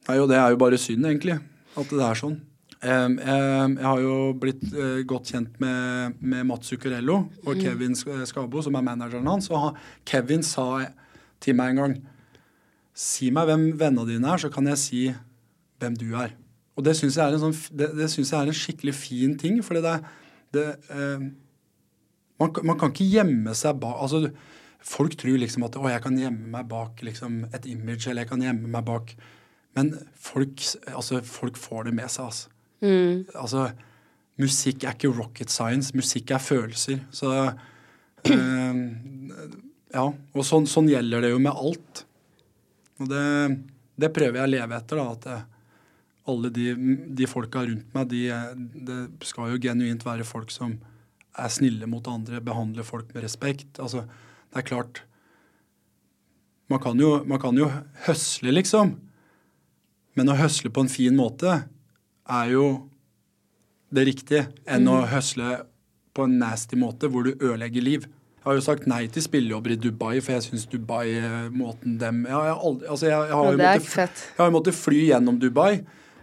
Nei, 0.09 0.17
det 0.25 0.37
er 0.39 0.53
jo 0.55 0.57
bare 0.57 0.77
synd, 0.81 1.05
egentlig, 1.05 1.35
at 1.77 1.91
det 1.93 2.01
er 2.01 2.17
sånn. 2.17 2.39
Jeg 2.79 3.83
har 3.83 3.99
jo 4.01 4.13
blitt 4.39 4.63
eh, 4.71 5.01
godt 5.05 5.33
kjent 5.33 5.57
med, 5.61 6.15
med 6.17 6.47
Mats 6.47 6.71
Zuccarello 6.71 7.17
og 7.43 7.59
Kevin 7.59 7.93
Skabo, 7.93 8.63
som 8.65 8.77
er 8.79 8.85
manageren 8.87 9.27
hans. 9.29 9.49
Og 9.51 9.59
han, 9.67 9.81
Kevin 10.07 10.45
sa 10.47 10.65
til 11.43 11.59
meg 11.59 11.75
en 11.75 11.83
gang 11.83 11.99
Si 12.99 13.29
meg 13.31 13.47
hvem 13.47 13.61
vennene 13.79 14.03
dine 14.09 14.27
er, 14.27 14.41
så 14.41 14.49
kan 14.51 14.65
jeg 14.67 14.79
si 14.81 15.01
hvem 15.79 15.93
du 15.95 16.09
er. 16.19 16.33
Og 16.75 16.83
det 16.83 16.97
syns 16.97 17.15
jeg, 17.15 17.37
sånn 17.39 17.55
det, 17.79 17.93
det 17.95 18.09
synes 18.11 18.33
jeg 18.33 18.39
er 18.39 18.49
en 18.51 18.57
skikkelig 18.59 18.93
fin 18.97 19.37
ting, 19.39 19.61
for 19.63 19.77
det 19.77 19.93
er 19.93 20.01
det, 20.55 20.65
eh, 20.91 21.27
man, 22.41 22.51
man 22.67 22.79
kan 22.81 22.91
ikke 22.91 23.07
gjemme 23.07 23.53
seg 23.55 23.79
bak 23.79 24.01
altså, 24.03 24.31
Folk 24.89 25.15
tror 25.19 25.35
liksom 25.39 25.65
at 25.67 25.75
å, 25.75 25.85
jeg 25.91 26.01
kan 26.03 26.15
gjemme 26.15 26.51
meg 26.53 26.67
bak 26.71 27.01
liksom, 27.03 27.41
et 27.51 27.65
image, 27.67 28.07
eller 28.07 28.23
jeg 28.23 28.31
kan 28.31 28.43
gjemme 28.43 28.71
meg 28.71 28.85
bak 28.87 29.11
Men 29.79 29.93
folk, 30.19 30.59
altså, 30.91 31.21
folk 31.23 31.57
får 31.59 31.87
det 31.87 31.95
med 31.95 32.11
seg, 32.11 32.27
altså. 32.27 32.51
Altså, 33.39 33.65
musikk 34.39 34.83
er 34.83 34.95
ikke 34.97 35.11
rocket 35.15 35.51
science. 35.51 35.95
Musikk 35.95 36.35
er 36.35 36.43
følelser. 36.43 37.01
Så 37.15 37.31
øh, 38.27 38.83
Ja. 39.89 40.05
Og 40.35 40.45
sånn, 40.45 40.67
sånn 40.69 40.89
gjelder 40.91 41.23
det 41.25 41.31
jo 41.31 41.39
med 41.41 41.55
alt. 41.55 42.03
Og 42.99 43.07
det, 43.09 43.23
det 43.97 44.11
prøver 44.13 44.41
jeg 44.41 44.45
å 44.49 44.51
leve 44.51 44.77
etter, 44.77 44.99
da. 44.99 45.15
At 45.15 46.29
alle 46.29 46.51
de, 46.53 46.67
de 47.17 47.27
folka 47.29 47.63
rundt 47.65 47.95
meg, 47.95 48.11
de, 48.11 48.27
det 48.85 48.99
skal 49.25 49.53
jo 49.53 49.61
genuint 49.63 50.03
være 50.05 50.27
folk 50.27 50.51
som 50.53 50.75
er 51.39 51.49
snille 51.53 51.87
mot 51.89 52.05
andre, 52.11 52.41
behandler 52.43 52.85
folk 52.85 53.09
med 53.15 53.25
respekt. 53.25 53.79
Altså, 53.81 54.03
det 54.51 54.63
er 54.63 54.67
klart 54.67 55.05
Man 56.69 56.77
kan 56.83 56.99
jo, 57.01 57.23
man 57.25 57.39
kan 57.41 57.57
jo 57.57 57.65
høsle, 58.05 58.51
liksom. 58.53 58.91
Men 60.19 60.33
å 60.33 60.35
høsle 60.35 60.67
på 60.75 60.83
en 60.83 60.91
fin 60.91 61.15
måte 61.15 61.61
er 62.29 62.49
jo 62.51 62.63
det 63.95 64.03
riktige 64.09 64.49
enn 64.69 64.89
å 64.91 64.99
høsle 65.09 65.61
på 66.13 66.25
en 66.27 66.35
nasty 66.41 66.75
måte 66.79 67.07
hvor 67.09 67.23
du 67.25 67.31
ødelegger 67.37 67.85
liv. 67.85 68.07
Jeg 68.39 68.47
har 68.47 68.57
jo 68.57 68.63
sagt 68.65 68.87
nei 68.89 69.05
til 69.11 69.23
spillejobber 69.23 69.73
i 69.75 69.79
Dubai, 69.79 70.17
for 70.23 70.35
jeg 70.35 70.45
syns 70.45 70.67
Dubai, 70.71 71.05
eh, 71.19 71.47
måten 71.51 71.97
dem 72.01 72.21
Jeg, 72.27 72.53
aldri, 72.55 72.87
altså 72.87 73.07
jeg, 73.07 73.15
jeg, 73.29 73.35
har 73.35 73.45
Ja, 73.45 73.51
jo 73.51 73.59
måttet, 73.59 73.83
ikke 73.83 73.95
fett. 73.95 74.21
jeg 74.27 74.41
har 74.41 74.49
jo 74.49 74.55
måttet 74.55 74.77
fly 74.79 74.99
gjennom 75.09 75.39
Dubai. 75.41 75.71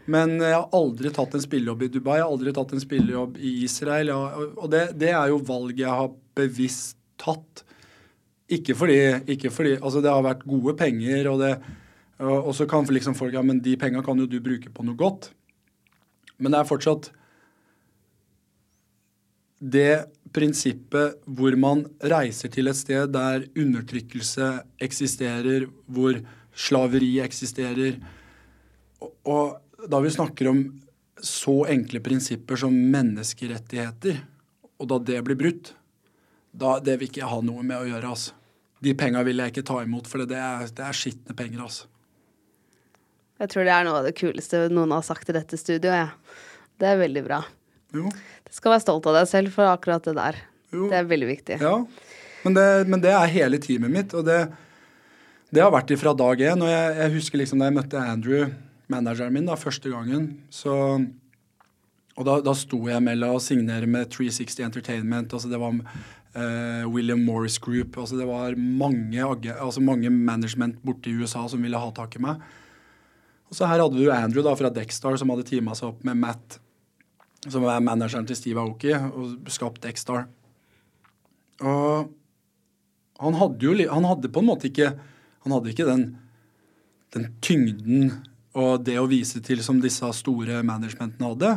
Men 0.06 0.36
jeg 0.38 0.54
har 0.54 0.68
aldri 0.78 1.10
tatt 1.16 1.34
en 1.34 1.44
spillejobb 1.44 1.82
i 1.82 1.90
Dubai, 1.96 2.18
jeg 2.18 2.24
har 2.26 2.34
aldri 2.36 2.54
tatt 2.56 2.72
en 2.76 2.82
spillejobb 2.84 3.40
i 3.42 3.52
Israel. 3.66 4.12
Har, 4.14 4.44
og 4.54 4.70
det, 4.72 4.82
det 5.00 5.10
er 5.12 5.32
jo 5.32 5.40
valg 5.48 5.80
jeg 5.82 5.90
har 6.02 6.12
bevisst 6.38 6.96
tatt. 7.20 7.64
Ikke 8.52 8.76
fordi, 8.78 9.00
ikke 9.34 9.50
fordi 9.50 9.74
Altså, 9.80 10.04
det 10.04 10.12
har 10.12 10.22
vært 10.24 10.46
gode 10.46 10.76
penger, 10.78 11.32
og 11.32 11.42
det 11.42 11.52
og, 12.22 12.54
så 12.56 12.64
kan 12.68 12.86
liksom 12.88 13.14
folk 13.14 13.34
Ja, 13.34 13.42
men 13.44 13.60
de 13.60 13.76
penga 13.76 14.02
kan 14.02 14.18
jo 14.18 14.26
du 14.26 14.40
bruke 14.40 14.70
på 14.72 14.84
noe 14.86 14.96
godt. 14.96 15.30
Men 16.38 16.52
det 16.52 16.60
er 16.60 16.68
fortsatt 16.68 17.10
det 19.56 20.06
prinsippet 20.36 21.22
hvor 21.24 21.54
man 21.56 21.86
reiser 22.04 22.52
til 22.52 22.68
et 22.68 22.76
sted 22.76 23.08
der 23.14 23.46
undertrykkelse 23.56 24.50
eksisterer, 24.84 25.64
hvor 25.88 26.18
slaveri 26.56 27.16
eksisterer, 27.24 27.96
og 29.00 29.88
da 29.88 30.00
vi 30.04 30.12
snakker 30.12 30.50
om 30.50 30.62
så 31.24 31.62
enkle 31.72 32.02
prinsipper 32.04 32.60
som 32.60 32.74
menneskerettigheter, 32.92 34.20
og 34.76 34.88
da 34.92 35.00
det 35.00 35.22
blir 35.24 35.40
brutt, 35.40 35.72
da 36.52 36.76
det 36.80 36.98
vil 37.00 37.08
ikke 37.08 37.22
jeg 37.22 37.32
ha 37.32 37.40
noe 37.44 37.64
med 37.64 37.78
å 37.80 37.88
gjøre. 37.88 38.12
altså. 38.12 38.36
De 38.84 38.92
penga 38.96 39.22
vil 39.24 39.40
jeg 39.40 39.54
ikke 39.54 39.66
ta 39.68 39.80
imot, 39.84 40.08
for 40.08 40.24
det 40.28 40.36
er, 40.36 40.68
det 40.68 40.84
er 40.84 40.96
skitne 40.96 41.36
penger. 41.36 41.64
altså. 41.64 41.88
Jeg 43.36 43.52
tror 43.52 43.66
det 43.68 43.72
er 43.74 43.86
noe 43.86 44.00
av 44.00 44.06
det 44.08 44.14
kuleste 44.16 44.66
noen 44.72 44.94
har 44.96 45.04
sagt 45.04 45.28
i 45.28 45.36
dette 45.36 45.58
studioet. 45.60 46.06
Ja. 46.06 46.44
Det 46.80 46.88
er 46.90 47.00
veldig 47.00 47.22
bra. 47.24 47.40
Jo, 47.96 48.10
Du 48.46 48.52
skal 48.52 48.74
være 48.74 48.84
stolt 48.84 49.06
av 49.08 49.16
deg 49.18 49.28
selv 49.30 49.54
for 49.54 49.68
akkurat 49.68 50.04
det 50.04 50.16
der. 50.16 50.38
Jo. 50.74 50.88
Det 50.90 51.00
er 51.00 51.08
veldig 51.08 51.28
viktig. 51.32 51.58
ja. 51.62 51.78
Men 52.46 52.54
det, 52.54 52.66
men 52.86 53.00
det 53.02 53.10
er 53.10 53.32
hele 53.32 53.58
teamet 53.58 53.90
mitt, 53.90 54.12
og 54.14 54.22
det, 54.28 54.36
det 55.50 55.62
har 55.64 55.72
vært 55.74 55.90
ifra 55.90 56.12
dag 56.14 56.38
én. 56.46 56.60
Og 56.62 56.68
jeg, 56.70 56.92
jeg 57.00 57.14
husker 57.16 57.40
liksom 57.40 57.58
da 57.58 57.66
jeg 57.66 57.74
møtte 57.74 57.98
Andrew, 57.98 58.52
manageren 58.92 59.34
min, 59.34 59.48
da, 59.48 59.56
første 59.58 59.90
gangen, 59.90 60.28
så 60.50 61.00
Og 62.16 62.24
da, 62.24 62.38
da 62.40 62.54
sto 62.56 62.78
jeg 62.88 63.02
mellom 63.04 63.34
å 63.36 63.40
signere 63.42 63.84
med 63.90 64.08
360 64.08 64.62
Entertainment, 64.64 65.34
altså 65.36 65.50
det 65.50 65.58
var 65.60 65.74
uh, 65.76 66.86
William 66.88 67.20
Morris 67.20 67.58
Group, 67.60 67.98
altså 68.00 68.16
det 68.16 68.24
var 68.24 68.56
mange, 68.56 69.20
altså 69.52 69.82
mange 69.84 70.08
management 70.08 70.78
borte 70.86 71.10
i 71.10 71.18
USA 71.18 71.42
som 71.50 71.60
ville 71.60 71.76
ha 71.76 71.90
tak 71.92 72.16
i 72.16 72.22
meg. 72.24 72.40
Og 73.46 73.58
så 73.58 73.68
her 73.68 73.82
hadde 73.82 73.98
du 73.98 74.10
Andrew 74.10 74.44
da 74.44 74.54
fra 74.58 74.72
Dexstar 74.74 75.18
som 75.20 75.30
hadde 75.32 75.46
teama 75.46 75.76
seg 75.78 75.92
opp 75.92 76.06
med 76.06 76.18
Matt, 76.18 76.58
som 77.46 77.64
er 77.68 77.84
manageren 77.84 78.26
til 78.26 78.38
Steve 78.38 78.62
Aoki, 78.62 78.92
og 78.94 79.50
skapt 79.52 79.84
Dexstar. 79.84 80.26
Og 81.62 82.10
han 83.22 83.36
hadde 83.40 83.64
jo 83.64 83.72
Han 83.92 84.04
hadde 84.04 84.28
på 84.28 84.42
en 84.42 84.48
måte 84.50 84.68
ikke 84.68 84.90
Han 85.46 85.54
hadde 85.54 85.70
ikke 85.72 85.86
den, 85.88 86.02
den 87.16 87.30
tyngden 87.40 88.10
og 88.56 88.84
det 88.84 88.96
å 89.00 89.08
vise 89.08 89.40
til 89.44 89.60
som 89.64 89.80
disse 89.80 90.08
store 90.16 90.62
managementene 90.64 91.28
hadde. 91.28 91.50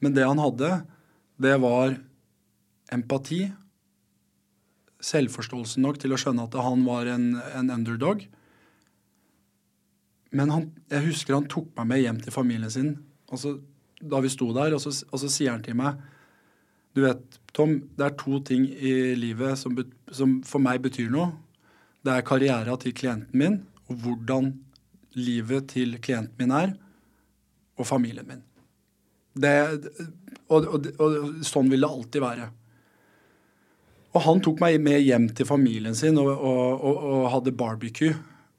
Men 0.00 0.14
det 0.16 0.24
han 0.24 0.40
hadde, 0.40 0.70
det 1.36 1.54
var 1.60 1.92
empati. 2.94 3.42
Selvforståelse 5.04 5.82
nok 5.84 6.00
til 6.00 6.14
å 6.16 6.18
skjønne 6.20 6.46
at 6.48 6.56
han 6.64 6.86
var 6.88 7.10
en, 7.12 7.34
en 7.52 7.68
underdog. 7.74 8.24
Men 10.36 10.52
han, 10.52 10.68
jeg 10.92 11.06
husker 11.08 11.36
han 11.36 11.48
tok 11.50 11.70
meg 11.78 11.88
med 11.92 12.02
hjem 12.02 12.22
til 12.24 12.34
familien 12.34 12.72
sin 12.72 12.96
og 13.28 13.40
så, 13.40 13.54
da 14.00 14.20
vi 14.24 14.30
sto 14.32 14.48
der, 14.56 14.74
og 14.76 14.80
så, 14.80 14.92
og 15.12 15.20
så 15.20 15.28
sier 15.32 15.52
han 15.52 15.64
til 15.64 15.76
meg 15.78 15.98
Du 16.96 17.02
vet, 17.04 17.38
Tom, 17.54 17.76
det 17.96 18.06
er 18.06 18.16
to 18.18 18.40
ting 18.44 18.64
i 18.66 19.14
livet 19.18 19.58
som, 19.60 19.76
som 20.10 20.38
for 20.46 20.62
meg 20.62 20.80
betyr 20.82 21.10
noe. 21.12 21.28
Det 22.02 22.14
er 22.14 22.24
karriera 22.26 22.74
til 22.80 22.94
klienten 22.96 23.38
min, 23.38 23.58
og 23.88 24.00
hvordan 24.02 24.52
livet 25.18 25.68
til 25.74 25.96
klienten 26.02 26.34
min 26.40 26.54
er, 26.54 26.72
og 27.78 27.86
familien 27.86 28.26
min. 28.26 28.42
Det, 29.38 29.52
og, 30.48 30.66
og, 30.66 30.88
og 30.98 31.44
sånn 31.46 31.70
vil 31.70 31.84
det 31.84 31.90
alltid 31.92 32.24
være. 32.24 32.48
Og 34.16 34.24
han 34.24 34.40
tok 34.42 34.62
meg 34.62 34.80
med 34.82 35.04
hjem 35.04 35.28
til 35.36 35.46
familien 35.46 35.96
sin 35.96 36.18
og, 36.18 36.30
og, 36.32 37.26
hadde 37.34 37.54
barbecue. 37.54 38.16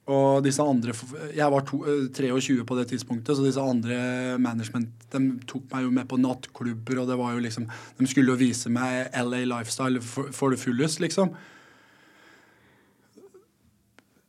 Og 0.10 0.42
disse 0.42 0.64
andre 0.64 0.96
Jeg 1.36 1.52
var 1.54 1.66
to, 1.68 1.84
eh, 1.86 2.08
23 2.10 2.66
på 2.66 2.78
det 2.80 2.88
tidspunktet, 2.90 3.36
så 3.38 3.46
disse 3.46 3.62
andre 3.62 4.40
management 4.42 4.90
de 5.14 5.22
tok 5.46 5.70
meg 5.72 5.86
jo 5.86 5.92
med 5.94 6.08
på 6.10 6.18
nattklubber, 6.18 7.02
og 7.02 7.08
det 7.10 7.18
var 7.20 7.34
jo 7.34 7.44
liksom 7.46 7.68
De 8.00 8.08
skulle 8.10 8.34
jo 8.34 8.40
vise 8.40 8.70
meg 8.70 9.10
LA 9.14 9.46
lifestyle 9.46 10.02
for 10.02 10.50
det 10.50 10.60
fullest, 10.60 11.00
liksom. 11.00 11.34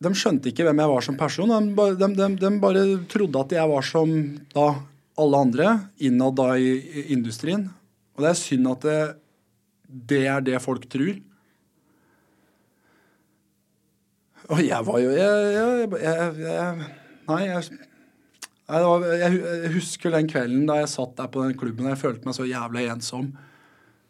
De 0.01 0.13
skjønte 0.17 0.49
ikke 0.49 0.65
hvem 0.65 0.81
jeg 0.81 0.89
var 0.89 1.05
som 1.05 1.17
person. 1.17 1.51
De, 1.51 1.89
de, 2.01 2.09
de, 2.17 2.29
de 2.41 2.51
bare 2.61 2.85
trodde 3.13 3.41
at 3.41 3.53
jeg 3.53 3.69
var 3.69 3.85
som 3.85 4.15
da 4.55 4.69
alle 5.21 5.41
andre 5.45 5.73
innad 6.01 6.39
da 6.39 6.55
i, 6.57 6.71
i 6.81 7.03
industrien. 7.13 7.67
Og 8.17 8.25
det 8.25 8.31
er 8.31 8.41
synd 8.41 8.71
at 8.71 8.87
det, 8.87 9.01
det 9.85 10.23
er 10.33 10.41
det 10.45 10.63
folk 10.65 10.89
tror. 10.89 11.21
Og 14.51 14.63
jeg 14.65 14.87
var 14.87 14.99
jo 15.03 15.13
Jeg, 15.15 15.53
jeg, 15.55 15.91
jeg, 16.03 16.35
jeg 16.45 16.97
Nei, 17.31 17.45
jeg, 17.47 17.79
jeg, 18.71 19.71
husker 19.77 20.15
den 20.15 20.27
kvelden 20.31 20.67
da 20.67 20.81
jeg 20.81 20.91
satt 20.91 21.15
der 21.19 21.31
på 21.31 21.45
den 21.45 21.55
klubben 21.59 21.87
og 21.87 21.93
jeg 21.93 22.01
følte 22.01 22.27
meg 22.27 22.35
så 22.35 22.47
jævlig 22.47 22.89
ensom. 22.91 23.29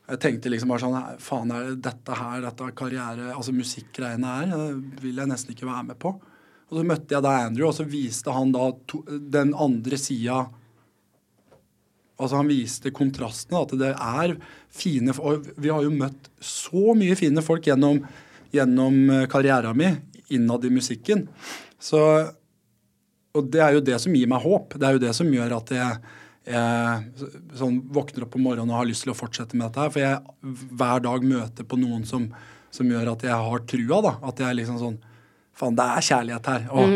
Jeg 0.08 0.20
tenkte 0.24 0.52
liksom 0.52 0.72
bare 0.72 0.82
sånn 0.82 1.18
Faen, 1.22 1.52
er 1.52 1.68
det 1.68 1.82
dette 1.84 2.16
her, 2.16 2.40
dette 2.46 2.70
karriere, 2.76 3.30
altså 3.34 3.52
musikkgreiene 3.56 4.36
her, 4.38 4.54
det 4.54 5.02
vil 5.04 5.20
jeg 5.20 5.30
nesten 5.30 5.52
ikke 5.52 5.68
være 5.68 5.86
med 5.90 6.00
på. 6.00 6.14
Og 6.70 6.78
så 6.78 6.86
møtte 6.86 7.16
jeg 7.16 7.26
da 7.26 7.34
Andrew, 7.44 7.68
og 7.68 7.76
så 7.76 7.86
viste 7.88 8.32
han 8.34 8.54
da 8.54 8.70
to, 8.88 9.02
den 9.08 9.52
andre 9.58 10.00
sida 10.00 10.46
Altså 12.20 12.36
Han 12.36 12.50
viste 12.50 12.92
kontrastene, 12.92 13.62
at 13.64 13.70
det 13.80 13.94
er 13.96 14.34
fine 14.68 15.14
Og 15.24 15.46
vi 15.56 15.70
har 15.72 15.86
jo 15.86 15.92
møtt 15.94 16.28
så 16.44 16.92
mye 16.92 17.16
fine 17.16 17.40
folk 17.40 17.64
gjennom, 17.64 18.02
gjennom 18.52 18.98
eh, 19.08 19.26
karrieren 19.32 19.78
min 19.78 19.96
innad 20.36 20.64
i 20.64 20.72
musikken. 20.74 21.26
Så 21.80 22.00
Og 23.34 23.46
det 23.46 23.60
er 23.62 23.76
jo 23.76 23.84
det 23.84 23.98
som 24.02 24.14
gir 24.14 24.26
meg 24.30 24.42
håp. 24.42 24.74
Det 24.74 24.86
er 24.86 24.96
jo 24.96 25.02
det 25.04 25.12
som 25.14 25.28
gjør 25.30 25.52
at 25.60 25.68
jeg, 25.70 25.98
jeg 26.50 27.28
sånn 27.60 27.76
våkner 27.94 28.24
opp 28.26 28.34
om 28.34 28.42
morgenen 28.42 28.72
og 28.72 28.80
har 28.80 28.88
lyst 28.88 29.04
til 29.06 29.12
å 29.12 29.18
fortsette 29.18 29.54
med 29.54 29.68
dette 29.68 29.84
her. 29.84 29.92
For 29.94 30.02
jeg 30.02 30.64
hver 30.80 31.04
dag 31.04 31.26
møter 31.30 31.68
på 31.68 31.78
noen 31.78 32.02
som, 32.08 32.26
som 32.74 32.90
gjør 32.90 33.12
at 33.12 33.22
jeg 33.28 33.38
har 33.50 33.62
trua. 33.70 34.00
da, 34.08 34.16
At 34.26 34.42
jeg 34.42 34.58
liksom 34.58 34.80
sånn 34.82 34.98
Faen, 35.60 35.74
det 35.76 35.84
er 35.84 36.04
kjærlighet 36.06 36.46
her. 36.48 36.62
Og, 36.72 36.92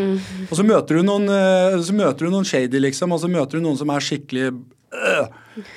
og 0.49 0.55
så 0.57 0.63
møter 0.65 0.97
du 0.97 1.05
noen 1.05 1.29
eh, 1.29 1.75
så 1.85 1.93
møter 1.93 2.25
du 2.25 2.31
noen 2.33 2.47
shady, 2.49 2.79
liksom, 2.81 3.11
og 3.13 3.19
så 3.21 3.29
møter 3.29 3.59
du 3.59 3.65
noen 3.65 3.77
som 3.77 3.91
er 3.93 4.01
skikkelig 4.01 4.47
øh. 4.49 5.27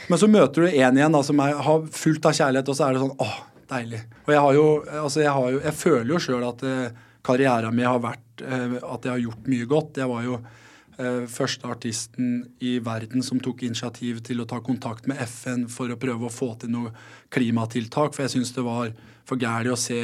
Men 0.08 0.20
så 0.22 0.28
møter 0.30 0.64
du 0.64 0.68
en 0.70 0.96
igjen 0.96 1.16
da, 1.18 1.20
som 1.26 1.42
er, 1.44 1.58
har 1.66 1.84
fullt 1.92 2.28
av 2.30 2.36
kjærlighet, 2.38 2.70
og 2.72 2.78
så 2.78 2.86
er 2.86 2.96
det 2.96 3.02
sånn 3.02 3.18
åh, 3.20 3.34
deilig. 3.68 4.00
Og 4.24 4.32
jeg 4.32 4.44
har 4.46 4.56
jo, 4.56 4.64
altså 5.02 5.20
jeg, 5.20 5.34
har 5.36 5.52
jo, 5.52 5.60
jeg 5.66 5.76
føler 5.82 6.14
jo 6.14 6.22
sjøl 6.24 6.46
at 6.48 6.64
eh, 6.64 7.04
karrieren 7.28 7.76
min 7.76 7.88
har 7.88 8.00
vært 8.02 8.42
eh, 8.44 8.78
At 8.80 9.04
jeg 9.04 9.12
har 9.12 9.22
gjort 9.26 9.50
mye 9.50 9.68
godt. 9.68 10.00
Jeg 10.00 10.10
var 10.10 10.24
jo 10.26 10.38
eh, 10.38 11.24
første 11.30 11.68
artisten 11.68 12.40
i 12.64 12.76
verden 12.84 13.24
som 13.26 13.42
tok 13.42 13.66
initiativ 13.66 14.22
til 14.26 14.42
å 14.42 14.48
ta 14.48 14.60
kontakt 14.64 15.08
med 15.10 15.20
FN 15.26 15.66
for 15.72 15.92
å 15.92 16.00
prøve 16.00 16.28
å 16.28 16.32
få 16.32 16.54
til 16.62 16.72
noe 16.74 16.94
klimatiltak. 17.34 18.14
For 18.14 18.26
jeg 18.26 18.36
syns 18.38 18.54
det 18.56 18.66
var 18.66 18.92
for 19.28 19.40
gærent 19.40 19.74
å 19.74 19.80
se 19.80 20.00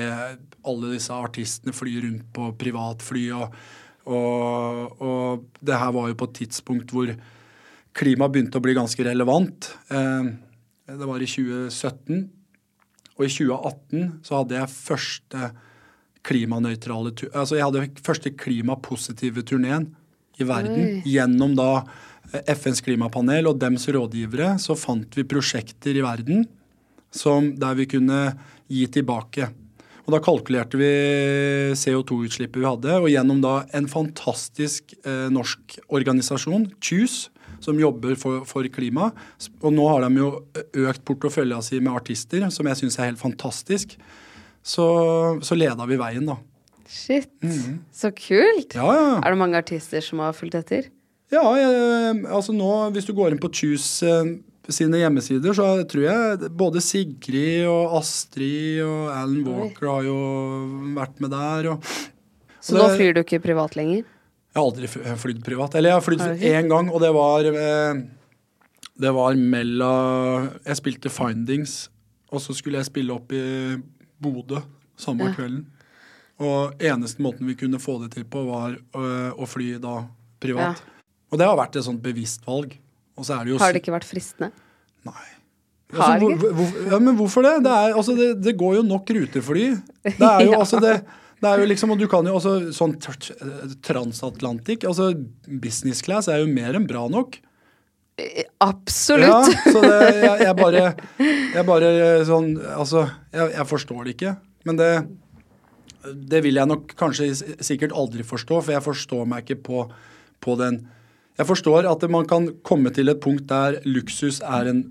alle 0.64 0.93
disse 0.93 1.14
artistene 1.14 1.77
fly 1.77 1.97
rundt 2.05 2.29
på 2.37 2.51
privatfly. 2.61 3.27
Og, 3.39 3.59
og, 4.05 5.03
og 5.05 5.64
det 5.64 5.81
her 5.81 5.95
var 5.97 6.11
jo 6.11 6.20
på 6.20 6.31
et 6.31 6.39
tidspunkt 6.43 6.93
hvor 6.95 7.12
klima 7.95 8.29
begynte 8.29 8.59
å 8.59 8.64
bli 8.64 8.75
ganske 8.77 9.07
relevant. 9.07 9.70
Eh, 9.89 10.33
det 10.91 11.07
var 11.09 11.22
i 11.22 11.29
2017. 11.31 12.25
Og 13.14 13.22
i 13.22 13.31
2018 13.31 14.27
så 14.27 14.41
hadde 14.41 14.59
jeg 14.59 14.75
første 14.75 15.53
klimanøytrale 16.25 17.12
Altså 17.33 17.59
jeg 17.59 17.66
hadde 17.66 17.87
første 18.05 18.33
klimapositive 18.33 19.45
turneen 19.47 19.91
i 20.41 20.47
verden. 20.49 20.81
Oi. 20.81 21.03
Gjennom 21.07 21.55
da 21.59 21.70
eh, 22.33 22.55
FNs 22.55 22.83
klimapanel 22.85 23.51
og 23.51 23.61
dems 23.62 23.87
rådgivere 23.89 24.55
så 24.62 24.77
fant 24.79 25.14
vi 25.18 25.27
prosjekter 25.29 25.97
i 25.97 26.05
verden 26.05 26.47
som, 27.14 27.53
der 27.61 27.77
vi 27.79 27.87
kunne 27.91 28.22
gi 28.70 28.87
tilbake. 28.91 29.53
Og 30.05 30.12
Da 30.12 30.20
kalkulerte 30.20 30.77
vi 30.77 30.91
CO2-utslippet 31.81 32.61
vi 32.61 32.66
hadde, 32.66 32.99
og 32.99 33.09
gjennom 33.09 33.41
da 33.41 33.55
en 33.77 33.87
fantastisk 33.89 34.93
eh, 35.01 35.31
norsk 35.33 35.79
organisasjon, 35.89 36.68
Choose, 36.77 37.31
som 37.64 37.79
jobber 37.81 38.18
for, 38.20 38.43
for 38.45 38.68
klima. 38.68 39.09
Og 39.62 39.72
nå 39.72 39.87
har 39.89 40.05
de 40.05 40.20
jo 40.20 40.29
økt 40.85 41.07
portefølja 41.09 41.62
si 41.64 41.81
med 41.81 41.95
artister, 41.97 42.45
som 42.53 42.68
jeg 42.68 42.83
syns 42.83 42.99
er 42.99 43.09
helt 43.09 43.22
fantastisk. 43.22 43.97
Så, 44.65 44.85
så 45.45 45.57
leda 45.59 45.85
vi 45.89 45.99
veien, 46.01 46.25
da. 46.31 46.39
Shit. 46.89 47.29
Så 47.93 48.11
kult. 48.17 48.75
Ja, 48.77 48.87
ja. 48.97 49.07
Er 49.21 49.35
det 49.35 49.41
mange 49.41 49.59
artister 49.61 50.01
som 50.05 50.23
har 50.25 50.33
fulgt 50.37 50.57
etter? 50.57 50.87
Ja, 51.33 51.43
jeg, 51.59 52.25
altså 52.31 52.55
nå, 52.55 52.69
hvis 52.95 53.09
du 53.09 53.12
går 53.17 53.35
inn 53.35 53.41
på 53.43 53.51
Choose 53.57 54.07
eh, 54.07 54.29
sine 54.73 55.01
hjemmesider, 55.01 55.53
så 55.57 55.67
tror 55.91 56.05
jeg 56.07 56.51
både 56.57 56.81
Sigrid 56.85 57.65
og 57.69 57.97
Astrid 57.99 58.83
og 58.87 59.09
Alan 59.12 59.43
Walker 59.49 59.91
har 59.91 60.07
jo 60.07 60.19
vært 60.97 61.21
med 61.25 61.33
der. 61.35 61.71
Og, 61.75 61.89
Så 62.65 62.77
og 62.77 62.85
nå 62.85 62.91
flyr 62.97 63.17
du 63.17 63.23
ikke 63.25 63.43
privat 63.45 63.75
lenger? 63.77 64.05
Jeg 64.55 64.61
har 64.61 64.69
aldri 64.69 64.89
fly- 64.93 65.17
flydd 65.25 65.41
privat. 65.45 65.75
Eller 65.75 65.91
jeg 65.91 65.99
har 65.99 66.07
flydd 66.07 66.45
én 66.55 66.71
gang, 66.71 66.93
og 66.95 67.03
det 67.03 67.11
var 67.17 67.49
eh, 67.51 68.05
Det 69.03 69.11
var 69.17 69.35
mellom 69.35 70.47
Jeg 70.69 70.79
spilte 70.79 71.11
Findings, 71.11 71.89
og 72.31 72.39
så 72.45 72.55
skulle 72.55 72.79
jeg 72.79 72.87
spille 72.93 73.17
opp 73.17 73.33
i 73.35 73.43
Bodø 74.25 74.62
samme 75.01 75.29
Ja. 75.29 75.37
kvelden. 75.37 75.64
Og 76.43 76.81
eneste 76.83 77.22
måten 77.22 77.47
vi 77.47 77.55
kunne 77.59 77.79
få 77.79 78.01
det 78.03 78.11
til 78.16 78.25
på, 78.27 78.43
var 78.49 78.75
øh, 78.75 79.31
å 79.39 79.47
fly 79.47 79.77
da 79.83 80.01
privat. 80.43 80.83
Og 81.31 81.39
det 81.39 81.47
har 81.47 81.57
vært 81.59 81.77
et 81.79 81.87
sånt 81.87 82.03
bevisst 82.03 82.43
valg. 82.47 82.75
Og 83.14 83.27
så 83.27 83.37
er 83.39 83.47
det 83.47 83.61
Har 83.62 83.72
det 83.75 83.83
ikke 83.85 83.95
vært 83.95 84.09
fristende? 84.09 84.51
Nei. 85.07 85.27
Altså, 85.95 86.16
hvor, 86.18 86.55
hvor, 86.59 86.72
ja, 86.91 86.99
men 86.99 87.14
hvorfor 87.18 87.45
det? 87.47 87.53
Det, 87.62 87.70
er, 87.70 87.93
altså, 87.95 88.16
det? 88.18 88.29
det 88.43 88.57
går 88.59 88.81
jo 88.81 88.83
nok 88.87 89.11
rutefly. 89.14 89.66
Det 90.03 90.16
er 90.18 90.41
jo 90.49 90.51
Ja. 90.57 90.59
altså 90.64 90.81
det, 90.83 90.95
det 91.39 91.51
er 91.51 91.62
jo 91.62 91.68
liksom, 91.70 91.93
og 91.95 92.01
du 92.03 92.09
kan 92.11 92.27
jo 92.27 92.35
også 92.35 92.55
sånn 92.75 92.97
transatlantikk 93.85 94.87
altså 94.89 95.11
business 95.47 96.03
class 96.05 96.29
er 96.31 96.43
jo 96.43 96.51
mer 96.51 96.75
enn 96.79 96.89
bra 96.91 97.05
nok. 97.12 97.39
Absolutt. 98.62 99.27
Ja, 99.27 99.73
så 99.73 99.81
det, 99.83 100.01
jeg, 100.23 100.41
jeg 100.47 100.57
bare 100.59 100.83
Jeg 101.27 101.65
bare 101.67 101.89
sånn 102.29 102.53
Altså, 102.62 103.09
jeg, 103.35 103.55
jeg 103.57 103.67
forstår 103.67 104.05
det 104.07 104.15
ikke. 104.15 104.35
Men 104.69 104.79
det 104.79 104.91
Det 106.31 106.43
vil 106.45 106.61
jeg 106.61 106.71
nok 106.71 106.95
kanskje 107.01 107.33
sikkert 107.65 107.95
aldri 107.97 108.27
forstå, 108.27 108.61
for 108.61 108.75
jeg 108.77 108.85
forstår 108.85 109.25
meg 109.27 109.43
ikke 109.47 109.62
på, 109.67 109.87
på 110.45 110.57
den 110.61 110.85
Jeg 111.41 111.49
forstår 111.49 111.91
at 111.91 112.07
man 112.12 112.29
kan 112.31 112.53
komme 112.62 112.95
til 112.95 113.11
et 113.11 113.23
punkt 113.25 113.49
der 113.51 113.81
luksus 113.89 114.39
er 114.45 114.71
en 114.71 114.85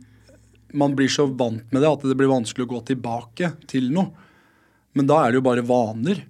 Man 0.74 0.95
blir 0.97 1.07
så 1.07 1.28
vant 1.30 1.63
med 1.71 1.80
det 1.86 1.91
at 1.93 2.03
det 2.03 2.17
blir 2.19 2.32
vanskelig 2.34 2.67
å 2.67 2.74
gå 2.76 2.84
tilbake 2.91 3.53
til 3.69 3.91
noe. 3.93 4.09
Men 4.97 5.07
da 5.07 5.19
er 5.21 5.32
det 5.32 5.38
jo 5.39 5.45
bare 5.45 5.63
vaner. 5.65 6.24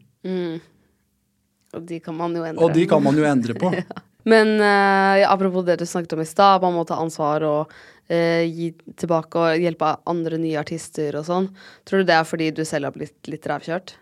Og 1.73 1.85
de 1.87 1.99
kan 2.03 2.15
man 2.15 2.35
jo 2.35 2.43
endre. 2.43 2.63
Og 2.63 2.75
de 2.75 2.83
kan 2.91 3.01
man 3.03 3.15
jo 3.17 3.23
endre 3.27 3.55
på. 3.55 3.71
Men 4.29 4.55
eh, 4.59 5.23
ja, 5.23 5.31
apropos 5.33 5.65
det 5.67 5.79
du 5.81 5.85
snakket 5.85 6.15
om 6.15 6.23
i 6.23 6.27
stad, 6.27 6.61
man 6.63 6.75
må 6.77 6.85
ta 6.87 6.99
ansvar 7.01 7.43
og 7.47 7.73
eh, 8.07 8.47
gi 8.47 8.71
tilbake 8.99 9.39
og 9.39 9.63
hjelpe 9.63 9.95
andre 10.09 10.39
nye 10.39 10.59
artister 10.61 11.17
og 11.19 11.27
sånn. 11.27 11.49
Tror 11.87 12.03
du 12.03 12.09
det 12.09 12.15
er 12.17 12.27
fordi 12.27 12.51
du 12.55 12.63
selv 12.67 12.89
har 12.89 12.95
blitt 12.95 13.31
litt 13.31 13.47
rævkjørt? 13.49 13.95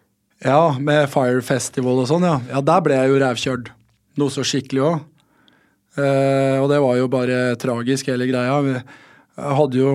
Ja, 0.46 0.78
med 0.82 1.10
Fire 1.14 1.42
Festival 1.46 2.02
og 2.02 2.10
sånn, 2.10 2.26
ja. 2.26 2.38
Ja, 2.50 2.62
der 2.66 2.86
ble 2.86 2.98
jeg 2.98 3.12
jo 3.14 3.22
rævkjørt. 3.22 3.74
Noe 4.22 4.34
så 4.34 4.46
skikkelig 4.46 4.82
òg. 4.84 5.04
og 5.96 6.66
det 6.72 6.80
var 6.84 6.96
jo 6.98 7.08
bare 7.12 7.38
tragisk, 7.60 8.10
hele 8.12 8.28
greia. 8.28 8.58
Jeg 8.66 9.56
hadde 9.58 9.78
jo 9.80 9.92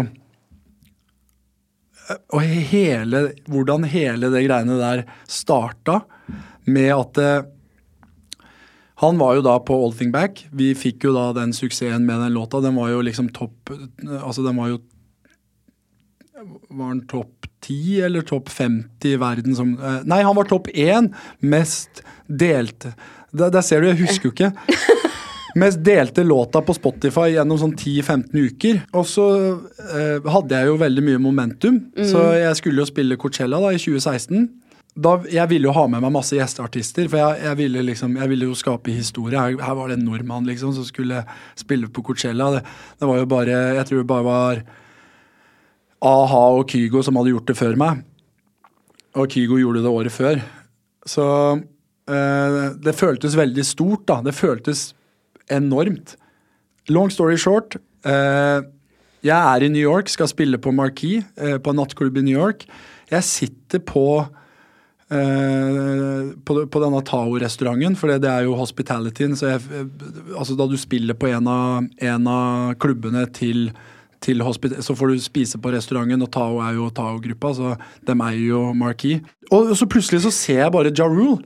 Og 2.33 2.41
hele 2.43 3.21
Hvordan 3.51 3.85
hele 3.91 4.31
det 4.33 4.45
greiene 4.47 4.79
der 4.81 5.03
starta 5.29 6.01
med 6.67 6.91
at 6.95 7.21
eh, 7.23 7.45
han 9.03 9.19
var 9.21 9.37
jo 9.37 9.45
da 9.45 9.59
på 9.61 9.77
All 9.77 9.93
Thing 9.93 10.13
Back. 10.13 10.47
Vi 10.57 10.71
fikk 10.79 11.05
jo 11.05 11.13
da 11.17 11.29
den 11.37 11.53
suksessen 11.57 12.07
med 12.09 12.21
den 12.23 12.33
låta. 12.37 12.63
Den 12.65 12.79
var 12.79 12.95
jo 12.95 13.03
liksom 13.05 13.29
topp 13.37 13.73
Altså, 14.23 14.41
den 14.43 14.57
var 14.57 14.71
jo 14.73 14.79
Var 16.71 16.95
den 16.95 17.03
topp 17.11 17.49
10 17.67 18.01
eller 18.07 18.25
topp 18.25 18.49
50 18.53 19.11
i 19.11 19.19
verden 19.21 19.57
som 19.59 19.75
eh, 19.77 20.01
Nei, 20.09 20.23
han 20.25 20.37
var 20.37 20.49
topp 20.49 20.71
1 20.73 21.11
mest 21.45 22.03
delte 22.29 22.95
der, 23.37 23.51
der 23.53 23.65
ser 23.65 23.83
du, 23.83 23.91
jeg 23.91 24.01
husker 24.01 24.31
jo 24.31 24.33
ikke. 24.33 24.53
Mest 25.61 25.81
delte 25.85 26.23
låta 26.25 26.61
på 26.65 26.73
Spotify 26.77 27.35
gjennom 27.35 27.59
sånn 27.61 27.75
10-15 27.77 28.47
uker. 28.47 28.79
Og 28.97 29.07
så 29.09 29.27
eh, 29.91 30.29
hadde 30.33 30.57
jeg 30.57 30.71
jo 30.71 30.79
veldig 30.81 31.05
mye 31.05 31.21
momentum, 31.21 31.79
så 32.05 32.23
jeg 32.37 32.57
skulle 32.61 32.81
jo 32.81 32.89
spille 32.89 33.19
Coachella 33.21 33.61
da 33.61 33.75
i 33.75 33.81
2016 33.81 34.47
da, 34.97 35.13
jeg 35.29 35.51
ville 35.51 35.69
jo 35.69 35.75
ha 35.77 35.85
med 35.93 36.01
meg 36.01 36.13
masse 36.15 36.37
gjesteartister, 36.39 37.09
for 37.13 37.21
jeg, 37.21 37.45
jeg, 37.45 37.59
ville 37.59 37.85
liksom, 37.85 38.15
jeg 38.17 38.31
ville 38.33 38.49
jo 38.49 38.57
skape 38.57 38.95
historie. 38.97 39.37
Her, 39.37 39.59
her 39.61 39.77
var 39.77 39.91
det 39.93 39.99
en 39.99 40.07
nordmann 40.09 40.49
liksom 40.49 40.73
som 40.73 40.87
skulle 40.89 41.21
spille 41.59 41.91
på 41.93 42.05
Coachella. 42.07 42.49
Det, 42.55 42.63
det 43.01 43.09
var 43.11 43.21
jo 43.21 43.29
bare 43.29 43.57
Jeg 43.77 43.89
tror 43.91 44.01
det 44.01 44.09
bare 44.09 44.27
var 44.27 44.63
a-ha 46.07 46.45
og 46.57 46.73
Kygo 46.73 47.03
som 47.05 47.19
hadde 47.21 47.35
gjort 47.35 47.51
det 47.51 47.59
før 47.59 47.77
meg. 47.81 48.05
Og 49.17 49.29
Kygo 49.33 49.61
gjorde 49.61 49.85
det 49.85 49.93
året 49.93 50.17
før. 50.17 50.41
Så 51.09 51.27
eh, 51.59 52.57
det 52.81 52.97
føltes 52.97 53.37
veldig 53.37 53.67
stort, 53.69 54.07
da. 54.09 54.23
Det 54.25 54.37
føltes 54.37 54.91
enormt. 55.53 56.17
Long 56.93 57.13
story 57.13 57.37
short. 57.41 57.77
Eh, 58.07 58.65
jeg 59.27 59.37
er 59.37 59.65
i 59.65 59.71
New 59.73 59.83
York, 59.83 60.09
skal 60.13 60.29
spille 60.31 60.61
på 60.63 60.73
Marquee, 60.73 61.25
eh, 61.37 61.57
på 61.61 61.73
en 61.73 61.81
nattklubb 61.81 62.17
i 62.21 62.25
New 62.27 62.37
York. 62.37 62.65
Jeg 63.11 63.29
sitter 63.29 63.85
på 63.85 64.07
på, 65.09 66.55
på 66.67 66.81
denne 66.83 67.01
Tao-restauranten, 67.07 67.95
for 67.99 68.11
det, 68.11 68.25
det 68.25 68.31
er 68.33 68.47
jo 68.47 68.57
hospitalityen. 68.59 69.37
Så 69.39 69.53
jeg, 69.53 69.85
altså 70.35 70.57
da 70.59 70.67
du 70.67 70.77
spiller 70.81 71.15
på 71.15 71.31
en 71.31 71.51
av, 71.51 71.87
en 72.03 72.31
av 72.31 72.73
klubbene 72.83 73.27
til, 73.31 73.69
til 74.25 74.43
så 74.43 74.97
får 74.99 75.13
du 75.13 75.23
spise 75.23 75.61
på 75.63 75.75
restauranten, 75.75 76.25
og 76.27 76.33
Tao 76.35 76.59
er 76.65 76.75
jo 76.79 76.91
Tao-gruppa, 76.91 77.53
så 77.55 77.77
dem 78.09 78.25
eier 78.27 78.49
jo 78.49 78.65
Marquis. 78.75 79.23
Og 79.55 79.77
så 79.79 79.87
plutselig 79.87 80.25
så 80.27 80.35
ser 80.35 80.65
jeg 80.65 80.75
bare 80.75 80.95
Ja 80.97 81.07
Rule. 81.07 81.45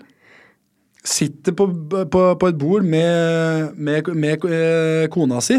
Sitter 1.05 1.55
på, 1.57 1.65
på, 2.13 2.25
på 2.37 2.49
et 2.49 2.59
bord 2.61 2.85
med, 2.85 3.77
med, 3.77 4.09
med 4.13 4.43
eh, 4.45 5.07
kona 5.13 5.41
si. 5.41 5.57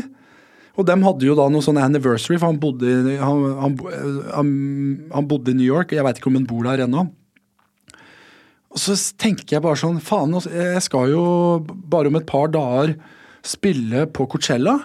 Og 0.78 0.86
dem 0.88 1.02
hadde 1.04 1.26
jo 1.26 1.34
da 1.36 1.48
noe 1.52 1.66
sånn 1.66 1.80
anniversary, 1.82 2.38
for 2.38 2.52
han 2.52 2.60
bodde, 2.62 2.92
han, 3.20 3.42
han, 3.60 3.74
han, 4.32 4.52
han 5.12 5.28
bodde 5.28 5.52
i 5.52 5.58
New 5.58 5.66
York. 5.66 5.96
Jeg 5.98 6.06
veit 6.06 6.22
ikke 6.22 6.30
om 6.30 6.38
han 6.38 6.46
bor 6.50 6.70
der 6.70 6.86
ennå. 6.86 7.08
Og 8.72 8.80
så 8.80 8.96
tenker 9.20 9.58
jeg 9.58 9.64
bare 9.66 9.80
sånn 9.80 10.00
Faen, 10.04 10.32
altså, 10.38 10.52
jeg 10.56 10.84
skal 10.86 11.12
jo 11.12 11.26
bare 11.68 12.12
om 12.12 12.18
et 12.20 12.28
par 12.30 12.52
dager 12.54 12.96
spille 13.44 14.06
på 14.14 14.28
Coachella. 14.32 14.78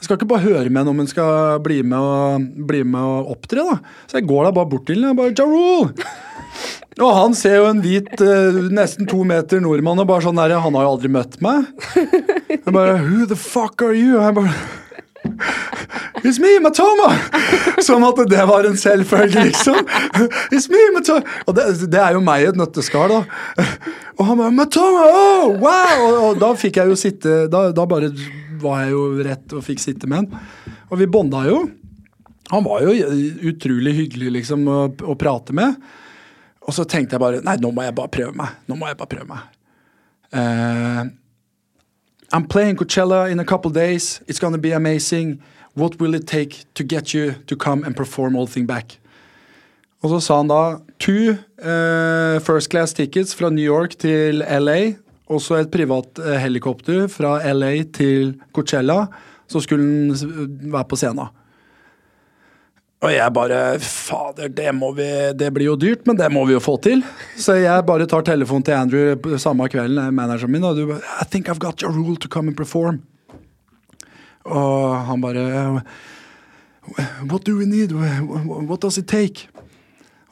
Jeg 0.00 0.06
skal 0.06 0.16
ikke 0.16 0.30
bare 0.30 0.46
høre 0.46 0.70
med 0.70 0.80
henne 0.80 0.92
om 0.94 1.00
hun 1.02 1.10
skal 1.10 1.58
bli 1.60 1.82
med 1.84 2.00
og, 2.00 2.44
bli 2.70 2.80
med 2.88 3.04
og 3.04 3.34
opptre, 3.34 3.66
da. 3.66 3.96
Så 4.08 4.20
jeg 4.20 4.28
går 4.30 4.46
da 4.46 4.52
bare 4.56 4.70
bort 4.70 4.86
til 4.88 5.02
henne 5.02 5.12
og 5.12 5.20
bare 5.20 5.34
Ja 5.36 5.44
Rule! 5.48 6.10
Og 7.00 7.10
han 7.16 7.36
ser 7.38 7.60
jo 7.60 7.66
en 7.68 7.80
hvit, 7.84 8.10
eh, 8.20 8.56
nesten 8.74 9.06
to 9.08 9.22
meter 9.24 9.60
nordmann 9.62 10.00
og 10.02 10.08
bare 10.10 10.24
sånn 10.24 10.40
der 10.40 10.56
Han 10.60 10.74
har 10.76 10.84
jo 10.84 10.94
aldri 10.96 11.10
møtt 11.12 11.38
meg. 11.44 11.68
Jeg 12.50 12.72
bare 12.74 12.98
Who 13.04 13.28
the 13.30 13.38
fuck 13.38 13.84
are 13.86 13.94
you? 13.96 14.18
Jeg 14.20 14.34
bare 14.36 14.54
It's 16.20 16.38
me, 16.42 16.58
Matoma! 16.60 17.08
Som 17.86 18.04
at 18.04 18.20
det 18.30 18.44
var 18.48 18.66
en 18.68 18.76
selvfølge, 18.76 19.44
liksom. 19.48 19.78
It's 20.52 20.68
me, 20.72 20.82
Matoma! 20.94 21.24
Og 21.46 21.56
det, 21.56 21.66
det 21.92 22.00
er 22.00 22.16
jo 22.16 22.22
meg 22.24 22.44
i 22.44 22.50
et 22.50 22.58
nøtteskall, 22.60 23.12
da. 23.12 23.66
Og 24.18 24.24
han 24.28 24.40
bare 24.42 24.54
Matoma! 24.54 25.06
Oh, 25.08 25.54
wow! 25.62 26.06
Og, 26.06 26.18
og 26.28 26.40
da 26.42 26.52
fikk 26.60 26.80
jeg 26.80 26.92
jo 26.92 26.98
sitte 26.98 27.44
da, 27.52 27.68
da 27.76 27.86
bare 27.88 28.10
var 28.60 28.84
jeg 28.84 28.92
jo 28.92 29.04
rett 29.24 29.56
og 29.56 29.64
fikk 29.64 29.80
sitte 29.82 30.10
med 30.10 30.24
han. 30.24 30.74
Og 30.90 31.00
vi 31.00 31.08
bonda 31.10 31.44
jo. 31.48 31.62
Han 32.50 32.66
var 32.66 32.82
jo 32.82 32.92
utrolig 33.46 33.94
hyggelig 33.94 34.34
liksom 34.40 34.66
å, 34.68 34.80
å 34.90 35.16
prate 35.18 35.54
med. 35.56 35.78
Og 36.66 36.74
så 36.74 36.84
tenkte 36.84 37.16
jeg 37.16 37.22
bare 37.22 37.40
Nei, 37.46 37.56
nå 37.62 37.70
må 37.74 37.86
jeg 37.86 37.96
bare 37.96 38.12
prøve 38.12 38.34
meg. 38.36 38.58
Nå 38.68 38.76
må 38.78 38.90
jeg 38.90 38.98
bare 38.98 39.12
prøve 39.14 39.30
meg. 39.30 39.48
Uh, 40.30 41.08
I'm 42.32 42.46
playing 42.46 42.76
Coachella 42.76 43.30
in 43.30 43.40
a 43.40 43.44
couple 43.44 43.70
days. 43.70 44.20
It's 44.26 44.38
gonna 44.38 44.58
be 44.58 44.72
amazing. 44.72 45.40
What 45.74 46.00
will 46.00 46.14
it 46.14 46.26
take 46.26 46.64
to 46.74 46.84
get 46.84 47.14
you 47.14 47.34
to 47.46 47.56
come 47.56 47.84
and 47.84 47.96
perform 47.96 48.36
All 48.36 48.48
Thing 48.48 48.66
Back? 48.66 48.98
Og 50.00 50.10
så 50.14 50.20
sa 50.24 50.36
han 50.40 50.48
da 50.48 50.80
two 50.98 51.36
uh, 51.60 52.40
first 52.40 52.70
class 52.72 52.94
tickets 52.96 53.34
fra 53.36 53.50
New 53.52 53.64
York 53.64 53.98
til 54.00 54.40
LA. 54.40 54.96
Og 55.30 55.42
så 55.44 55.60
et 55.60 55.70
privat 55.70 56.18
uh, 56.18 56.38
helikopter 56.40 57.04
fra 57.12 57.38
LA 57.52 57.84
til 57.92 58.34
Coachella. 58.56 59.04
Så 59.50 59.60
skulle 59.60 59.84
han 59.84 60.72
være 60.72 60.88
på 60.88 60.96
scenen. 60.96 61.28
Og 63.00 63.12
jeg 63.14 63.32
bare 63.32 63.60
Fader, 63.80 64.50
det, 64.52 64.72
vi, 64.96 65.08
det 65.40 65.48
blir 65.56 65.70
jo 65.70 65.76
dyrt, 65.80 66.02
men 66.08 66.18
det 66.18 66.28
må 66.32 66.42
vi 66.44 66.52
jo 66.52 66.60
få 66.60 66.74
til. 66.84 67.00
Så 67.40 67.56
jeg 67.56 67.86
bare 67.88 68.08
tar 68.08 68.26
telefonen 68.28 68.66
til 68.66 68.76
Andrew 68.76 69.38
samme 69.40 69.68
kvelden, 69.72 69.96
eh, 70.02 70.12
manageren 70.12 70.52
min, 70.52 70.66
og 70.68 70.76
du 70.76 70.84
bare 70.90 71.00
I 71.20 71.24
think 71.24 71.48
I've 71.48 71.62
got 71.62 71.80
your 71.80 71.92
rule 71.96 72.16
to 72.20 72.28
come 72.28 72.48
and 72.52 72.56
perform. 72.56 73.00
Og 74.48 74.94
han 75.08 75.20
bare 75.20 75.82
What 77.28 77.44
do 77.44 77.56
we 77.58 77.66
need? 77.66 77.92
What 77.92 78.80
does 78.82 78.98
it 78.98 79.06
take? 79.08 79.48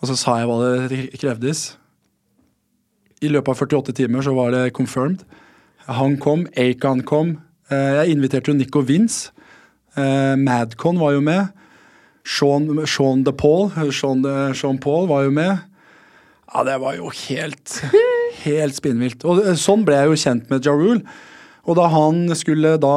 Og 0.01 0.09
så 0.09 0.17
sa 0.17 0.39
jeg 0.41 0.49
hva 0.49 0.57
det 0.89 1.01
krevdes. 1.21 1.77
I 3.23 3.29
løpet 3.31 3.51
av 3.53 3.61
48 3.67 3.95
timer 3.99 4.23
så 4.25 4.33
var 4.35 4.55
det 4.55 4.73
confirmed. 4.77 5.25
Han 5.91 6.17
kom, 6.23 6.47
Acon 6.57 7.03
kom. 7.03 7.37
Eh, 7.71 7.95
Jeg 8.05 8.15
inviterte 8.15 8.53
jo 8.53 8.57
Nico 8.57 8.81
Vince. 8.81 9.31
Eh, 9.97 10.35
Madcon 10.39 10.99
var 11.01 11.13
jo 11.17 11.21
med. 11.25 11.49
Sean, 12.29 12.69
Sean 12.87 13.23
de 13.25 13.33
Paul, 13.33 13.71
Sean, 13.93 14.23
de, 14.23 14.35
Sean 14.55 14.79
Paul 14.79 15.09
var 15.09 15.25
jo 15.27 15.31
med. 15.35 15.59
Ja, 16.55 16.63
det 16.65 16.79
var 16.81 16.95
jo 16.97 17.11
helt, 17.29 17.81
helt 18.45 18.77
spinnvilt. 18.79 19.25
Og 19.29 19.43
eh, 19.45 19.57
sånn 19.59 19.85
ble 19.89 19.99
jeg 19.99 20.13
jo 20.13 20.21
kjent 20.25 20.51
med 20.53 20.65
Ja 20.67 20.75
Rule. 20.77 21.03
Og 21.69 21.77
da 21.77 21.89
han 21.93 22.29
skulle 22.39 22.77
da 22.81 22.95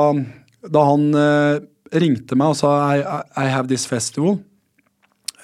Da 0.70 0.84
han 0.86 1.10
eh, 1.18 1.62
ringte 1.98 2.38
meg 2.38 2.54
og 2.54 2.60
sa 2.60 2.74
I, 2.94 3.02
I, 3.36 3.48
have 3.50 3.68
this 3.68 3.88
festival, 3.90 4.40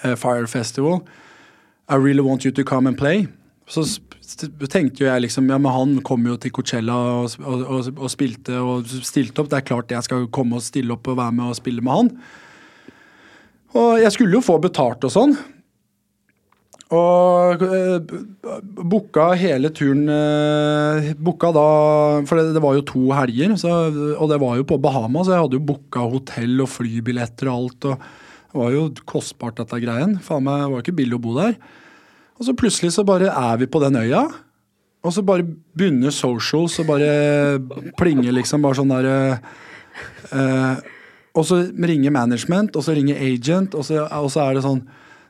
uh, 0.04 0.16
Fire 0.16 0.48
Festival. 0.48 1.02
I 1.90 1.96
really 1.96 2.22
want 2.22 2.46
you 2.46 2.52
to 2.52 2.64
come 2.64 2.88
and 2.88 2.98
play. 2.98 3.28
Så 3.68 3.84
tenkte 4.72 5.04
jo 5.04 5.10
jeg 5.10 5.26
liksom 5.26 5.50
Ja, 5.50 5.58
men 5.60 5.72
han 5.72 5.98
kom 6.08 6.26
jo 6.28 6.38
til 6.40 6.54
Coachella 6.56 6.96
og, 6.96 7.36
og, 7.42 7.64
og, 7.66 7.90
og 7.98 8.12
spilte 8.12 8.60
og 8.62 8.88
stilte 8.88 9.42
opp. 9.42 9.50
Det 9.52 9.60
er 9.60 9.68
klart 9.68 9.92
jeg 9.92 10.08
skal 10.08 10.28
komme 10.32 10.60
og 10.60 10.64
stille 10.64 10.94
opp 10.96 11.08
og 11.08 11.20
være 11.20 11.36
med 11.36 11.52
og 11.52 11.60
spille 11.60 11.84
med 11.84 12.00
han. 12.00 12.12
Og 13.78 14.00
jeg 14.00 14.14
skulle 14.16 14.38
jo 14.38 14.46
få 14.46 14.60
betalt 14.64 15.04
og 15.08 15.14
sånn. 15.14 15.36
Og 16.96 17.64
uh, 17.68 17.98
booka 18.88 19.26
hele 19.36 19.74
turen 19.76 20.06
uh, 20.08 21.10
Booka 21.20 21.50
da 21.52 21.66
For 22.30 22.40
det, 22.40 22.54
det 22.56 22.62
var 22.64 22.78
jo 22.78 22.86
to 22.88 23.02
helger, 23.12 23.58
så, 23.60 23.74
og 24.16 24.32
det 24.32 24.38
var 24.40 24.56
jo 24.56 24.68
på 24.70 24.78
Bahama, 24.80 25.26
så 25.26 25.36
jeg 25.36 25.44
hadde 25.44 25.60
jo 25.60 25.66
booka 25.68 26.06
hotell 26.08 26.64
og 26.64 26.72
flybilletter 26.72 27.52
og 27.52 27.58
alt. 27.58 27.90
Og, 27.92 28.08
Det 28.48 28.62
var 28.62 28.72
jo 28.72 28.86
kostbart, 29.04 29.60
dette 29.60 29.82
greien. 29.84 30.16
Faen 30.24 30.46
meg, 30.48 30.64
det 30.64 30.72
var 30.72 30.86
ikke 30.86 30.96
billig 31.02 31.18
å 31.18 31.24
bo 31.26 31.36
der. 31.36 31.58
Og 32.40 32.48
så 32.48 32.56
plutselig 32.56 32.94
så 32.96 33.04
bare 33.04 33.34
er 33.34 33.58
vi 33.60 33.68
på 33.68 33.82
den 33.84 33.98
øya. 34.00 34.24
Og 35.04 35.14
så 35.14 35.24
bare 35.26 35.46
begynner 35.78 36.16
socials 36.16 36.78
og 36.82 36.88
bare 36.88 37.12
plinge, 38.00 38.32
liksom. 38.32 38.64
Bare 38.64 38.80
sånn 38.80 38.94
derre 38.94 39.18
uh, 40.32 40.80
Og 41.38 41.44
så 41.46 41.60
ringer 41.68 42.16
management, 42.16 42.80
og 42.80 42.88
så 42.88 42.96
ringer 42.96 43.20
agent, 43.20 43.76
og 43.76 43.86
så, 43.86 44.08
og 44.08 44.32
så 44.32 44.48
er 44.48 44.58
det 44.58 44.66
sånn 44.66 44.82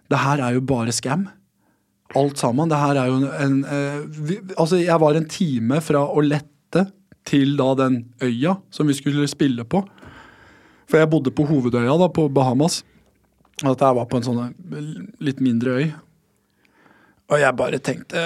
Det 0.08 0.22
her 0.22 0.46
er 0.46 0.56
jo 0.56 0.64
bare 0.64 0.94
scam. 0.96 1.28
Alt 2.16 2.40
sammen. 2.40 2.70
Det 2.72 2.80
her 2.80 3.00
er 3.02 3.10
jo 3.12 3.18
en 3.28 3.58
eh, 3.66 3.98
vi, 4.08 4.40
Altså, 4.56 4.80
jeg 4.80 5.00
var 5.02 5.18
en 5.18 5.28
time 5.28 5.82
fra 5.84 6.06
å 6.08 6.24
lette 6.24 6.86
til 7.28 7.58
da 7.60 7.74
den 7.76 8.06
øya 8.24 8.56
som 8.72 8.88
vi 8.88 8.96
skulle 8.96 9.28
spille 9.28 9.66
på. 9.68 9.82
For 10.88 11.02
jeg 11.02 11.12
bodde 11.12 11.34
på 11.36 11.48
hovedøya 11.50 11.98
da, 12.00 12.08
på 12.08 12.30
Bahamas. 12.32 12.84
Og 13.64 13.74
dette 13.74 13.90
var 13.98 14.08
på 14.08 14.20
en 14.20 14.28
sånn 14.28 14.40
eh, 14.46 14.94
litt 15.28 15.44
mindre 15.44 15.82
øy. 15.82 15.90
Og 17.28 17.42
jeg 17.42 17.60
bare 17.60 17.82
tenkte 17.84 18.22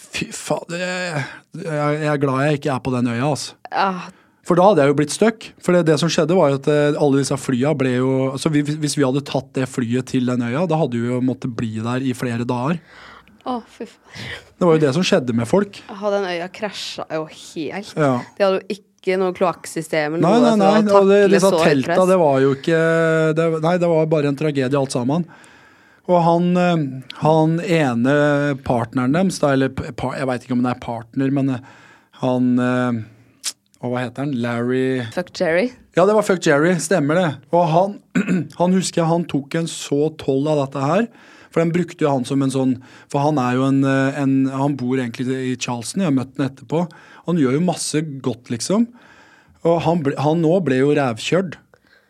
Fy 0.00 0.30
fader, 0.32 0.80
jeg, 0.80 1.24
jeg, 1.60 1.96
jeg 2.00 2.08
er 2.08 2.20
glad 2.22 2.46
jeg 2.46 2.56
ikke 2.56 2.70
er 2.72 2.80
på 2.80 2.92
den 2.94 3.10
øya, 3.12 3.26
altså. 3.26 3.58
Ah, 3.68 4.06
For 4.48 4.56
da 4.56 4.70
hadde 4.70 4.86
jeg 4.86 4.94
jo 4.94 4.96
blitt 4.96 5.12
stuck. 5.12 5.44
For 5.60 5.76
det, 5.76 5.82
det 5.90 5.98
som 6.00 6.08
skjedde, 6.08 6.38
var 6.38 6.54
jo 6.54 6.60
at 6.62 6.70
eh, 6.72 6.96
alle 6.96 7.20
disse 7.20 7.36
flya 7.36 7.74
ble 7.76 7.92
jo 7.98 8.14
Så 8.40 8.48
vi, 8.54 8.62
Hvis 8.64 8.96
vi 8.96 9.04
hadde 9.04 9.20
tatt 9.28 9.52
det 9.58 9.68
flyet 9.68 10.08
til 10.14 10.30
den 10.30 10.46
øya, 10.46 10.64
da 10.70 10.80
hadde 10.80 10.96
vi 10.96 11.12
jo 11.12 11.20
måttet 11.20 11.52
bli 11.58 11.74
der 11.84 12.00
i 12.00 12.16
flere 12.16 12.48
dager. 12.48 12.80
Faen. 13.44 13.90
Det 14.58 14.68
var 14.68 14.76
jo 14.76 14.82
det 14.82 14.92
som 14.96 15.04
skjedde 15.06 15.34
med 15.36 15.48
folk. 15.48 15.82
Ah, 15.88 16.06
Den 16.12 16.26
øya 16.28 16.48
krasja 16.52 17.06
jo 17.14 17.26
helt. 17.26 17.92
Ja. 17.96 18.14
De 18.36 18.44
hadde 18.44 18.60
jo 18.60 18.78
ikke 18.78 19.16
noe 19.20 19.32
kloakksystem 19.36 20.18
eller 20.18 20.26
Nei, 20.26 20.40
nei, 20.44 20.56
nei. 20.60 20.92
Og 20.92 21.08
det, 21.08 21.20
disse 21.32 21.50
telta, 21.56 22.02
det 22.08 22.18
var 22.20 22.40
jo 22.44 22.50
ikke 22.58 22.80
det, 23.38 23.46
Nei, 23.64 23.78
det 23.80 23.88
var 23.88 24.10
bare 24.12 24.28
en 24.28 24.36
tragedie 24.36 24.76
alt 24.80 24.92
sammen. 24.92 25.24
Og 26.10 26.18
han, 26.26 26.50
eh, 26.58 26.82
han 27.22 27.56
ene 27.62 28.14
partneren 28.66 29.14
deres, 29.14 29.38
eller 29.46 29.70
jeg 29.70 30.28
veit 30.28 30.44
ikke 30.44 30.56
om 30.56 30.64
han 30.64 30.74
er 30.74 30.82
partner, 30.82 31.32
men 31.36 31.54
eh, 31.54 31.64
han 32.20 32.52
eh, 32.60 33.00
Og 33.80 33.92
hva 33.94 34.02
heter 34.02 34.26
han? 34.26 34.32
Larry 34.42 35.06
Fuck 35.14 35.30
Jerry. 35.38 35.70
Ja, 35.96 36.04
det 36.04 36.12
var 36.16 36.26
Fuck 36.26 36.44
Jerry, 36.44 36.74
stemmer 36.82 37.16
det. 37.16 37.28
Og 37.56 37.64
han, 37.72 37.94
han 38.60 38.74
husker 38.76 39.00
jeg, 39.00 39.08
han 39.08 39.24
tok 39.30 39.56
en 39.62 39.70
så 39.70 40.10
toll 40.20 40.50
av 40.50 40.66
dette 40.66 40.82
her. 40.84 41.06
For 41.50 41.62
den 41.62 41.72
brukte 41.74 42.06
jo 42.06 42.12
han 42.12 42.26
som 42.28 42.42
en 42.44 42.52
sånn 42.54 42.76
For 43.10 43.24
han 43.24 43.38
er 43.42 43.56
jo 43.58 43.64
en, 43.66 43.80
eh, 43.82 44.20
en 44.22 44.34
Han 44.54 44.76
bor 44.78 45.00
egentlig 45.00 45.26
i 45.34 45.56
Charleston, 45.58 46.04
jeg 46.04 46.10
har 46.10 46.16
møtt 46.16 46.36
han 46.38 46.46
etterpå. 46.46 46.84
Han 47.26 47.40
gjør 47.40 47.58
jo 47.58 47.64
masse 47.66 48.02
godt, 48.22 48.52
liksom. 48.54 48.86
Og 49.66 49.82
han, 49.84 50.04
ble, 50.04 50.14
han 50.16 50.40
nå 50.40 50.54
ble 50.64 50.80
jo 50.80 50.94
rævkjørt. 50.96 51.58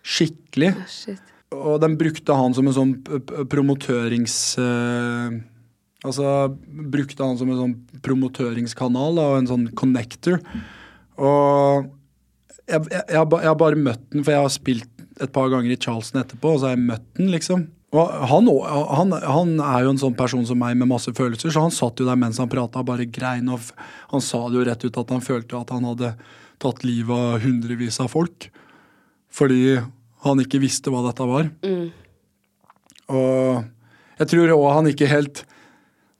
Skikkelig. 0.07 0.74
Shit. 0.88 1.22
Og 1.51 1.80
den 1.82 1.97
brukte 1.99 2.36
han 2.38 2.55
som 2.55 2.68
en 2.70 2.76
sånn 2.76 2.93
promotørings... 3.51 4.36
eh, 4.62 5.41
altså 6.07 6.26
brukte 6.93 7.26
han 7.26 7.41
som 7.41 7.51
en 7.51 7.59
sånn 7.59 7.74
promotøringskanal 8.07 9.18
da, 9.18 9.26
og 9.32 9.41
en 9.41 9.51
sånn 9.51 9.66
connector. 9.76 10.38
Og 11.20 11.91
jeg, 12.70 12.86
jeg, 12.86 13.03
jeg 13.11 13.18
har 13.18 13.59
bare 13.59 13.76
møtt 13.76 14.07
den, 14.12 14.22
for 14.22 14.32
jeg 14.36 14.45
har 14.47 14.55
spilt 14.55 15.05
et 15.20 15.34
par 15.34 15.51
ganger 15.53 15.74
i 15.74 15.80
Charleston 15.80 16.22
etterpå, 16.22 16.55
og 16.55 16.62
så 16.62 16.70
har 16.70 16.78
jeg 16.78 16.86
møtt 16.86 17.07
den, 17.18 17.32
liksom. 17.34 17.66
Han, 17.91 18.47
han, 18.47 19.12
han 19.12 19.57
er 19.59 19.82
jo 19.82 19.95
en 19.95 19.99
sånn 19.99 20.14
person 20.14 20.45
som 20.47 20.61
meg 20.62 20.76
med 20.78 20.86
masse 20.93 21.11
følelser, 21.11 21.51
så 21.51 21.64
han 21.64 21.74
satt 21.74 21.99
jo 21.99 22.07
der 22.07 22.18
mens 22.18 22.38
han 22.38 22.51
prata 22.51 22.84
bare 22.86 23.09
grein. 23.11 23.49
Og 23.51 23.72
han 24.12 24.22
sa 24.22 24.45
det 24.47 24.61
jo 24.61 24.66
rett 24.68 24.84
ut 24.86 25.01
at 25.03 25.11
han 25.11 25.24
følte 25.24 25.59
at 25.59 25.72
han 25.74 25.88
hadde 25.88 26.12
tatt 26.62 26.84
livet 26.86 27.11
av 27.11 27.41
hundrevis 27.43 27.99
av 28.03 28.12
folk. 28.12 28.47
Fordi 29.34 29.80
han 30.26 30.43
ikke 30.43 30.61
visste 30.62 30.93
hva 30.93 31.03
dette 31.09 31.26
var. 31.26 31.51
Og 33.11 34.20
jeg 34.20 34.30
tror 34.30 34.53
òg 34.55 34.68
han 34.76 34.91
ikke 34.91 35.09
helt 35.11 35.43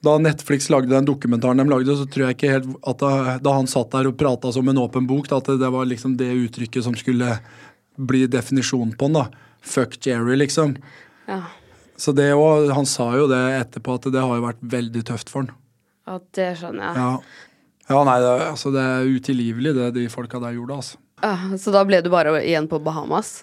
Da 0.01 0.14
Netflix 0.18 0.71
lagde 0.73 0.95
den 0.95 1.05
dokumentaren 1.05 1.61
de 1.61 1.66
lagde, 1.68 1.93
så 1.93 2.07
tror 2.09 2.31
jeg 2.31 2.39
ikke 2.39 2.53
helt 2.55 2.71
at 2.89 3.03
da, 3.03 3.35
da 3.45 3.53
han 3.59 3.68
satt 3.68 3.93
der 3.93 4.09
og 4.09 4.16
prata 4.18 4.49
som 4.55 4.66
en 4.73 4.81
åpen 4.81 5.05
bok, 5.07 5.29
da, 5.29 5.43
at 5.43 5.51
det, 5.53 5.59
det 5.61 5.68
var 5.75 5.85
liksom 5.85 6.14
det 6.16 6.31
uttrykket 6.47 6.87
som 6.87 6.97
skulle 6.97 7.35
bli 8.01 8.23
definisjonen 8.33 8.95
på 8.97 9.11
han. 9.11 9.18
da. 9.18 9.27
Fuck 9.61 9.99
Jerry, 10.07 10.39
liksom. 10.41 10.79
Ja. 11.29 11.43
Så 12.01 12.15
det 12.17 12.31
òg 12.33 12.71
Han 12.73 12.89
sa 12.89 13.11
jo 13.19 13.27
det 13.29 13.41
etterpå, 13.59 13.99
at 13.99 14.09
det 14.13 14.23
har 14.23 14.39
jo 14.39 14.47
vært 14.47 14.63
veldig 14.73 15.05
tøft 15.13 15.33
for 15.33 15.45
han. 15.45 15.53
ja, 16.09 16.19
det 16.39 16.49
skjønner 16.61 16.87
jeg. 16.87 16.97
Ja, 16.97 17.93
ja 17.93 18.03
nei, 18.09 18.19
det, 18.25 18.33
altså, 18.49 18.73
det 18.75 18.83
er 18.83 19.11
utilgivelig, 19.19 19.75
det 19.77 19.91
de 19.99 20.09
folka 20.13 20.41
der 20.43 20.57
gjorde, 20.57 20.81
altså. 20.81 21.01
Ja, 21.21 21.35
så 21.61 21.73
da 21.75 21.83
ble 21.85 22.01
du 22.01 22.09
bare 22.13 22.39
igjen 22.41 22.69
på 22.71 22.81
Bahamas? 22.81 23.43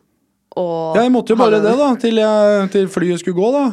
Og 0.57 0.95
Ja, 0.97 1.03
jeg 1.05 1.13
måtte 1.13 1.35
jo 1.35 1.39
bare 1.39 1.59
det, 1.61 1.75
da, 1.77 1.91
til, 2.01 2.17
jeg, 2.17 2.69
til 2.73 2.87
flyet 2.89 3.21
skulle 3.21 3.37
gå, 3.37 3.51
da. 3.53 3.65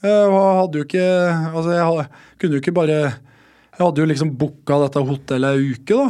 Jeg 0.00 0.30
hadde 0.32 0.80
jo 0.80 0.86
ikke 0.86 1.06
Altså, 1.52 1.70
jeg 1.76 1.84
hadde, 1.84 2.04
kunne 2.40 2.56
jo 2.56 2.60
ikke 2.62 2.72
bare 2.72 2.94
Jeg 2.96 3.82
hadde 3.82 4.00
jo 4.00 4.06
liksom 4.08 4.30
booka 4.40 4.78
dette 4.80 5.02
hotellet 5.04 5.58
ei 5.60 5.74
uke, 5.76 5.98
da. 5.98 6.08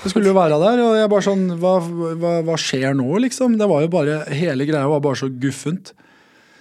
Jeg 0.00 0.10
skulle 0.10 0.32
jo 0.32 0.34
være 0.34 0.56
der, 0.58 0.80
og 0.82 0.96
jeg 0.98 1.10
bare 1.12 1.26
sånn 1.28 1.44
hva, 1.60 1.76
hva, 1.84 2.32
hva 2.48 2.56
skjer 2.58 2.96
nå, 2.98 3.06
liksom? 3.22 3.54
Det 3.60 3.68
var 3.70 3.84
jo 3.84 3.92
bare 3.92 4.16
Hele 4.34 4.66
greia 4.66 4.88
var 4.90 5.04
bare 5.04 5.20
så 5.20 5.28
guffent. 5.30 5.92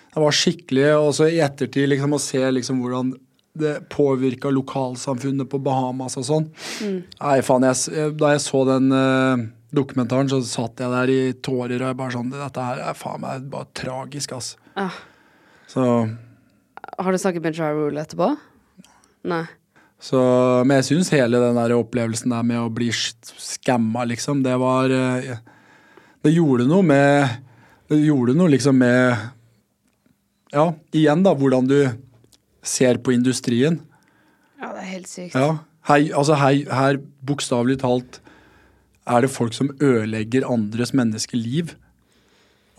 Det 0.09 0.21
var 0.23 0.33
skikkelig 0.33 0.85
Og 0.97 1.11
så 1.13 1.27
i 1.29 1.41
ettertid 1.43 1.89
liksom 1.91 2.15
å 2.17 2.21
se 2.21 2.41
liksom 2.55 2.79
hvordan 2.83 3.11
det 3.59 3.89
påvirka 3.89 4.51
lokalsamfunnet 4.53 5.49
på 5.49 5.59
Bahamas 5.59 6.17
og 6.19 6.25
sånn. 6.27 6.47
Nei, 6.85 7.39
faen, 7.43 7.65
jeg, 7.67 8.11
da 8.19 8.33
jeg 8.35 8.43
så 8.45 8.61
den 8.69 8.93
uh, 8.93 9.41
dokumentaren, 9.75 10.29
så 10.31 10.41
satt 10.45 10.81
jeg 10.81 10.93
der 10.93 11.11
i 11.13 11.19
tårer 11.43 11.81
og 11.81 11.89
jeg 11.89 11.99
bare 11.99 12.15
sånn 12.15 12.33
Dette 12.33 12.65
her 12.65 12.83
er 12.91 12.97
faen 12.97 13.23
meg 13.25 13.47
bare 13.51 13.69
tragisk, 13.77 14.35
ass. 14.37 14.53
Ah. 14.79 14.95
Så, 15.69 15.83
Har 16.97 17.11
du 17.11 17.21
snakket 17.21 17.45
med 17.45 17.57
Ja 17.57 17.71
Rule 17.73 18.01
etterpå? 18.01 18.31
Nei. 19.29 19.43
så 19.99 20.21
Men 20.63 20.79
jeg 20.79 20.89
syns 20.93 21.11
hele 21.11 21.41
den 21.41 21.59
der 21.59 21.75
opplevelsen 21.75 22.31
der 22.31 22.45
med 22.47 22.61
å 22.61 22.71
bli 22.71 22.89
skamma, 22.93 24.05
liksom, 24.13 24.45
det 24.45 24.55
var 24.61 24.93
uh, 24.93 25.35
Det 26.23 26.31
gjorde 26.31 26.69
noe 26.69 26.85
med 26.85 27.35
Det 27.91 27.99
gjorde 28.05 28.37
noe 28.37 28.55
liksom 28.55 28.79
med 28.79 29.27
Ja, 30.53 30.71
igjen, 30.95 31.23
da, 31.25 31.35
hvordan 31.37 31.67
du 31.69 31.77
ser 32.65 32.97
på 33.03 33.13
industrien. 33.13 33.81
Ja, 34.59 34.71
det 34.73 34.81
er 34.81 34.89
helt 34.89 35.11
sykt. 35.11 35.35
Ja, 35.35 35.59
her, 35.89 36.07
altså 36.17 36.37
her, 36.39 36.63
her 36.73 36.99
bokstavelig 37.25 37.79
talt 37.83 38.19
er 39.09 39.23
det 39.25 39.31
folk 39.33 39.55
som 39.57 39.71
ødelegger 39.81 40.47
andres 40.49 40.93
menneskeliv. 40.97 41.75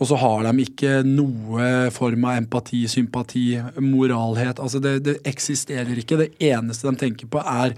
Og 0.01 0.09
så 0.09 0.17
har 0.17 0.47
de 0.47 0.63
ikke 0.63 1.01
noe 1.05 1.91
form 1.93 2.23
av 2.25 2.39
empati, 2.39 2.83
sympati, 2.89 3.45
moralhet. 3.77 4.59
Altså 4.59 4.81
det, 4.81 4.95
det 5.05 5.19
eksisterer 5.29 5.99
ikke. 6.01 6.17
Det 6.23 6.31
eneste 6.41 6.89
de 6.89 7.01
tenker 7.03 7.29
på, 7.29 7.43
er 7.45 7.75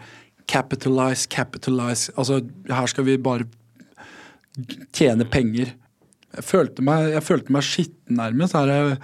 capitalize, 0.47 1.27
capitalize. 1.29 2.13
Altså 2.15 2.39
her 2.69 2.87
skal 2.87 3.07
vi 3.09 3.17
bare 3.19 3.49
tjene 4.95 5.27
penger. 5.27 5.73
Jeg 6.33 6.47
følte 6.47 6.85
meg, 6.85 7.11
jeg 7.13 7.27
følte 7.27 7.53
meg 7.53 7.67
skitten 7.67 8.21
nærmest. 8.21 8.55
Her, 8.55 8.71
er, 8.71 8.95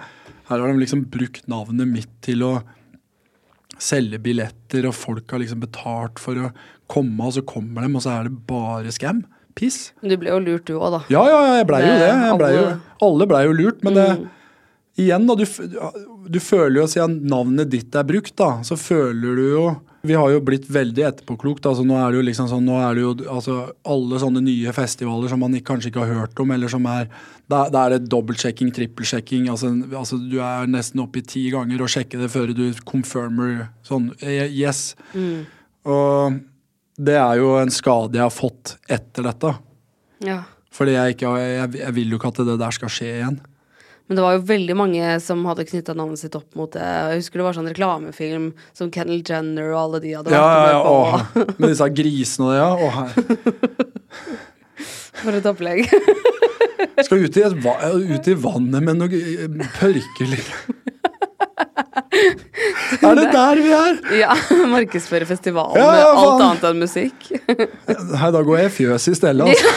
her 0.50 0.58
har 0.60 0.68
de 0.72 0.80
liksom 0.82 1.04
brukt 1.10 1.46
navnet 1.50 1.88
mitt 1.88 2.10
til 2.26 2.42
å 2.46 2.52
selge 3.80 4.18
billetter, 4.20 4.84
og 4.90 4.96
folk 4.96 5.30
har 5.32 5.40
liksom 5.42 5.62
betalt 5.62 6.18
for 6.20 6.36
å 6.36 6.50
komme, 6.90 7.22
og 7.24 7.32
så 7.38 7.44
kommer 7.46 7.86
de, 7.86 7.92
og 7.96 8.02
så 8.04 8.12
er 8.18 8.26
det 8.28 8.34
bare 8.50 8.92
scam. 8.92 9.22
Piss. 9.56 9.92
Du 10.02 10.12
ble 10.20 10.30
jo 10.30 10.40
lurt, 10.42 10.66
du 10.68 10.74
òg, 10.76 10.90
da. 10.94 11.00
Ja, 11.12 11.22
ja, 11.26 11.38
jeg 11.58 11.66
blei 11.70 11.80
jo 11.82 11.94
Det- 11.98 12.38
ble 12.38 12.50
jo, 12.54 12.66
alle- 13.02 13.26
blei 13.26 13.44
jo 13.46 13.52
lurt, 13.56 13.82
men 13.84 13.94
det 13.94 14.08
Mm. 14.20 14.28
Igjen, 14.98 15.26
da. 15.26 15.34
Du, 15.34 15.44
du 16.28 16.38
føler 16.40 16.80
jo, 16.82 16.86
siden 16.86 17.22
navnet 17.24 17.70
ditt 17.70 17.94
er 17.94 18.02
brukt, 18.04 18.34
da, 18.36 18.60
så 18.62 18.76
føler 18.76 19.36
du 19.36 19.46
jo 19.54 19.80
Vi 20.02 20.16
har 20.16 20.30
jo 20.32 20.40
blitt 20.40 20.64
veldig 20.72 21.02
etterpåklokt. 21.04 21.66
Altså, 21.68 21.84
nå 21.84 21.96
er 22.00 22.12
det 22.12 22.20
jo 22.20 22.24
liksom 22.24 22.48
sånn, 22.48 22.64
nå 22.64 22.78
er 22.80 22.96
det 22.96 23.02
jo 23.02 23.10
altså, 23.28 23.56
alle 23.84 24.20
sånne 24.22 24.40
nye 24.44 24.72
festivaler 24.72 25.28
som 25.28 25.42
man 25.44 25.56
ikke, 25.56 25.66
kanskje 25.74 25.90
ikke 25.92 26.04
har 26.06 26.22
hørt 26.22 26.40
om, 26.40 26.54
eller 26.56 26.72
som 26.72 26.88
er 26.88 27.10
Da, 27.50 27.64
da 27.66 27.82
er 27.82 27.96
det 27.96 28.10
dobbeltsjekking, 28.12 28.70
trippelsjekking. 28.72 29.48
Altså, 29.50 29.72
altså, 29.90 30.20
du 30.22 30.38
er 30.38 30.70
nesten 30.70 31.02
oppe 31.02 31.20
i 31.20 31.26
ti 31.26 31.48
ganger 31.50 31.82
og 31.82 31.90
sjekker 31.90 32.22
det 32.22 32.30
før 32.30 32.54
du 32.54 32.68
confirmer 32.86 33.66
sånn 33.86 34.12
Yes. 34.22 34.94
yes. 35.10 35.50
Og 35.84 36.38
det 37.00 37.16
er 37.16 37.40
jo 37.40 37.54
en 37.58 37.72
skade 37.72 38.18
jeg 38.18 38.24
har 38.24 38.34
fått 38.34 38.76
etter 38.88 39.26
dette. 39.26 39.54
Ja. 40.24 40.42
Fordi 40.70 40.94
jeg, 40.94 41.16
ikke, 41.16 41.32
jeg, 41.42 41.72
jeg 41.80 41.96
vil 41.96 42.12
jo 42.12 42.20
ikke 42.20 42.30
at 42.30 42.42
det 42.46 42.58
der 42.60 42.76
skal 42.76 42.92
skje 42.92 43.10
igjen. 43.18 43.40
Men 44.10 44.18
det 44.18 44.22
var 44.24 44.32
jo 44.34 44.40
veldig 44.42 44.74
mange 44.74 45.06
som 45.22 45.44
hadde 45.46 45.62
knytta 45.68 45.94
navnet 45.94 46.18
sitt 46.18 46.34
opp 46.34 46.56
mot 46.58 46.66
det. 46.74 46.82
Jeg 46.82 47.20
husker 47.20 47.38
det 47.38 47.44
var 47.46 47.54
sånn 47.54 47.68
reklamefilm 47.70 48.48
som 48.74 48.90
Kennel 48.90 49.20
Jenner 49.22 49.68
og 49.70 49.78
alle 49.84 50.00
de 50.02 50.10
hadde 50.18 50.32
Ja, 50.34 50.40
vært 50.42 50.50
ja, 50.50 50.64
med 50.66 50.74
ja, 50.74 50.80
på. 50.82 50.90
åh, 50.90 51.14
med 51.62 51.68
disse 51.70 51.86
grisene 51.94 52.42
og 52.48 52.50
det, 52.50 52.58
ja. 52.58 52.70
Å, 52.74 52.90
her. 52.96 53.10
For 55.20 55.38
et 55.38 55.46
opplegg. 55.46 55.86
Skal 57.06 57.22
ut 57.22 57.38
i, 57.38 57.46
ut 57.46 58.26
i 58.32 58.36
vannet 58.42 58.82
med 58.82 58.98
noe 58.98 59.14
eh, 59.14 59.46
pørkelig 59.78 60.42
Er 63.00 63.14
det 63.14 63.28
der 63.30 63.60
vi 63.62 63.70
er? 63.76 63.94
ja, 64.18 64.34
Markedsføre 64.74 65.26
festivalen 65.28 65.78
Ja, 65.78 65.86
med 65.94 66.02
alt 66.10 66.42
annet 66.48 66.64
enn 66.72 66.82
musikk. 66.82 67.30
Nei, 67.46 68.30
da 68.34 68.42
går 68.42 68.64
jeg 68.64 68.72
i 68.72 68.74
fjøs 68.80 69.06
i 69.12 69.14
stedet. 69.20 69.46
Altså. 69.46 69.68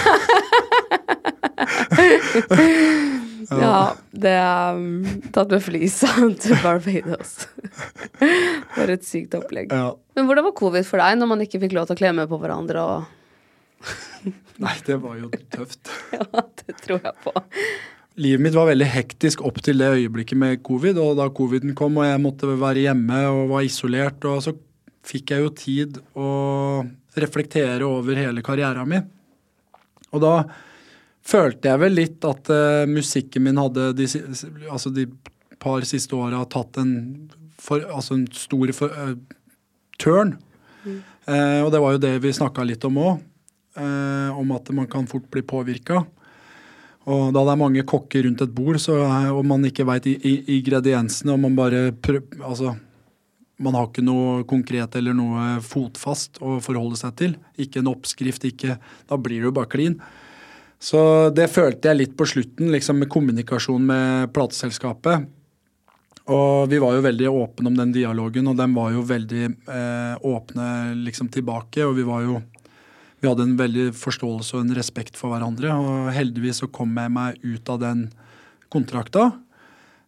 Ja, 3.49 3.95
det 4.11 4.33
er 4.39 4.77
um, 4.79 5.03
tatt 5.35 5.51
med 5.53 5.63
flisa 5.65 6.09
til 6.43 6.55
Barbados. 6.63 7.35
For 8.75 8.93
et 8.93 9.07
sykt 9.07 9.35
opplegg. 9.37 9.73
Ja. 9.73 9.93
Men 10.17 10.29
hvordan 10.29 10.47
var 10.47 10.55
covid 10.57 10.85
for 10.87 11.01
deg, 11.01 11.17
når 11.19 11.29
man 11.31 11.43
ikke 11.45 11.61
fikk 11.63 11.75
lov 11.77 11.89
til 11.89 11.97
å 11.97 12.01
kle 12.03 12.13
med 12.17 12.29
på 12.31 12.39
hverandre 12.41 12.83
og 12.83 13.11
Nei, 14.63 14.75
det 14.87 14.95
var 15.03 15.17
jo 15.19 15.31
tøft. 15.51 15.89
Ja, 16.13 16.43
det 16.61 16.77
tror 16.85 17.01
jeg 17.01 17.15
på. 17.25 17.33
Livet 18.23 18.43
mitt 18.45 18.55
var 18.55 18.69
veldig 18.69 18.87
hektisk 18.93 19.41
opp 19.43 19.57
til 19.65 19.81
det 19.81 19.89
øyeblikket 19.97 20.39
med 20.39 20.61
covid. 20.65 20.99
Og 21.01 21.17
da 21.19 21.25
coviden 21.33 21.73
kom 21.77 21.97
og 21.99 22.05
jeg 22.07 22.21
måtte 22.21 22.53
være 22.61 22.85
hjemme 22.85 23.23
og 23.31 23.49
var 23.55 23.65
isolert, 23.65 24.23
og 24.29 24.43
så 24.45 24.53
fikk 25.03 25.33
jeg 25.33 25.43
jo 25.43 25.55
tid 25.57 25.97
å 26.15 26.29
reflektere 27.19 27.83
over 27.87 28.17
hele 28.17 28.45
karrieren 28.45 28.89
min. 28.89 29.09
Og 30.13 30.21
da 30.23 30.35
følte 31.23 31.71
jeg 31.71 31.81
vel 31.81 31.95
litt 31.97 32.25
at 32.27 32.51
uh, 32.51 32.83
musikken 32.89 33.45
min 33.47 33.59
hadde 33.61 33.91
de, 33.97 34.07
altså 34.69 34.91
de 34.93 35.07
par 35.63 35.85
siste 35.87 36.15
åra 36.17 36.43
tatt 36.51 36.79
en, 36.81 36.95
for, 37.61 37.83
altså 37.87 38.17
en 38.17 38.25
stor 38.35 38.73
for, 38.75 38.91
uh, 38.91 39.15
turn. 40.01 40.35
Mm. 40.83 40.99
Uh, 41.27 41.59
og 41.63 41.71
det 41.73 41.83
var 41.83 41.95
jo 41.95 42.03
det 42.03 42.17
vi 42.23 42.35
snakka 42.35 42.65
litt 42.67 42.83
om 42.89 42.99
òg. 43.03 43.29
om 43.73 44.51
at 44.53 44.69
man 44.69 44.85
kan 44.85 45.07
fort 45.09 45.25
bli 45.33 45.41
påvirka. 45.41 46.03
Og 47.09 47.31
da 47.33 47.41
det 47.41 47.53
er 47.55 47.57
mange 47.57 47.83
kokker 47.83 48.23
rundt 48.23 48.43
et 48.45 48.51
bord, 48.53 48.77
så, 48.77 48.99
og 49.33 49.41
man 49.49 49.65
ikke 49.65 49.85
veit 49.87 50.05
ingrediensene, 50.05 51.33
og 51.33 51.39
man 51.41 51.55
bare 51.57 51.91
prøver 51.91 52.43
Altså 52.45 52.75
man 53.63 53.75
har 53.77 53.87
ikke 53.87 54.03
noe 54.05 54.43
konkret 54.49 54.95
eller 54.97 55.15
noe 55.15 55.57
fotfast 55.63 56.39
å 56.43 56.57
forholde 56.63 56.97
seg 56.99 57.15
til. 57.19 57.35
Ikke 57.61 57.81
en 57.81 57.91
oppskrift, 57.91 58.45
ikke 58.49 58.77
Da 59.09 59.17
blir 59.17 59.41
det 59.41 59.49
jo 59.49 59.55
bare 59.55 59.71
klin. 59.71 59.99
Så 60.83 60.99
det 61.31 61.47
følte 61.53 61.89
jeg 61.89 61.99
litt 62.01 62.17
på 62.19 62.27
slutten, 62.27 62.67
liksom 62.73 62.99
med 62.99 63.11
kommunikasjon 63.11 63.85
med 63.87 64.33
plateselskapet. 64.35 65.29
Og 66.31 66.69
vi 66.71 66.79
var 66.79 66.95
jo 66.95 67.03
veldig 67.03 67.29
åpne 67.31 67.71
om 67.71 67.77
den 67.77 67.93
dialogen, 67.95 68.47
og 68.47 68.57
den 68.59 68.75
var 68.75 68.91
jo 68.95 69.03
veldig 69.07 69.43
eh, 69.47 70.25
åpne 70.27 70.67
liksom 71.05 71.29
tilbake. 71.31 71.83
Og 71.87 71.95
vi 71.99 72.07
var 72.07 72.27
jo 72.27 72.41
Vi 73.23 73.29
hadde 73.29 73.45
en 73.47 73.55
veldig 73.55 73.93
forståelse 73.95 74.57
og 74.57 74.65
en 74.65 74.75
respekt 74.75 75.15
for 75.15 75.31
hverandre. 75.31 75.71
Og 75.71 76.09
heldigvis 76.11 76.59
så 76.59 76.67
kom 76.67 76.91
jeg 76.99 77.11
meg 77.15 77.39
ut 77.39 77.69
av 77.71 77.79
den 77.79 78.01
kontrakta. 78.67 79.29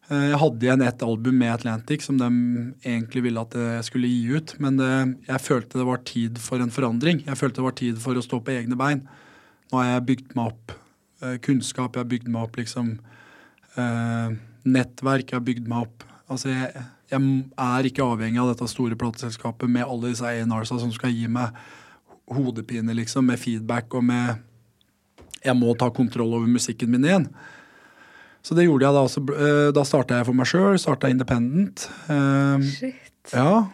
Eh, 0.09 0.34
jeg 0.34 0.39
hadde 0.41 0.67
igjen 0.67 0.84
et 0.84 1.05
album 1.07 1.39
med 1.39 1.53
Atlantic 1.53 2.03
som 2.03 2.19
de 2.19 2.28
egentlig 2.84 3.23
ville 3.23 3.39
at 3.39 3.55
jeg 3.55 3.88
skulle 3.88 4.11
gi 4.11 4.36
ut. 4.36 4.57
Men 4.59 4.76
det, 4.82 4.91
jeg 5.30 5.45
følte 5.47 5.80
det 5.80 5.88
var 5.88 6.03
tid 6.03 6.43
for 6.43 6.59
en 6.59 6.76
forandring. 6.76 7.23
Jeg 7.23 7.39
følte 7.39 7.63
det 7.63 7.69
var 7.69 7.80
tid 7.80 8.03
for 8.03 8.19
å 8.19 8.26
stå 8.28 8.43
på 8.43 8.57
egne 8.57 8.76
bein. 8.76 9.05
Har 9.76 9.88
jeg 9.89 10.07
bygd 10.09 10.36
meg 10.38 10.51
opp 10.51 10.76
eh, 11.21 11.38
kunnskap, 11.43 11.95
jeg 11.95 12.03
har 12.03 12.11
bygd 12.11 12.28
meg 12.32 12.47
opp 12.47 12.59
liksom 12.59 12.91
eh, 13.78 14.36
nettverk, 14.65 15.32
jeg 15.32 15.39
har 15.39 15.47
bygd 15.47 15.71
meg 15.71 15.88
opp 15.88 16.11
Altså, 16.26 16.49
jeg, 16.49 16.86
jeg, 17.11 17.26
er 17.61 17.86
ikke 17.86 18.01
avhengig 18.01 18.39
av 18.41 18.47
dette 18.49 18.65
store 18.71 18.95
plateselskapet 18.97 19.69
med 19.69 19.86
alle 19.86 20.09
disse 20.09 20.26
A&Rsa 20.26 20.80
som 20.82 20.89
skal 20.89 21.11
gi 21.13 21.28
meg 21.30 21.53
hodepine, 22.34 22.95
liksom, 22.97 23.28
med 23.30 23.38
feedback 23.38 23.93
og 23.93 24.07
med 24.07 24.39
Jeg 25.45 25.53
må 25.53 25.76
ta 25.78 25.91
kontroll 25.93 26.34
over 26.34 26.49
musikken 26.49 26.89
min 26.89 27.05
igjen. 27.05 27.28
Så 28.41 28.57
det 28.57 28.65
gjorde 28.65 28.88
jeg 28.88 28.97
da 28.97 29.03
også. 29.05 29.21
Eh, 29.36 29.69
da 29.78 29.84
starta 29.86 30.17
jeg 30.17 30.26
for 30.26 30.39
meg 30.39 30.49
sjøl, 30.49 30.80
starta 30.82 31.13
Independent. 31.13 31.86
Shit. 32.73 33.30
Ja. 33.30 33.67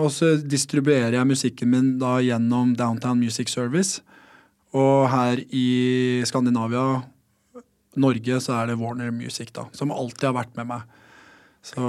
Og 0.00 0.08
så 0.12 0.34
distribuerer 0.40 1.18
jeg 1.18 1.28
musikken 1.28 1.70
min 1.72 1.92
da 2.00 2.16
gjennom 2.24 2.72
Downtown 2.80 3.20
Music 3.20 3.52
Service. 3.52 4.00
Og 4.74 5.06
her 5.12 5.40
i 5.54 5.66
Skandinavia, 6.26 7.02
Norge, 8.00 8.40
så 8.42 8.56
er 8.58 8.72
det 8.72 8.78
Warner 8.80 9.12
Music, 9.14 9.52
da. 9.54 9.68
Som 9.76 9.94
alltid 9.94 10.26
har 10.30 10.38
vært 10.40 10.54
med 10.58 10.66
meg. 10.72 10.86
Så 11.64 11.80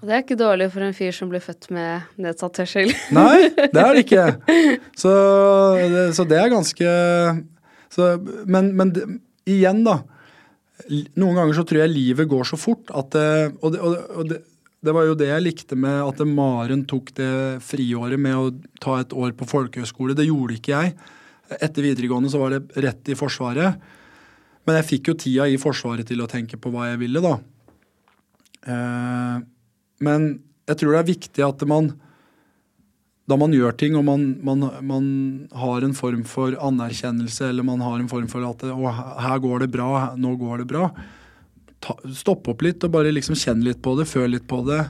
Det 0.00 0.10
er 0.10 0.24
ikke 0.24 0.38
dårlig 0.40 0.70
for 0.72 0.82
en 0.82 0.96
fyr 0.96 1.12
som 1.14 1.30
blir 1.30 1.42
født 1.44 1.68
med 1.74 2.08
nedsatt 2.18 2.62
hørsel. 2.62 2.90
Nei, 3.14 3.50
det 3.54 3.82
er 3.82 3.92
det 3.94 4.06
ikke. 4.06 4.24
Så, 4.98 5.12
så 6.16 6.26
det 6.26 6.40
er 6.40 6.50
ganske 6.50 6.94
så, 7.90 8.08
Men, 8.50 8.72
men 8.78 8.94
det, 8.96 9.04
igjen, 9.50 9.84
da. 9.86 10.00
Noen 11.20 11.36
ganger 11.36 11.60
så 11.60 11.66
tror 11.68 11.84
jeg 11.84 11.92
livet 11.92 12.30
går 12.30 12.48
så 12.48 12.56
fort 12.58 12.88
at 12.96 13.14
Og, 13.60 13.68
det, 13.74 13.80
og 13.84 14.24
det, 14.30 14.40
det 14.80 14.94
var 14.96 15.04
jo 15.06 15.16
det 15.18 15.28
jeg 15.28 15.44
likte 15.44 15.76
med 15.78 16.00
at 16.08 16.22
Maren 16.26 16.86
tok 16.88 17.12
det 17.18 17.32
friåret 17.62 18.18
med 18.18 18.36
å 18.38 18.50
ta 18.80 18.96
et 19.02 19.12
år 19.12 19.34
på 19.36 19.48
folkehøyskole. 19.50 20.16
Det 20.16 20.26
gjorde 20.30 20.56
ikke 20.56 20.72
jeg. 20.72 20.94
Etter 21.58 21.82
videregående 21.82 22.30
så 22.30 22.40
var 22.42 22.54
det 22.54 22.84
rett 22.84 23.10
i 23.10 23.16
Forsvaret. 23.18 23.80
Men 24.68 24.78
jeg 24.78 24.88
fikk 24.90 25.10
jo 25.10 25.16
tida 25.18 25.48
i 25.50 25.58
Forsvaret 25.60 26.06
til 26.06 26.22
å 26.22 26.28
tenke 26.30 26.58
på 26.60 26.72
hva 26.72 26.90
jeg 26.90 27.00
ville, 27.02 27.22
da. 27.24 27.34
Eh, 28.70 29.42
men 30.04 30.30
jeg 30.68 30.78
tror 30.80 30.94
det 30.94 31.00
er 31.00 31.10
viktig 31.10 31.44
at 31.46 31.66
man 31.68 31.92
da 33.30 33.36
man 33.38 33.52
gjør 33.54 33.76
ting 33.78 33.94
og 33.94 34.02
man, 34.08 34.24
man, 34.42 34.64
man, 34.82 35.04
har 35.54 35.84
en 35.86 35.94
form 35.94 36.24
for 36.26 36.56
anerkjennelse, 36.58 37.50
eller 37.52 37.66
man 37.66 37.82
har 37.84 38.00
en 38.00 38.08
form 38.10 38.26
for 38.30 38.42
at 38.48 38.64
å, 38.66 38.90
her 38.90 39.42
går 39.44 39.62
det 39.64 39.70
bra, 39.70 39.90
nå 40.18 40.34
går 40.40 40.64
det 40.64 40.66
bra. 40.72 40.88
Ta, 41.80 41.94
stopp 42.16 42.50
opp 42.50 42.64
litt 42.66 42.82
og 42.82 42.94
bare 42.96 43.12
liksom 43.14 43.38
kjenn 43.38 43.62
litt 43.62 43.78
på 43.84 43.94
det, 44.00 44.08
føl 44.10 44.34
litt 44.34 44.48
på 44.50 44.64
det. 44.66 44.82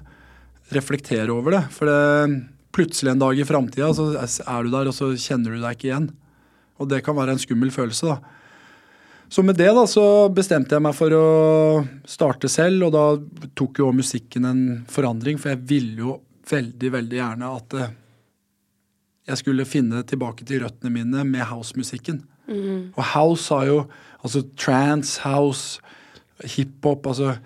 Reflektere 0.73 1.35
over 1.35 1.59
det. 1.59 1.63
For 1.75 1.91
det, 1.91 2.31
plutselig 2.73 3.13
en 3.13 3.21
dag 3.21 3.37
i 3.37 3.47
framtida 3.47 3.91
så 3.97 4.09
er 4.17 4.65
du 4.65 4.73
der, 4.73 4.89
og 4.89 4.97
så 4.97 5.11
kjenner 5.21 5.53
du 5.53 5.61
deg 5.61 5.77
ikke 5.77 5.91
igjen. 5.91 6.09
Og 6.81 6.89
det 6.91 7.03
kan 7.05 7.17
være 7.17 7.37
en 7.37 7.43
skummel 7.43 7.73
følelse, 7.75 8.15
da. 8.15 8.37
Så 9.31 9.45
med 9.47 9.55
det 9.61 9.69
da, 9.77 9.85
så 9.87 10.27
bestemte 10.35 10.75
jeg 10.75 10.83
meg 10.83 10.97
for 10.99 11.15
å 11.15 11.27
starte 12.09 12.49
selv, 12.51 12.89
og 12.89 12.95
da 12.97 13.51
tok 13.55 13.79
jo 13.79 13.93
musikken 13.95 14.49
en 14.49 14.63
forandring, 14.91 15.39
for 15.39 15.53
jeg 15.53 15.63
ville 15.71 16.03
jo 16.03 16.17
veldig, 16.51 16.91
veldig 16.97 17.21
gjerne 17.21 17.51
at 17.61 17.77
eh, 17.79 17.93
jeg 19.31 19.43
skulle 19.45 19.69
finne 19.69 20.03
tilbake 20.09 20.47
til 20.49 20.65
røttene 20.65 20.91
mine 20.91 21.23
med 21.29 21.47
housemusikken. 21.47 22.25
Mm. 22.51 22.91
Og 22.97 23.05
house 23.13 23.55
har 23.55 23.69
jo 23.69 23.79
altså 24.19 24.43
trance, 24.59 25.21
house, 25.23 25.79
hiphop, 26.57 27.07
altså 27.07 27.37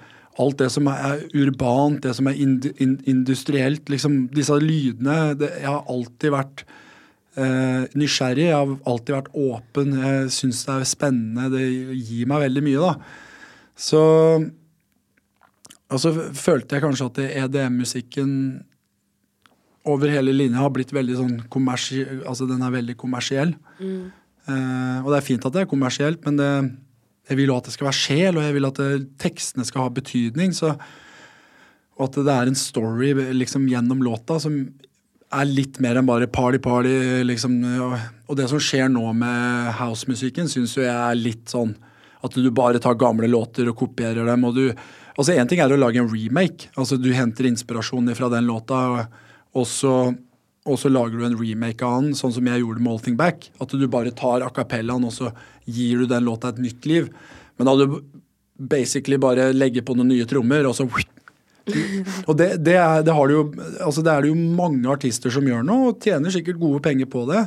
alt 0.40 0.58
det 0.58 0.70
som 0.72 0.88
er 0.90 1.26
urbant, 1.36 2.00
det 2.02 2.14
som 2.16 2.30
er 2.30 2.40
industrielt, 2.40 3.90
liksom 3.92 4.24
disse 4.34 4.56
lydene 4.58 5.34
det, 5.38 5.52
Jeg 5.60 5.68
har 5.68 5.84
alltid 5.90 6.34
vært 6.34 6.64
eh, 7.36 7.86
nysgjerrig. 7.98 8.48
Jeg 8.48 8.58
har 8.58 8.74
alltid 8.90 9.16
vært 9.16 9.32
åpen. 9.46 9.96
Jeg 10.00 10.34
syns 10.34 10.64
det 10.66 10.74
er 10.74 10.90
spennende. 10.90 11.48
Det 11.54 11.64
gir 12.00 12.28
meg 12.30 12.44
veldig 12.46 12.64
mye, 12.66 12.90
da. 12.90 12.94
Så 13.74 14.02
Og 15.94 16.00
så 16.00 16.10
følte 16.34 16.74
jeg 16.74 16.82
kanskje 16.82 17.06
at 17.06 17.18
EDM-musikken 17.44 18.30
over 19.84 20.08
hele 20.08 20.32
linja 20.32 20.62
har 20.62 20.72
blitt 20.72 20.94
veldig 20.96 21.16
sånn 21.18 21.34
kommersiell 21.52 22.22
Altså 22.26 22.48
den 22.48 22.62
er 22.64 22.72
veldig 22.72 22.96
kommersiell. 22.96 23.52
Mm. 23.78 24.08
Eh, 24.48 24.98
og 25.04 25.10
det 25.12 25.18
er 25.18 25.26
fint 25.26 25.44
at 25.44 25.54
det 25.54 25.64
er 25.64 25.70
kommersielt, 25.70 26.24
men 26.24 26.40
det, 26.40 26.50
jeg 27.28 27.38
vil 27.40 27.52
jo 27.52 27.58
at 27.58 27.68
det 27.68 27.74
skal 27.76 27.88
være 27.88 28.00
sjel, 28.00 28.38
og 28.38 28.44
jeg 28.44 28.56
vil 28.56 28.68
at 28.68 28.80
det, 28.80 28.90
tekstene 29.22 29.64
skal 29.68 29.86
ha 29.86 29.92
betydning. 29.94 30.56
Så, 30.56 30.72
og 31.96 32.08
at 32.08 32.18
det 32.26 32.34
er 32.34 32.50
en 32.50 32.58
story 32.58 33.12
liksom 33.36 33.68
gjennom 33.70 34.02
låta 34.04 34.40
som 34.42 34.58
er 35.40 35.50
litt 35.50 35.80
mer 35.82 35.98
enn 35.98 36.08
bare 36.08 36.28
party-party. 36.30 37.22
liksom. 37.28 37.56
Og 38.28 38.36
det 38.38 38.48
som 38.50 38.62
skjer 38.62 38.90
nå 38.92 39.04
med 39.16 39.72
housemusikken, 39.80 40.48
syns 40.50 40.76
jo 40.76 40.84
jeg 40.86 40.94
er 40.94 41.18
litt 41.18 41.50
sånn 41.52 41.74
at 42.24 42.36
du 42.40 42.48
bare 42.56 42.80
tar 42.80 42.96
gamle 42.96 43.28
låter 43.28 43.68
og 43.68 43.76
kopierer 43.82 44.24
dem. 44.24 44.44
og 44.48 44.54
du, 44.56 44.70
altså 45.16 45.34
Én 45.36 45.48
ting 45.48 45.60
er 45.60 45.72
å 45.72 45.80
lage 45.80 46.00
en 46.00 46.08
remake. 46.08 46.70
altså 46.76 46.96
Du 46.96 47.12
henter 47.12 47.48
inspirasjon 47.50 48.08
fra 48.16 48.30
den 48.32 48.48
låta, 48.48 49.08
og 49.54 49.66
så, 49.68 50.14
og 50.64 50.78
så 50.80 50.88
lager 50.88 51.20
du 51.20 51.26
en 51.28 51.38
remake 51.38 51.84
av 51.84 52.02
den, 52.02 52.14
sånn 52.16 52.32
som 52.32 52.46
jeg 52.48 52.64
gjorde 52.64 52.80
med 52.80 52.92
All 52.92 53.02
Thing 53.04 53.18
Back. 53.20 53.50
At 53.60 53.76
du 53.76 53.86
bare 53.88 54.14
tar 54.16 54.46
akapellaen, 54.46 55.04
og 55.04 55.12
så 55.12 55.34
gir 55.66 56.00
du 56.00 56.06
den 56.06 56.24
låta 56.24 56.54
et 56.54 56.62
nytt 56.64 56.88
liv. 56.88 57.12
Men 57.58 57.68
da 57.68 57.76
du 57.76 58.00
basically 58.56 59.18
bare 59.20 59.52
legger 59.52 59.84
på 59.84 59.96
noen 59.98 60.14
nye 60.14 60.26
trommer, 60.30 60.64
og 60.66 60.78
så 60.78 60.88
og 62.28 62.34
det, 62.36 62.48
det, 62.64 62.74
er, 62.76 63.04
det, 63.04 63.12
har 63.16 63.30
det, 63.30 63.36
jo, 63.36 63.44
altså 63.80 64.02
det 64.04 64.12
er 64.12 64.24
det 64.24 64.32
jo 64.32 64.36
mange 64.36 64.90
artister 64.92 65.32
som 65.32 65.46
gjør 65.48 65.64
nå, 65.64 65.78
og 65.90 66.02
tjener 66.04 66.34
sikkert 66.34 66.60
gode 66.60 66.82
penger 66.84 67.08
på 67.10 67.24
det. 67.30 67.46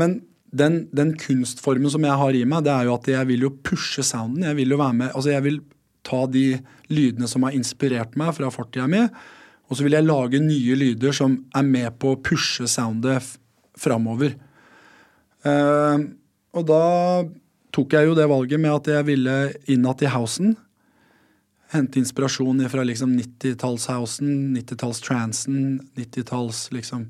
Men 0.00 0.22
den, 0.54 0.84
den, 0.94 1.12
kunstformen 1.18 1.92
som 1.92 2.06
jeg 2.06 2.20
har 2.20 2.36
i 2.36 2.44
meg, 2.48 2.64
det 2.66 2.72
er 2.72 2.88
jo 2.88 2.96
at 2.96 3.10
jeg 3.10 3.28
vil 3.30 3.46
jo 3.48 3.52
pushe 3.66 4.04
sounden. 4.06 4.46
Jeg 4.48 4.58
vil 4.60 4.74
jo 4.74 4.80
være 4.80 4.98
med, 5.02 5.12
altså 5.12 5.34
jeg 5.34 5.46
vil 5.46 5.60
ta 6.04 6.24
de 6.30 6.46
lydene 6.92 7.28
som 7.30 7.46
har 7.46 7.56
inspirert 7.56 8.16
meg 8.20 8.34
fra 8.36 8.50
fortida 8.52 8.88
mi, 8.90 9.02
og 9.64 9.76
så 9.76 9.86
vil 9.86 9.96
jeg 9.96 10.06
lage 10.06 10.42
nye 10.44 10.76
lyder 10.76 11.14
som 11.16 11.38
er 11.56 11.64
med 11.66 11.96
på 12.00 12.12
å 12.12 12.20
pushe 12.20 12.68
soundet 12.70 13.34
framover. 13.80 14.36
Uh, 15.44 16.12
og 16.54 16.68
da 16.68 16.84
tok 17.74 17.96
jeg 17.96 18.08
jo 18.08 18.16
det 18.16 18.28
valget 18.30 18.60
med 18.60 18.72
at 18.72 18.92
jeg 18.92 19.08
ville 19.08 19.38
innad 19.72 20.04
i 20.04 20.12
housen 20.12 20.54
hente 21.72 21.98
inspirasjon 21.98 22.60
fra 22.70 22.84
liksom 22.86 23.14
90-tallshousen, 23.18 24.56
90-tallstransen, 24.56 25.80
90-talls 25.96 26.66
liksom 26.74 27.08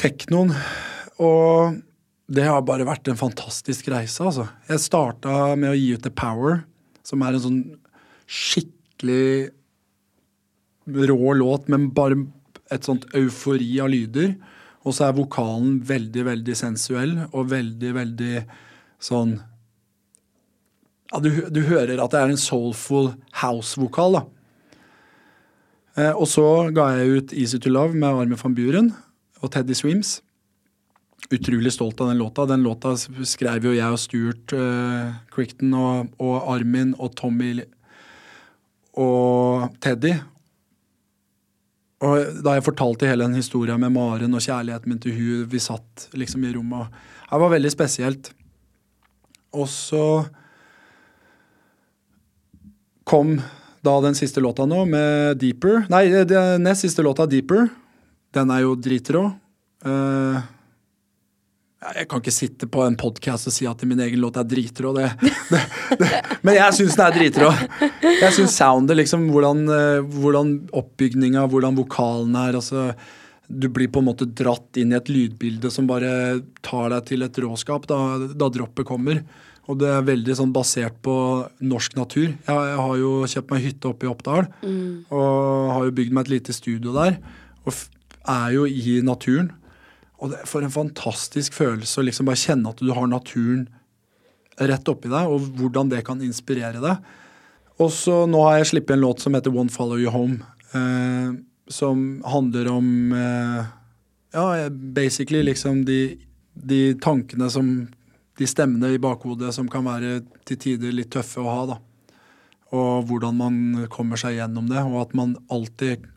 teknoen. 0.00 0.54
Og 1.22 1.78
det 2.26 2.46
har 2.48 2.64
bare 2.66 2.86
vært 2.88 3.08
en 3.10 3.20
fantastisk 3.20 3.88
reise, 3.92 4.24
altså. 4.24 4.48
Jeg 4.70 4.82
starta 4.82 5.54
med 5.58 5.70
å 5.70 5.78
gi 5.78 5.92
ut 5.94 6.02
The 6.02 6.12
Power, 6.14 6.64
som 7.06 7.22
er 7.22 7.36
en 7.36 7.44
sånn 7.44 7.60
skikkelig 8.26 9.52
rå 10.86 11.32
låt 11.34 11.68
men 11.70 11.88
bare 11.94 12.18
et 12.70 12.86
sånt 12.86 13.06
eufori 13.14 13.76
av 13.82 13.90
lyder. 13.92 14.34
Og 14.86 14.94
så 14.94 15.08
er 15.08 15.18
vokalen 15.18 15.80
veldig, 15.86 16.24
veldig 16.28 16.56
sensuell 16.58 17.14
og 17.32 17.50
veldig, 17.50 17.92
veldig 17.94 18.34
sånn 19.02 19.36
ja, 21.12 21.20
du, 21.22 21.30
du 21.50 21.60
hører 21.68 22.00
at 22.02 22.14
det 22.14 22.20
er 22.22 22.32
en 22.32 22.40
soulful 22.40 23.12
house-vokal. 23.42 24.20
Eh, 25.96 26.12
og 26.12 26.28
så 26.28 26.44
ga 26.76 26.90
jeg 26.98 27.18
ut 27.18 27.34
Easy 27.36 27.60
to 27.62 27.72
Love 27.72 27.96
med 27.96 28.08
Armin 28.10 28.40
van 28.40 28.56
Buren 28.56 28.92
og 29.40 29.52
Teddy 29.54 29.76
Swims. 29.76 30.20
Utrolig 31.32 31.72
stolt 31.74 32.00
av 32.00 32.10
den 32.12 32.20
låta. 32.20 32.46
Den 32.46 32.62
låta 32.66 32.94
skrev 32.98 33.64
jo 33.64 33.74
jeg 33.74 33.94
og 33.94 34.00
Stuart 34.00 34.54
eh, 34.54 35.16
Crichton 35.32 35.74
og, 35.74 36.12
og, 36.20 36.36
Armin 36.52 36.94
og 36.98 37.14
Tommy 37.18 37.54
og 38.96 39.70
Teddy. 39.82 40.12
Og 42.04 42.42
da 42.44 42.58
jeg 42.58 42.66
fortalte 42.66 43.08
hele 43.08 43.24
den 43.24 43.38
historien 43.40 43.80
med 43.80 43.94
Maren 43.94 44.36
og 44.36 44.44
kjærligheten 44.44 44.92
min 44.92 45.00
til 45.00 45.16
hun, 45.16 45.46
vi 45.48 45.60
satt 45.64 46.10
liksom 46.12 46.44
i 46.44 46.52
rommet 46.52 46.92
Det 47.30 47.40
var 47.40 47.54
veldig 47.54 47.72
spesielt. 47.72 48.34
Og 49.56 49.64
så 49.72 50.26
kom 53.06 53.36
da 53.86 54.00
den 54.02 54.16
siste 54.18 54.42
låta 54.42 54.66
nå, 54.66 54.82
med 54.84 55.38
Deeper. 55.38 55.84
Nei, 55.92 56.08
den 56.26 56.64
nest 56.66 56.82
siste 56.82 57.04
låta, 57.06 57.26
Deeper. 57.30 57.68
Den 58.34 58.50
er 58.50 58.64
jo 58.64 58.74
dritrå. 58.74 59.28
Uh, 59.86 60.40
jeg 61.86 62.08
kan 62.10 62.22
ikke 62.22 62.34
sitte 62.34 62.66
på 62.72 62.82
en 62.82 62.96
podkast 62.98 63.46
og 63.46 63.54
si 63.54 63.68
at 63.70 63.84
min 63.86 64.00
egen 64.02 64.18
låt 64.24 64.40
er 64.40 64.48
dritrå. 64.50 64.90
Det, 64.96 65.12
det, 65.52 65.62
det, 66.00 66.10
men 66.42 66.58
jeg 66.58 66.78
syns 66.80 66.98
den 66.98 67.06
er 67.06 67.14
dritrå. 67.14 67.52
Jeg 68.02 68.32
syns 68.34 68.58
soundet, 68.58 68.98
liksom, 68.98 69.28
hvordan, 69.30 69.62
uh, 69.70 70.18
hvordan 70.18 70.56
oppbygninga, 70.74 71.46
hvordan 71.52 71.78
vokalen 71.78 72.34
er 72.42 72.58
altså, 72.58 72.90
Du 73.46 73.68
blir 73.70 73.86
på 73.86 74.02
en 74.02 74.08
måte 74.08 74.26
dratt 74.26 74.82
inn 74.82 74.90
i 74.90 74.98
et 74.98 75.12
lydbilde 75.12 75.70
som 75.70 75.86
bare 75.86 76.40
tar 76.66 76.90
deg 76.90 77.06
til 77.06 77.22
et 77.22 77.44
råskap 77.44 77.86
da, 77.86 78.00
da 78.34 78.50
droppet 78.50 78.88
kommer. 78.88 79.22
Og 79.66 79.78
det 79.80 79.88
er 79.90 80.06
veldig 80.06 80.36
sånn 80.38 80.54
basert 80.54 80.98
på 81.02 81.16
norsk 81.66 81.96
natur. 81.98 82.28
Jeg, 82.30 82.46
jeg 82.46 82.78
har 82.78 82.96
jo 83.00 83.12
kjøpt 83.32 83.52
meg 83.52 83.64
hytte 83.64 83.90
oppe 83.90 84.06
i 84.06 84.10
Oppdal. 84.10 84.46
Mm. 84.62 84.90
Og 85.10 85.72
har 85.74 85.88
jo 85.88 85.94
bygd 85.98 86.14
meg 86.14 86.28
et 86.28 86.34
lite 86.36 86.54
studio 86.54 86.94
der. 86.94 87.18
Og 87.66 87.74
er 88.26 88.52
jo 88.54 88.66
i 88.66 89.00
naturen. 89.06 89.50
Og 90.22 90.32
det 90.32 90.40
er 90.40 90.48
for 90.48 90.64
en 90.64 90.72
fantastisk 90.72 91.56
følelse 91.56 92.00
å 92.00 92.06
liksom 92.06 92.28
bare 92.30 92.40
kjenne 92.40 92.70
at 92.72 92.80
du 92.80 92.92
har 92.94 93.10
naturen 93.10 93.66
rett 94.56 94.88
oppi 94.88 95.10
deg, 95.12 95.28
og 95.28 95.50
hvordan 95.58 95.90
det 95.92 96.00
kan 96.06 96.22
inspirere 96.24 96.80
deg. 96.80 97.10
Og 97.82 97.90
så 97.92 98.22
nå 98.30 98.40
har 98.46 98.60
jeg 98.60 98.70
sluppet 98.70 98.96
en 98.96 99.02
låt 99.02 99.20
som 99.20 99.36
heter 99.36 99.52
One 99.52 99.72
Follow 99.72 100.00
You 100.00 100.12
Home. 100.14 100.40
Eh, 100.72 101.34
som 101.68 102.06
handler 102.26 102.70
om 102.70 103.12
eh, 103.12 103.66
Ja, 104.36 104.68
basically 104.70 105.42
liksom 105.42 105.84
de, 105.84 106.18
de 106.54 106.94
tankene 107.00 107.48
som 107.50 107.70
de 108.36 108.48
stemmene 108.48 108.92
i 108.94 109.00
bakhodet 109.00 109.52
som 109.56 109.68
kan 109.72 109.86
være 109.86 110.20
til 110.48 110.60
tider 110.60 110.94
litt 110.94 111.12
tøffe 111.14 111.40
å 111.40 111.48
ha. 111.48 111.62
da. 111.72 111.78
Og 112.76 113.06
hvordan 113.08 113.38
man 113.38 113.56
kommer 113.92 114.20
seg 114.20 114.38
gjennom 114.40 114.68
det, 114.70 114.82
og 114.82 115.00
at 115.06 115.16
man 115.16 115.36
alltid 115.48 116.12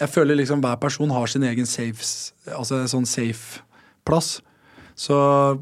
Jeg 0.00 0.08
føler 0.08 0.38
liksom 0.38 0.62
hver 0.64 0.78
person 0.80 1.10
har 1.12 1.26
sin 1.28 1.42
egen 1.44 1.66
safe, 1.68 2.00
altså 2.56 2.78
sånn 2.88 3.04
safe 3.04 3.60
plass. 4.08 4.38
Så 4.96 5.16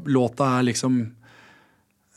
låta 0.07 0.47
er 0.57 0.63
liksom 0.69 1.01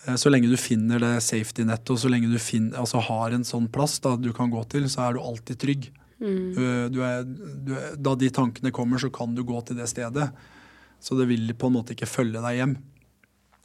eh, 0.06 0.14
Så 0.14 0.30
lenge 0.30 0.46
du 0.46 0.56
finner 0.56 1.02
det 1.02 1.16
safety-nettet, 1.26 1.90
og 1.90 1.98
så 1.98 2.10
lenge 2.12 2.30
du 2.30 2.38
finner, 2.38 2.78
altså 2.78 3.02
har 3.02 3.34
en 3.34 3.44
sånn 3.44 3.66
plass 3.74 3.98
da 3.98 4.14
du 4.16 4.30
kan 4.32 4.54
gå 4.54 4.62
til, 4.70 4.86
så 4.86 5.08
er 5.08 5.18
du 5.18 5.20
alltid 5.20 5.58
trygg. 5.58 5.90
Mm. 6.22 6.54
Du 6.94 7.02
er, 7.02 7.26
du 7.26 7.74
er, 7.74 7.94
da 7.98 8.14
de 8.14 8.30
tankene 8.30 8.70
kommer, 8.70 9.02
så 9.02 9.10
kan 9.10 9.34
du 9.34 9.42
gå 9.42 9.58
til 9.66 9.82
det 9.82 9.90
stedet. 9.90 10.30
Så 11.02 11.18
det 11.18 11.26
vil 11.26 11.50
på 11.58 11.66
en 11.66 11.74
måte 11.80 11.96
ikke 11.96 12.06
følge 12.06 12.42
deg 12.44 12.60
hjem. 12.60 12.76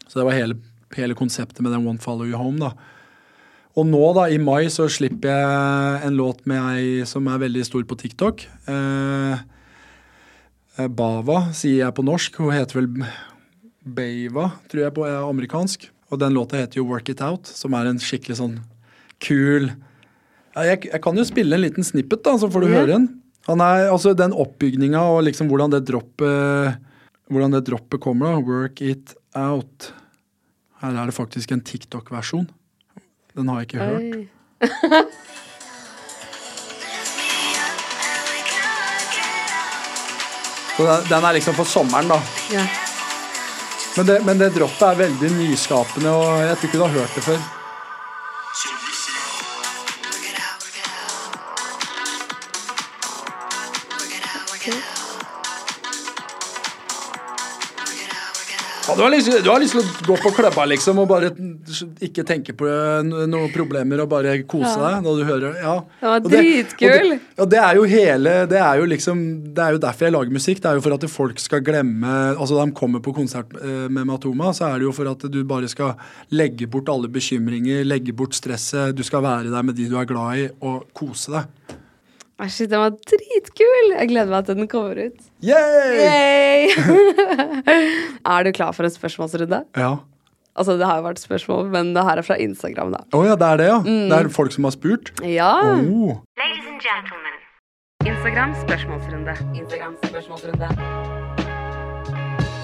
Så 0.08 0.20
det 0.20 0.28
var 0.28 0.38
hele, 0.38 0.58
hele 0.96 1.18
konseptet 1.18 1.62
med 1.64 1.74
den 1.76 1.88
One 1.88 2.02
Follow 2.04 2.28
You 2.28 2.40
Home. 2.40 2.60
da. 2.62 2.74
Og 3.78 3.86
nå, 3.86 4.02
da, 4.18 4.26
i 4.34 4.40
mai, 4.42 4.72
så 4.74 4.88
slipper 4.90 5.30
jeg 5.30 6.08
en 6.08 6.18
låt 6.18 6.46
med 6.50 6.64
ei 6.74 7.06
som 7.06 7.28
er 7.30 7.44
veldig 7.44 7.66
stor 7.68 7.84
på 7.86 7.98
TikTok. 8.00 8.48
Eh, 8.74 9.44
eh, 10.78 10.88
Bava, 10.88 11.44
sier 11.54 11.84
jeg 11.84 11.98
på 11.98 12.06
norsk. 12.08 12.40
Hun 12.42 12.56
heter 12.56 12.80
vel 12.80 12.90
Bava, 13.86 14.50
tror 14.72 14.88
jeg 14.88 14.96
på 14.96 15.06
er 15.06 15.20
amerikansk. 15.22 15.92
Og 16.10 16.24
den 16.24 16.34
låta 16.34 16.58
heter 16.58 16.82
jo 16.82 16.88
Work 16.90 17.12
It 17.14 17.22
Out, 17.22 17.52
som 17.52 17.76
er 17.78 17.92
en 17.92 18.02
skikkelig 18.02 18.40
sånn 18.40 18.58
kul 19.22 19.70
ja, 20.58 20.72
jeg, 20.72 20.88
jeg, 20.90 21.02
kan 21.06 21.18
jo 21.18 21.26
spille 21.28 21.54
en 21.54 21.62
liten 21.62 21.86
snippet, 21.86 22.24
da, 22.26 22.34
så 22.42 22.50
får 22.50 22.64
du 22.64 22.72
høre 22.72 22.90
den. 22.96 23.08
Han 23.48 23.62
er, 23.64 23.92
altså 23.94 24.16
Den 24.18 24.34
oppbygninga 24.36 25.04
og 25.14 25.22
liksom 25.28 25.52
hvordan 25.52 25.76
det 25.76 25.86
droppet 25.88 26.84
hvordan 27.28 27.54
det 27.58 27.66
droppet 27.68 28.02
kommer, 28.02 28.34
da. 28.34 28.42
Work 28.42 28.82
it 28.82 29.14
out. 29.38 29.94
Her 30.82 30.98
er 30.98 31.06
det 31.10 31.16
faktisk 31.16 31.52
en 31.52 31.62
TikTok-versjon. 31.62 32.50
Den 33.38 33.50
har 33.50 33.62
jeg 33.62 33.70
ikke 33.70 33.86
hørt. 33.86 34.28
Den 41.10 41.24
er 41.26 41.34
liksom 41.34 41.56
for 41.58 41.66
sommeren, 41.66 42.08
da. 42.12 42.20
Ja. 42.54 42.66
Men, 43.98 44.06
det, 44.06 44.18
men 44.26 44.38
det 44.38 44.52
droppet 44.54 44.84
er 44.92 45.00
veldig 45.00 45.32
nyskapende, 45.40 46.12
og 46.14 46.44
jeg 46.46 46.58
tror 46.58 46.70
ikke 46.70 46.78
du 46.78 46.84
har 46.86 47.00
hørt 47.00 47.16
det 47.18 47.24
før. 47.26 47.40
Ja, 58.88 58.96
du, 58.96 59.02
har 59.02 59.12
lyst, 59.12 59.28
du, 59.44 59.50
har 59.50 59.60
lyst, 59.60 59.76
til 59.76 59.84
å 59.84 60.06
gå 60.08 60.16
på 60.22 60.30
klubba 60.38 60.64
liksom 60.72 61.02
og 61.02 61.10
bare 61.10 61.32
ikke 62.08 62.24
tenke 62.28 62.54
på 62.56 62.68
noen 63.04 63.50
problemer 63.52 64.00
og 64.00 64.08
bare 64.14 64.38
kose 64.48 64.70
ja. 64.70 64.94
deg 64.94 65.04
når 65.04 65.18
du 65.18 65.24
hører 65.28 65.58
ja. 65.60 65.74
Det 66.00 66.08
var 66.14 66.22
dritkul. 66.24 67.10
Det, 67.12 67.18
og 67.44 67.50
det 67.52 67.60
er 67.60 67.80
jo 67.82 67.88
hele 67.92 68.36
Det 68.48 68.62
er 68.62 68.80
jo 68.80 68.86
liksom 68.88 69.24
Det 69.58 69.66
er 69.66 69.76
jo 69.76 69.82
derfor 69.84 70.08
jeg 70.08 70.16
lager 70.16 70.38
musikk. 70.38 70.62
Det 70.64 70.72
er 70.72 70.80
jo 70.80 70.86
for 70.86 70.96
at 70.96 71.08
folk 71.12 71.44
skal 71.44 71.66
glemme 71.68 72.14
Altså 72.38 72.56
da 72.56 72.64
de 72.64 72.76
kommer 72.78 73.04
på 73.04 73.12
konsert 73.18 73.52
eh, 73.60 73.90
med 73.92 74.08
Matoma, 74.08 74.54
så 74.56 74.70
er 74.70 74.80
det 74.80 74.88
jo 74.88 74.96
for 74.96 75.12
at 75.12 75.28
du 75.32 75.42
bare 75.48 75.68
skal 75.72 75.98
legge 76.32 76.70
bort 76.72 76.88
alle 76.92 77.12
bekymringer, 77.12 77.84
legge 77.88 78.16
bort 78.16 78.38
stresset. 78.38 78.96
Du 78.96 79.04
skal 79.04 79.26
være 79.26 79.52
der 79.52 79.68
med 79.68 79.76
de 79.76 79.90
du 79.92 79.98
er 80.00 80.08
glad 80.08 80.46
i, 80.46 80.48
og 80.64 80.88
kose 80.96 81.34
deg. 81.34 81.78
Shit, 82.46 82.70
den 82.70 82.78
var 82.84 82.92
dritkul! 82.94 83.88
Jeg 83.96 84.10
gleder 84.12 84.30
meg 84.30 84.46
til 84.46 84.60
den 84.60 84.68
kommer 84.70 85.00
ut. 85.08 85.24
Yay! 85.42 85.96
Yay! 86.04 86.68
er 88.38 88.46
du 88.46 88.52
klar 88.54 88.76
for 88.78 88.86
en 88.86 88.94
spørsmålsrunde? 88.94 89.64
Ja. 89.74 89.96
Altså, 90.54 90.76
Det 90.78 90.86
har 90.86 91.00
jo 91.02 91.08
vært 91.08 91.22
spørsmål, 91.22 91.72
men 91.74 91.96
det 91.96 92.04
her 92.06 92.22
er 92.22 92.26
fra 92.28 92.38
Instagram. 92.38 92.94
da. 92.94 93.02
Å 93.10 93.18
oh, 93.18 93.26
ja, 93.26 93.34
det 93.42 93.48
er 93.48 93.58
det, 93.62 93.68
ja? 93.72 93.80
Mm. 93.82 94.06
Det 94.12 94.20
er 94.20 94.30
folk 94.38 94.54
som 94.54 94.70
har 94.70 94.76
spurt? 94.78 95.10
Ja. 95.26 95.50
Oh. 95.66 96.22
Ladies 96.38 96.70
and 96.70 96.86
gentlemen. 96.86 97.42
Instagram 98.06 98.54
spørsmålsrunde. 98.62 99.38
Instagram 99.58 99.98
spørsmålsrunde. 100.06 100.72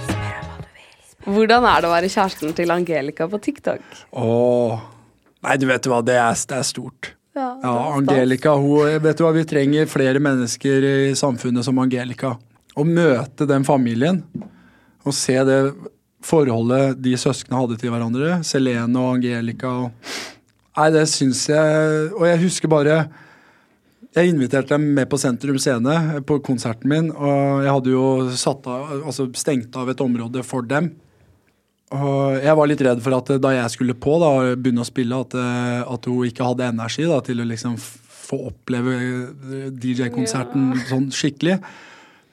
Spør 0.05 0.37
om 0.37 0.47
hva 0.53 0.61
du 0.61 0.69
vil. 0.69 1.33
Hvordan 1.33 1.69
er 1.73 1.81
det 1.81 1.89
å 1.89 1.95
være 1.97 2.13
kjæresten 2.13 2.53
til 2.61 2.77
Angelica 2.77 3.29
på 3.29 3.41
TikTok? 3.49 4.01
Åh, 4.21 4.89
Nei, 5.43 5.57
du 5.59 5.65
vet 5.67 5.89
hva, 5.91 5.99
det 6.05 6.15
er, 6.15 6.37
det 6.47 6.61
er 6.61 6.63
stort. 6.63 7.15
Ja, 7.33 7.47
ja 7.63 7.73
Angelica, 7.97 8.53
hun, 8.61 8.99
vet 9.01 9.17
du 9.17 9.23
hva, 9.25 9.31
vi 9.33 9.45
trenger 9.49 9.89
flere 9.89 10.21
mennesker 10.21 10.85
i 10.85 11.15
samfunnet 11.17 11.65
som 11.65 11.79
Angelica. 11.81 12.35
Å 12.77 12.85
møte 12.85 13.47
den 13.49 13.65
familien 13.65 14.21
og 15.03 15.15
se 15.17 15.35
det 15.45 15.59
forholdet 16.23 17.01
de 17.03 17.15
søsknene 17.19 17.59
hadde 17.59 17.77
til 17.81 17.91
hverandre, 17.93 18.37
Selene 18.47 19.01
og 19.01 19.17
Angelica 19.17 19.73
og 19.83 20.13
Nei, 20.73 20.87
det 20.89 21.03
syns 21.05 21.43
jeg 21.51 22.07
Og 22.15 22.23
jeg 22.25 22.39
husker 22.41 22.71
bare 22.71 22.95
Jeg 24.15 24.31
inviterte 24.31 24.73
dem 24.73 24.87
med 24.95 25.05
på 25.11 25.19
Sentrum 25.21 25.59
Scene 25.61 26.23
på 26.25 26.39
konserten 26.45 26.89
min, 26.89 27.11
og 27.13 27.61
jeg 27.65 27.75
hadde 27.75 27.93
jo 27.93 28.07
satt 28.37 28.65
av, 28.69 28.95
altså 29.03 29.27
stengt 29.37 29.73
av 29.77 29.89
et 29.89 30.01
område 30.05 30.43
for 30.45 30.65
dem. 30.69 30.91
Og 31.93 32.39
jeg 32.41 32.57
var 32.57 32.69
litt 32.69 32.81
redd 32.87 33.01
for 33.05 33.17
at 33.19 33.31
da 33.43 33.51
jeg 33.53 33.73
skulle 33.73 33.95
på, 33.99 34.15
da, 34.21 34.55
begynne 34.57 34.81
å 34.81 34.87
spille, 34.87 35.19
at, 35.25 35.35
eh, 35.37 35.81
at 35.85 36.09
hun 36.09 36.25
ikke 36.25 36.47
hadde 36.47 36.71
energi 36.71 37.05
da, 37.09 37.19
til 37.25 37.43
å 37.43 37.49
liksom 37.49 37.75
få 37.77 38.39
oppleve 38.49 38.95
eh, 38.97 39.65
DJ-konserten 39.69 40.71
ja. 40.73 40.85
sånn 40.89 41.09
skikkelig. 41.13 41.59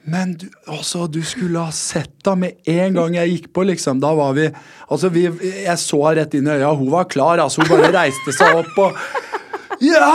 Men 0.09 0.33
du, 0.33 0.47
altså, 0.65 1.05
du 1.05 1.19
skulle 1.25 1.61
ha 1.61 1.73
sett 1.75 2.15
da 2.25 2.33
med 2.39 2.63
en 2.69 2.95
gang 2.97 3.17
jeg 3.19 3.35
gikk 3.35 3.51
på, 3.53 3.65
liksom. 3.69 3.99
Da 4.01 4.15
var 4.17 4.33
vi 4.33 4.47
Altså, 4.87 5.11
vi, 5.13 5.27
jeg 5.29 5.77
så 5.77 5.99
henne 6.01 6.15
rett 6.23 6.33
inn 6.37 6.49
i 6.49 6.55
øya. 6.55 6.71
Hun 6.73 6.89
var 6.93 7.05
klar, 7.11 7.43
altså. 7.43 7.61
Hun 7.61 7.69
bare 7.75 7.91
reiste 7.93 8.33
seg 8.33 8.63
opp 8.63 8.81
og 8.81 8.97
Ja! 9.81 10.09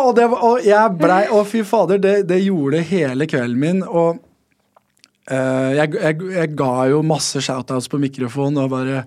Og, 0.00 0.16
det, 0.18 0.26
og 0.30 0.66
jeg 0.66 0.96
blei 0.98 1.22
Å, 1.30 1.44
fy 1.46 1.62
fader, 1.66 1.98
det, 2.02 2.16
det 2.30 2.42
gjorde 2.42 2.82
hele 2.90 3.26
kvelden 3.30 3.62
min. 3.62 3.84
Og 3.86 4.18
jeg, 5.28 5.92
jeg, 5.94 6.16
jeg, 6.32 6.54
ga 6.58 6.70
jo 6.90 7.02
masse 7.06 7.42
shoutouts 7.44 7.90
på 7.90 8.00
mikrofon 8.02 8.56
og 8.58 8.72
bare 8.72 9.04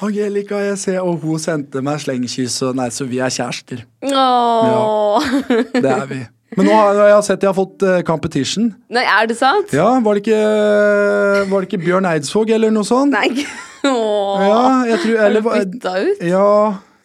Angelica, 0.00 0.60
jeg 0.60 0.78
ser 0.78 1.00
Og 1.02 1.22
hun 1.24 1.40
sendte 1.40 1.82
meg 1.84 2.00
slengkyss, 2.00 2.60
og 2.68 2.76
nei, 2.78 2.88
så 2.92 3.06
vi 3.08 3.20
er 3.24 3.32
kjærester. 3.32 3.82
Åh. 4.04 5.28
Det 5.72 5.90
er 5.90 6.08
vi. 6.10 6.22
Men 6.56 6.68
nå 6.68 6.74
har 6.76 7.00
jeg 7.10 7.22
sett 7.26 7.44
jeg 7.44 7.50
har 7.50 7.56
fått 7.56 7.84
eh, 7.84 8.02
competition. 8.06 8.68
Nei, 8.92 9.02
er 9.02 9.28
det 9.28 9.36
sant? 9.36 9.72
Ja, 9.74 9.88
var 10.04 10.16
det 10.16 10.22
ikke, 10.24 10.42
var 11.50 11.64
det 11.64 11.68
ikke 11.68 11.82
Bjørn 11.82 12.06
Eidsvåg 12.12 12.52
eller 12.54 12.72
noe 12.72 12.86
sånt? 12.86 13.16
Nei. 13.16 13.44
Åh. 13.86 14.44
Ja, 14.44 14.60
jeg 14.92 15.02
tror 15.02 15.18
Har 15.18 15.34
du 15.34 15.40
eller, 15.40 15.48
bytta 15.48 15.96
ut? 16.02 16.22
Ja 16.26 16.50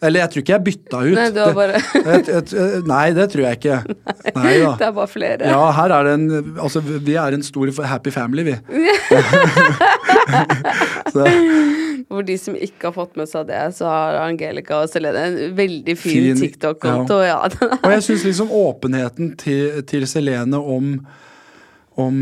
Eller 0.02 0.24
jeg 0.24 0.30
tror 0.32 0.42
ikke 0.42 0.54
jeg 0.56 0.64
bytta 0.66 1.00
ut. 1.06 1.14
Nei, 1.14 1.28
det, 1.30 1.44
bare 1.54 1.78
Det- 1.78 2.28
et, 2.34 2.52
et, 2.52 2.86
nei, 2.90 3.04
det 3.14 3.28
tror 3.30 3.44
jeg 3.46 3.58
ikke. 3.60 3.76
Nei 4.34 4.54
da. 4.64 4.72
Det 4.80 4.86
er 4.88 4.94
bare 4.96 5.06
flere. 5.12 5.46
Ja, 5.52 5.60
her 5.76 5.94
er 5.94 6.08
det 6.08 6.14
en 6.18 6.56
Altså, 6.58 6.82
vi 6.82 7.14
er 7.14 7.36
en 7.36 7.44
stor 7.46 7.70
happy 7.86 8.10
family, 8.10 8.42
vi. 8.50 8.56
så, 11.12 11.24
For 12.08 12.22
de 12.26 12.36
som 12.40 12.56
ikke 12.58 12.88
har 12.90 12.94
fått 12.96 13.16
med 13.20 13.28
seg 13.30 13.46
det, 13.50 13.60
så 13.76 13.88
har 13.88 14.18
Angelica 14.26 14.82
og 14.82 14.90
Selene 14.92 15.22
en 15.30 15.56
veldig 15.58 15.96
fin, 15.98 16.30
Fin, 16.32 16.40
TikTok-konto. 16.42 17.20
Ja. 17.24 17.38
er- 17.46 17.78
og 17.78 17.90
jeg 17.94 18.02
syns 18.08 18.24
liksom 18.28 18.52
åpenheten 18.52 19.34
til, 19.40 19.82
til 19.88 20.06
Selene 20.10 20.58
om 20.60 20.96
om 22.00 22.14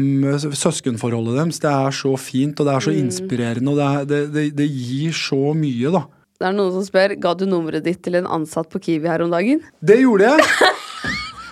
søskenforholdet 0.50 1.36
deres. 1.38 1.60
Det 1.62 1.70
er 1.70 1.92
så 1.94 2.16
fint, 2.18 2.58
og 2.58 2.66
det 2.66 2.72
er 2.74 2.82
så 2.82 2.90
inspirerende, 2.90 3.70
og 3.70 3.76
det, 3.78 3.84
er, 3.86 4.08
det, 4.10 4.18
det, 4.34 4.42
det 4.58 4.66
gir 4.66 5.14
så 5.14 5.52
mye, 5.54 5.92
da. 5.94 6.00
Det 6.40 6.48
er 6.48 6.54
noen 6.56 6.72
som 6.72 6.84
spør 6.86 7.12
Ga 7.20 7.34
du 7.36 7.42
nummeret 7.44 7.84
ditt 7.84 8.00
til 8.00 8.14
en 8.16 8.28
ansatt 8.38 8.70
på 8.72 8.80
Kiwi 8.80 9.10
her 9.10 9.20
om 9.20 9.32
dagen. 9.32 9.60
Det 9.84 9.98
gjorde 10.00 10.30
jeg! 10.30 10.46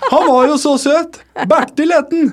Han 0.09 0.24
var 0.30 0.47
jo 0.49 0.55
så 0.57 0.72
søt! 0.80 1.18
Bertil 1.51 1.93
het 1.93 2.14
han! 2.16 2.30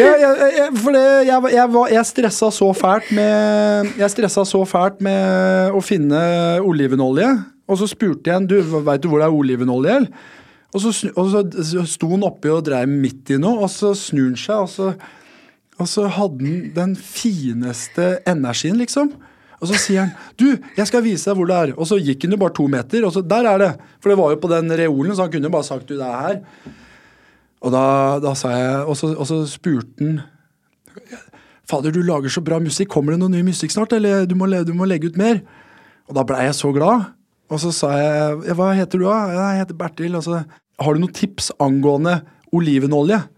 Jeg, 0.00 1.34
jeg, 1.52 2.04
stressa 2.08 2.48
så 2.54 2.70
fælt 2.76 3.10
med 3.16 3.92
Jeg 3.98 4.14
stressa 4.14 4.46
så 4.48 4.62
fælt 4.64 5.02
med 5.04 5.76
å 5.76 5.84
finne 5.84 6.22
olivenolje. 6.64 7.28
Og 7.68 7.82
så 7.82 7.90
spurte 7.90 8.30
jeg 8.30 8.38
han 8.38 8.48
du, 8.48 8.56
veit 8.64 9.04
du 9.04 9.10
hvor 9.10 9.20
det 9.20 9.28
er 9.28 9.36
olivenolje. 9.36 10.00
Og 10.72 10.80
så, 10.80 10.96
og 11.12 11.28
så 11.28 11.84
sto 11.88 12.08
han 12.14 12.24
oppi 12.24 12.48
og 12.52 12.64
dreiv 12.64 12.88
midt 12.88 13.36
i 13.36 13.40
noe, 13.42 13.66
og 13.66 13.72
så 13.72 13.92
snur 13.96 14.30
han 14.30 14.40
seg, 14.40 14.64
og 14.64 14.70
så, 14.72 14.90
og 15.76 15.88
så 15.88 16.08
hadde 16.16 16.48
han 16.48 16.68
den 16.76 16.96
fineste 16.96 18.14
energien, 18.28 18.80
liksom. 18.80 19.12
Og 19.60 19.70
så 19.70 19.78
sier 19.80 20.04
han 20.04 20.12
'Du, 20.36 20.58
jeg 20.76 20.86
skal 20.86 21.02
vise 21.02 21.30
deg 21.30 21.36
hvor 21.36 21.46
det 21.48 21.56
er'. 21.56 21.78
Og 21.78 21.86
så 21.86 21.96
gikk 21.96 22.22
han 22.24 22.32
jo 22.32 22.36
bare 22.42 22.54
to 22.54 22.66
meter, 22.68 23.04
og 23.06 23.12
så 23.12 23.22
der 23.22 23.46
er 23.48 23.58
det. 23.58 23.72
For 24.00 24.10
det 24.10 24.18
var 24.18 24.30
jo 24.30 24.36
på 24.36 24.48
den 24.52 24.70
reolen, 24.70 25.16
så 25.16 25.22
han 25.22 25.32
kunne 25.32 25.48
jo 25.48 25.56
bare 25.56 25.64
sagt 25.64 25.88
'du, 25.88 25.94
det 25.96 26.06
er 26.06 26.28
her'. 26.28 26.42
Og 27.62 27.72
da, 27.72 28.18
da 28.20 28.34
sa 28.34 28.48
jeg 28.48 28.86
Og 28.86 28.96
så, 28.96 29.14
og 29.16 29.26
så 29.26 29.46
spurte 29.46 29.98
han 29.98 30.20
'Fader, 31.66 31.90
du 31.90 32.02
lager 32.02 32.28
så 32.28 32.40
bra 32.40 32.58
musikk. 32.58 32.88
Kommer 32.88 33.12
det 33.12 33.20
noe 33.20 33.28
ny 33.28 33.42
musikk 33.42 33.70
snart, 33.70 33.92
eller 33.92 34.26
du 34.26 34.34
må, 34.34 34.46
du 34.46 34.74
må 34.74 34.84
legge 34.84 35.08
ut 35.08 35.16
mer?' 35.16 35.42
Og 36.08 36.14
da 36.14 36.22
blei 36.22 36.44
jeg 36.44 36.54
så 36.54 36.72
glad. 36.72 37.06
Og 37.50 37.60
så 37.60 37.72
sa 37.72 37.88
jeg 37.96 38.54
'Hva 38.54 38.74
heter 38.74 38.98
du, 38.98 39.04
da?' 39.04 39.30
'Jeg 39.32 39.58
heter 39.58 39.74
Bertil'. 39.74 40.16
Og 40.16 40.22
så 40.22 40.44
'Har 40.78 40.92
du 40.92 41.00
noen 41.00 41.12
tips 41.12 41.50
angående 41.58 42.22
olivenolje?' 42.52 43.28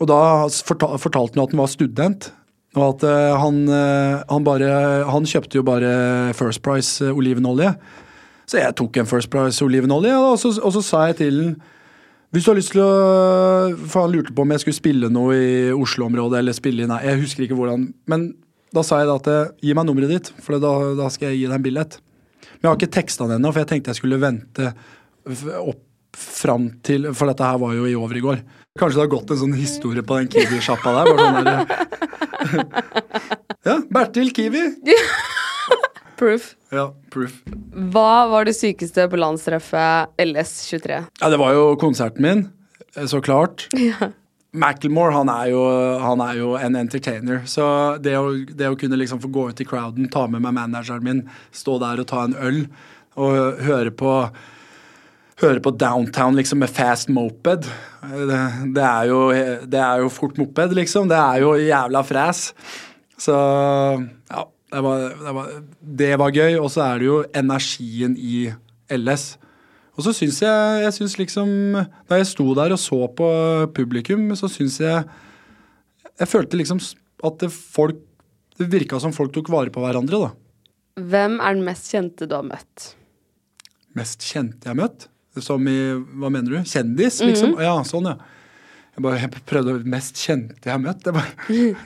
Og 0.00 0.08
da 0.08 0.48
fortalte 0.48 1.36
han 1.36 1.42
at 1.44 1.50
han 1.50 1.60
var 1.60 1.66
student. 1.66 2.32
Og 2.78 2.84
at 2.84 3.02
eh, 3.06 3.32
han, 3.42 3.64
eh, 3.66 4.20
han 4.30 4.46
bare 4.46 4.70
Han 5.10 5.26
kjøpte 5.26 5.58
jo 5.58 5.66
bare 5.66 5.90
First 6.38 6.62
Price 6.62 7.02
eh, 7.02 7.10
olivenolje. 7.10 7.72
Så 8.46 8.60
jeg 8.60 8.76
tok 8.78 9.00
en 9.00 9.10
First 9.10 9.30
Price 9.30 9.62
olivenolje, 9.64 10.14
og 10.14 10.38
og 10.38 10.72
så 10.74 10.82
sa 10.82 11.06
jeg 11.10 11.22
til 11.24 11.44
han 11.50 11.60
hvis 12.30 12.44
du 12.46 12.50
har 12.52 12.58
lyst 12.60 12.70
til 12.70 12.82
å 12.84 12.90
For 13.90 14.04
han 14.04 14.12
lurte 14.14 14.30
på 14.30 14.44
om 14.44 14.52
jeg 14.54 14.62
skulle 14.62 14.78
spille 14.78 15.08
noe 15.10 15.34
i 15.34 15.72
Oslo-området, 15.74 16.38
eller 16.38 16.54
spille 16.54 16.84
i 16.84 16.86
Nei, 16.86 17.00
jeg 17.02 17.18
husker 17.24 17.42
ikke 17.42 17.58
hvordan. 17.58 17.88
Men 18.06 18.28
da 18.70 18.84
sa 18.86 19.00
jeg 19.00 19.08
da 19.10 19.16
at 19.18 19.56
gi 19.58 19.74
meg 19.74 19.88
nummeret 19.88 20.12
ditt, 20.14 20.30
for 20.38 20.62
da, 20.62 20.70
da 20.94 21.08
skal 21.10 21.32
jeg 21.32 21.40
gi 21.40 21.48
deg 21.48 21.56
en 21.58 21.64
billett. 21.64 21.96
Men 22.52 22.62
jeg 22.62 22.70
har 22.70 22.78
ikke 22.78 22.96
teksta 23.00 23.26
den 23.26 23.40
ennå, 23.40 23.50
for 23.50 23.64
jeg 23.64 23.70
tenkte 23.72 23.90
jeg 23.90 23.98
skulle 23.98 24.20
vente 24.22 24.70
opp 25.58 25.82
fram 26.16 26.70
til 26.86 27.10
For 27.14 27.30
dette 27.30 27.46
her 27.46 27.58
var 27.62 27.74
jo 27.74 27.90
i 27.90 27.98
over 27.98 28.18
i 28.18 28.22
går. 28.22 28.44
Kanskje 28.78 29.00
det 29.00 29.02
har 29.02 29.10
gått 29.10 29.30
en 29.34 29.40
sånn 29.40 29.54
historie 29.58 30.02
på 30.06 30.20
den 30.20 30.28
Kiwi-sjappa 30.30 30.92
der. 30.94 31.08
Bare 31.10 31.24
sånn 31.26 31.48
der 31.48 31.90
ja, 33.66 33.80
Bertil 33.90 34.30
Kiwi. 34.36 34.62
Proof. 36.20 36.52
Ja, 36.70 36.90
proof. 37.10 37.40
Hva 37.94 38.28
var 38.28 38.44
det 38.44 38.52
sykeste 38.52 39.06
på 39.08 39.18
landstreffet 39.18 40.12
LS23? 40.20 40.98
Ja, 41.18 41.30
det 41.32 41.38
var 41.40 41.54
jo 41.56 41.62
konserten 41.80 42.22
min, 42.22 42.42
eh, 42.94 43.06
så 43.08 43.22
klart. 43.24 43.66
Macklemore 44.62 45.14
han 45.14 45.30
er, 45.32 45.48
jo, 45.54 45.64
han 46.02 46.20
er 46.20 46.36
jo 46.36 46.52
en 46.60 46.76
entertainer. 46.76 47.40
Så 47.48 47.64
det 48.04 48.18
å, 48.18 48.34
det 48.36 48.68
å 48.68 48.76
kunne 48.78 48.98
liksom 49.00 49.22
få 49.22 49.32
gå 49.32 49.48
ut 49.48 49.64
i 49.64 49.66
crowden, 49.66 50.10
ta 50.12 50.26
med 50.28 50.44
meg 50.44 50.54
manageren 50.58 51.06
min, 51.06 51.22
stå 51.56 51.78
der 51.80 52.02
og 52.04 52.10
ta 52.10 52.26
en 52.28 52.36
øl 52.36 52.64
og 53.16 53.64
høre 53.64 53.94
på 53.94 54.14
Høre 55.40 55.60
på 55.64 55.72
Downtown 55.72 56.36
liksom 56.36 56.60
med 56.60 56.68
fast 56.68 57.08
moped. 57.08 57.64
Det, 57.64 58.40
det, 58.76 58.84
er 58.84 59.04
jo, 59.08 59.20
det 59.72 59.80
er 59.80 60.02
jo 60.02 60.10
fort 60.12 60.36
moped, 60.36 60.74
liksom. 60.76 61.08
Det 61.08 61.16
er 61.16 61.40
jo 61.40 61.54
jævla 61.56 62.02
fræs. 62.04 62.50
Så 63.20 63.36
ja, 63.36 64.42
det 64.74 64.82
var, 64.84 65.06
det 65.16 65.34
var, 65.38 65.54
det 66.00 66.10
var 66.20 66.34
gøy. 66.36 66.58
Og 66.60 66.68
så 66.74 66.84
er 66.90 67.00
det 67.00 67.08
jo 67.08 67.22
energien 67.40 68.18
i 68.20 68.50
LS. 68.92 69.38
Og 69.96 70.04
så 70.04 70.12
syns 70.16 70.42
jeg, 70.44 70.82
jeg 70.84 70.92
synes 70.96 71.16
liksom 71.18 71.48
Da 72.08 72.16
jeg 72.16 72.28
sto 72.30 72.46
der 72.56 72.72
og 72.72 72.80
så 72.80 73.00
på 73.16 73.26
publikum, 73.76 74.30
så 74.38 74.48
syns 74.48 74.78
jeg 74.80 75.02
Jeg 76.20 76.28
følte 76.30 76.56
liksom 76.56 76.80
at 77.26 77.40
det 77.42 77.50
folk 77.52 77.98
Det 78.56 78.70
virka 78.72 79.00
som 79.02 79.12
folk 79.12 79.34
tok 79.34 79.50
vare 79.52 79.72
på 79.72 79.82
hverandre, 79.82 80.20
da. 80.20 80.30
Hvem 81.00 81.38
er 81.40 81.56
den 81.56 81.64
mest 81.64 81.88
kjente 81.92 82.28
du 82.28 82.34
har 82.36 82.44
møtt? 82.44 82.90
Mest 83.96 84.24
kjente 84.24 84.68
jeg 84.68 84.74
har 84.74 84.80
møtt? 84.82 85.08
Som 85.44 85.66
i 85.70 85.78
Hva 85.94 86.30
mener 86.32 86.50
du? 86.50 86.60
Kjendis, 86.68 87.20
liksom? 87.24 87.56
Ja, 87.62 87.78
sånn, 87.86 88.08
ja. 88.12 88.16
Jeg 88.96 89.04
bare 89.06 89.20
jeg 89.22 89.44
prøvde 89.48 89.78
Mest 89.88 90.18
kjente 90.18 90.66
jeg 90.66 90.74
har 90.74 90.82
møtt? 90.82 91.06
Jeg 91.06 91.14
bare, 91.14 91.30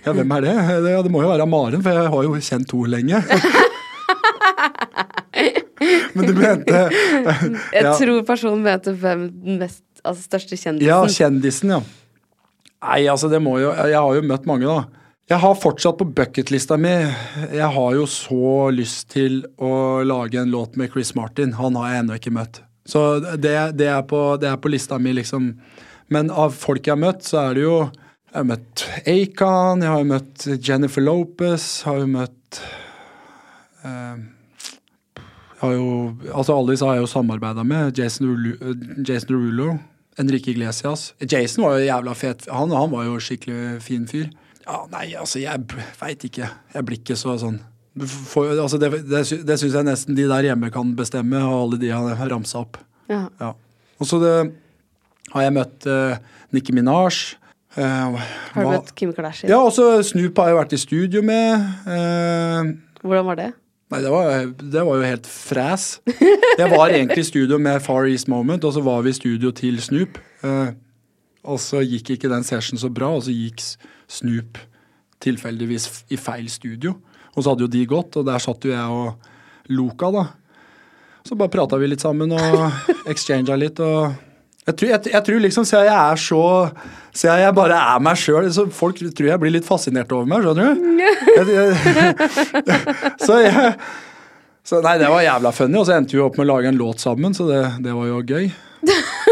ja, 0.06 0.14
hvem 0.16 0.32
er 0.38 0.46
det? 0.46 0.54
det? 0.86 0.94
Det 1.06 1.12
må 1.12 1.22
jo 1.22 1.30
være 1.30 1.46
Maren, 1.46 1.84
for 1.84 1.94
jeg 1.94 2.14
har 2.14 2.26
jo 2.26 2.40
kjent 2.48 2.74
henne 2.74 2.92
lenge. 2.96 3.20
Men 6.14 6.28
du 6.30 6.34
mente 6.38 6.80
Jeg 7.74 7.94
tror 7.98 8.22
personen 8.26 8.62
mente 8.64 8.94
hvem 8.96 9.28
den 9.44 9.60
mest, 9.60 9.82
altså 10.02 10.22
største 10.24 10.56
kjendisen. 10.56 10.88
Ja, 10.88 11.00
kjendisen, 11.10 11.74
ja. 11.76 11.80
Nei, 12.84 13.00
altså 13.08 13.30
det 13.32 13.40
må 13.42 13.56
jo 13.62 13.72
Jeg 13.72 13.96
har 13.96 14.18
jo 14.18 14.26
møtt 14.26 14.46
mange, 14.48 14.68
da. 14.68 15.04
Jeg 15.30 15.40
har 15.40 15.54
fortsatt 15.56 15.96
på 15.96 16.04
bucketlista 16.12 16.76
mi 16.76 16.92
Jeg 16.92 17.70
har 17.76 17.94
jo 17.96 18.04
så 18.10 18.68
lyst 18.74 19.08
til 19.14 19.40
å 19.56 20.02
lage 20.04 20.42
en 20.42 20.52
låt 20.52 20.76
med 20.76 20.92
Chris 20.92 21.14
Martin. 21.16 21.56
Han 21.60 21.78
har 21.80 21.90
jeg 21.90 22.04
ennå 22.04 22.18
ikke 22.20 22.34
møtt. 22.36 22.60
Så 22.84 23.02
det, 23.40 23.54
det, 23.78 23.88
er 23.88 24.02
på, 24.08 24.20
det 24.40 24.50
er 24.50 24.60
på 24.60 24.72
lista 24.72 24.98
mi, 25.00 25.14
liksom. 25.16 25.54
Men 26.12 26.30
av 26.30 26.52
folk 26.56 26.84
jeg 26.84 26.94
har 26.96 27.00
møtt, 27.00 27.24
så 27.24 27.46
er 27.46 27.56
det 27.56 27.64
jo 27.64 27.76
Jeg 28.34 28.40
har 28.40 28.46
møtt 28.48 28.84
Acon, 29.06 29.82
jeg 29.84 29.92
har 29.94 30.06
møtt 30.10 30.46
Jennifer 30.66 31.04
Lopez, 31.04 31.64
har 31.86 32.00
jo 32.02 32.08
møtt 32.10 32.60
eh, 33.86 34.24
har 35.64 35.74
jo, 35.76 35.90
altså 36.34 36.56
Alle 36.58 36.74
disse 36.74 36.86
har 36.88 36.98
jeg 36.98 37.06
jo 37.06 37.10
samarbeida 37.14 37.64
med. 37.64 37.98
Jason 37.98 38.26
Derulo, 38.26 38.74
Jason 39.06 39.30
Derulo, 39.30 39.68
Enrique 40.20 40.52
Iglesias. 40.52 41.12
Jason 41.22 41.64
var 41.64 41.78
jo 41.78 41.86
jævla 41.86 42.16
fet. 42.18 42.48
Han, 42.52 42.74
han 42.74 42.90
var 42.92 43.06
jo 43.06 43.20
skikkelig 43.22 43.78
fin 43.84 44.08
fyr. 44.10 44.28
Ja, 44.64 44.82
nei, 44.92 45.06
altså, 45.20 45.40
jeg 45.40 45.64
veit 46.00 46.26
ikke. 46.26 46.50
Jeg 46.74 46.88
blir 46.88 47.00
ikke 47.00 47.16
så 47.20 47.38
sånn 47.40 47.62
Får- 47.94 48.58
altså, 48.58 48.78
Det, 48.82 48.90
det, 49.06 49.22
det 49.46 49.58
syns 49.60 49.74
jeg 49.78 49.86
nesten 49.86 50.16
de 50.18 50.26
der 50.30 50.48
hjemme 50.50 50.70
kan 50.74 50.94
bestemme, 50.98 51.38
og 51.46 51.60
alle 51.62 51.80
de 51.84 51.92
har 51.94 52.28
ramsa 52.32 52.64
opp. 52.64 52.78
Ja. 53.08 53.26
Ja. 53.40 53.52
Og 54.00 54.08
så 54.10 54.18
det, 54.22 54.34
har 55.34 55.46
jeg 55.46 55.54
møtt 55.54 55.86
uh, 55.86 56.16
Nicki 56.54 56.74
Minaj. 56.74 57.36
Uh, 57.74 58.18
Har 58.54 58.62
du 58.62 58.70
møtt 58.70 58.94
Kim 58.98 59.12
Kardashian? 59.14 59.50
Ja, 59.50 59.58
og 59.62 59.72
så 59.74 59.98
Snoop 60.06 60.38
har 60.38 60.50
jeg 60.52 60.58
vært 60.60 60.74
i 60.74 60.80
studio 60.82 61.22
med. 61.26 61.68
Uh, 61.86 62.74
Hvordan 63.02 63.30
var 63.30 63.38
det? 63.42 63.50
Nei, 63.92 64.00
det 64.02 64.10
var, 64.10 64.46
det 64.58 64.82
var 64.88 64.96
jo 64.98 65.06
helt 65.06 65.26
fræs. 65.28 65.84
Jeg 66.58 66.70
var 66.72 66.88
egentlig 66.88 67.20
i 67.22 67.28
studio 67.28 67.58
med 67.62 67.82
Far 67.84 68.08
East 68.10 68.26
Moment, 68.32 68.64
og 68.64 68.72
så 68.74 68.82
var 68.82 69.02
vi 69.04 69.12
i 69.12 69.16
studio 69.16 69.52
til 69.54 69.76
Snoop. 69.82 70.16
Eh, 70.42 70.70
og 71.44 71.60
så 71.62 71.82
gikk 71.84 72.14
ikke 72.16 72.30
den 72.32 72.46
session 72.48 72.80
så 72.80 72.88
bra, 72.90 73.12
og 73.14 73.22
så 73.26 73.34
gikk 73.34 73.60
Snoop 74.10 74.58
tilfeldigvis 75.22 75.86
i 76.10 76.18
feil 76.18 76.48
studio. 76.50 76.96
Og 77.34 77.42
så 77.42 77.50
hadde 77.50 77.66
jo 77.66 77.72
de 77.72 77.84
gått, 77.90 78.20
og 78.20 78.26
der 78.28 78.42
satt 78.42 78.64
jo 78.64 78.72
jeg 78.74 78.98
og 78.98 79.72
Loka, 79.74 80.10
da. 80.12 80.24
Så 81.24 81.38
bare 81.40 81.52
prata 81.52 81.78
vi 81.80 81.88
litt 81.88 82.04
sammen 82.04 82.34
og 82.36 82.64
exchanga 83.12 83.56
litt, 83.58 83.80
og 83.80 84.12
jeg 84.64 84.76
tror, 84.80 84.88
jeg, 84.88 85.12
jeg 85.12 85.24
tror 85.26 85.42
liksom, 85.44 85.64
Siden 85.68 85.82
jeg 85.84 85.92
er 85.92 86.20
så 86.20 86.44
Siden 87.12 87.42
jeg 87.42 87.56
bare 87.56 87.80
er 87.92 88.00
meg 88.04 88.16
sjøl, 88.16 88.46
så 88.52 88.64
folk 88.72 88.96
tror 88.96 89.28
jeg 89.28 89.42
blir 89.42 89.52
litt 89.52 89.68
fascinert 89.68 90.12
over 90.16 90.28
meg, 90.28 90.44
skjønner 90.44 90.72
du? 90.72 90.78
Jeg, 91.36 92.54
så 93.26 93.42
jeg 93.44 93.74
så 94.64 94.80
Nei, 94.80 94.94
det 94.96 95.10
var 95.12 95.20
jævla 95.20 95.52
funny, 95.52 95.76
og 95.76 95.84
så 95.84 95.98
endte 95.98 96.16
vi 96.16 96.22
opp 96.24 96.38
med 96.40 96.46
å 96.46 96.54
lage 96.54 96.70
en 96.72 96.78
låt 96.80 97.02
sammen, 97.04 97.36
så 97.36 97.44
det, 97.50 97.60
det 97.84 97.92
var 97.92 98.06
jo 98.08 98.22
gøy. 98.24 98.46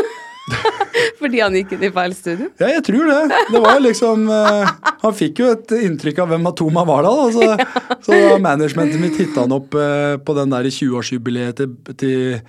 Fordi 1.20 1.42
han 1.42 1.57
gikk 1.57 1.74
inn 1.76 1.84
i 1.86 1.92
feil 1.94 2.14
studio? 2.16 2.48
Ja, 2.61 2.70
jeg 2.74 2.84
tror 2.86 3.11
det. 3.11 3.40
Det 3.53 3.61
var 3.62 3.82
liksom 3.82 4.24
uh, 4.30 4.72
han 5.03 5.18
fikk 5.18 5.42
jo 5.42 5.53
et 5.55 5.74
inntrykk 5.82 6.22
av 6.24 6.32
hvem 6.32 6.48
Atoma 6.50 6.86
var 6.88 7.07
da. 7.07 7.12
da. 7.18 7.28
Så, 7.34 8.09
så 8.09 8.18
managementet 8.42 9.00
mitt 9.03 9.20
hitta 9.20 9.46
han 9.46 9.55
opp 9.57 9.76
uh, 9.78 10.16
på 10.22 10.36
den 10.38 10.55
der 10.55 10.70
20-årsjubileet 10.70 11.61
til, 11.61 11.76
til, 12.00 12.42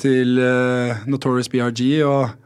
til 0.00 0.40
uh, 0.40 1.04
Notorious 1.10 1.52
BRG. 1.52 1.84
og 2.08 2.40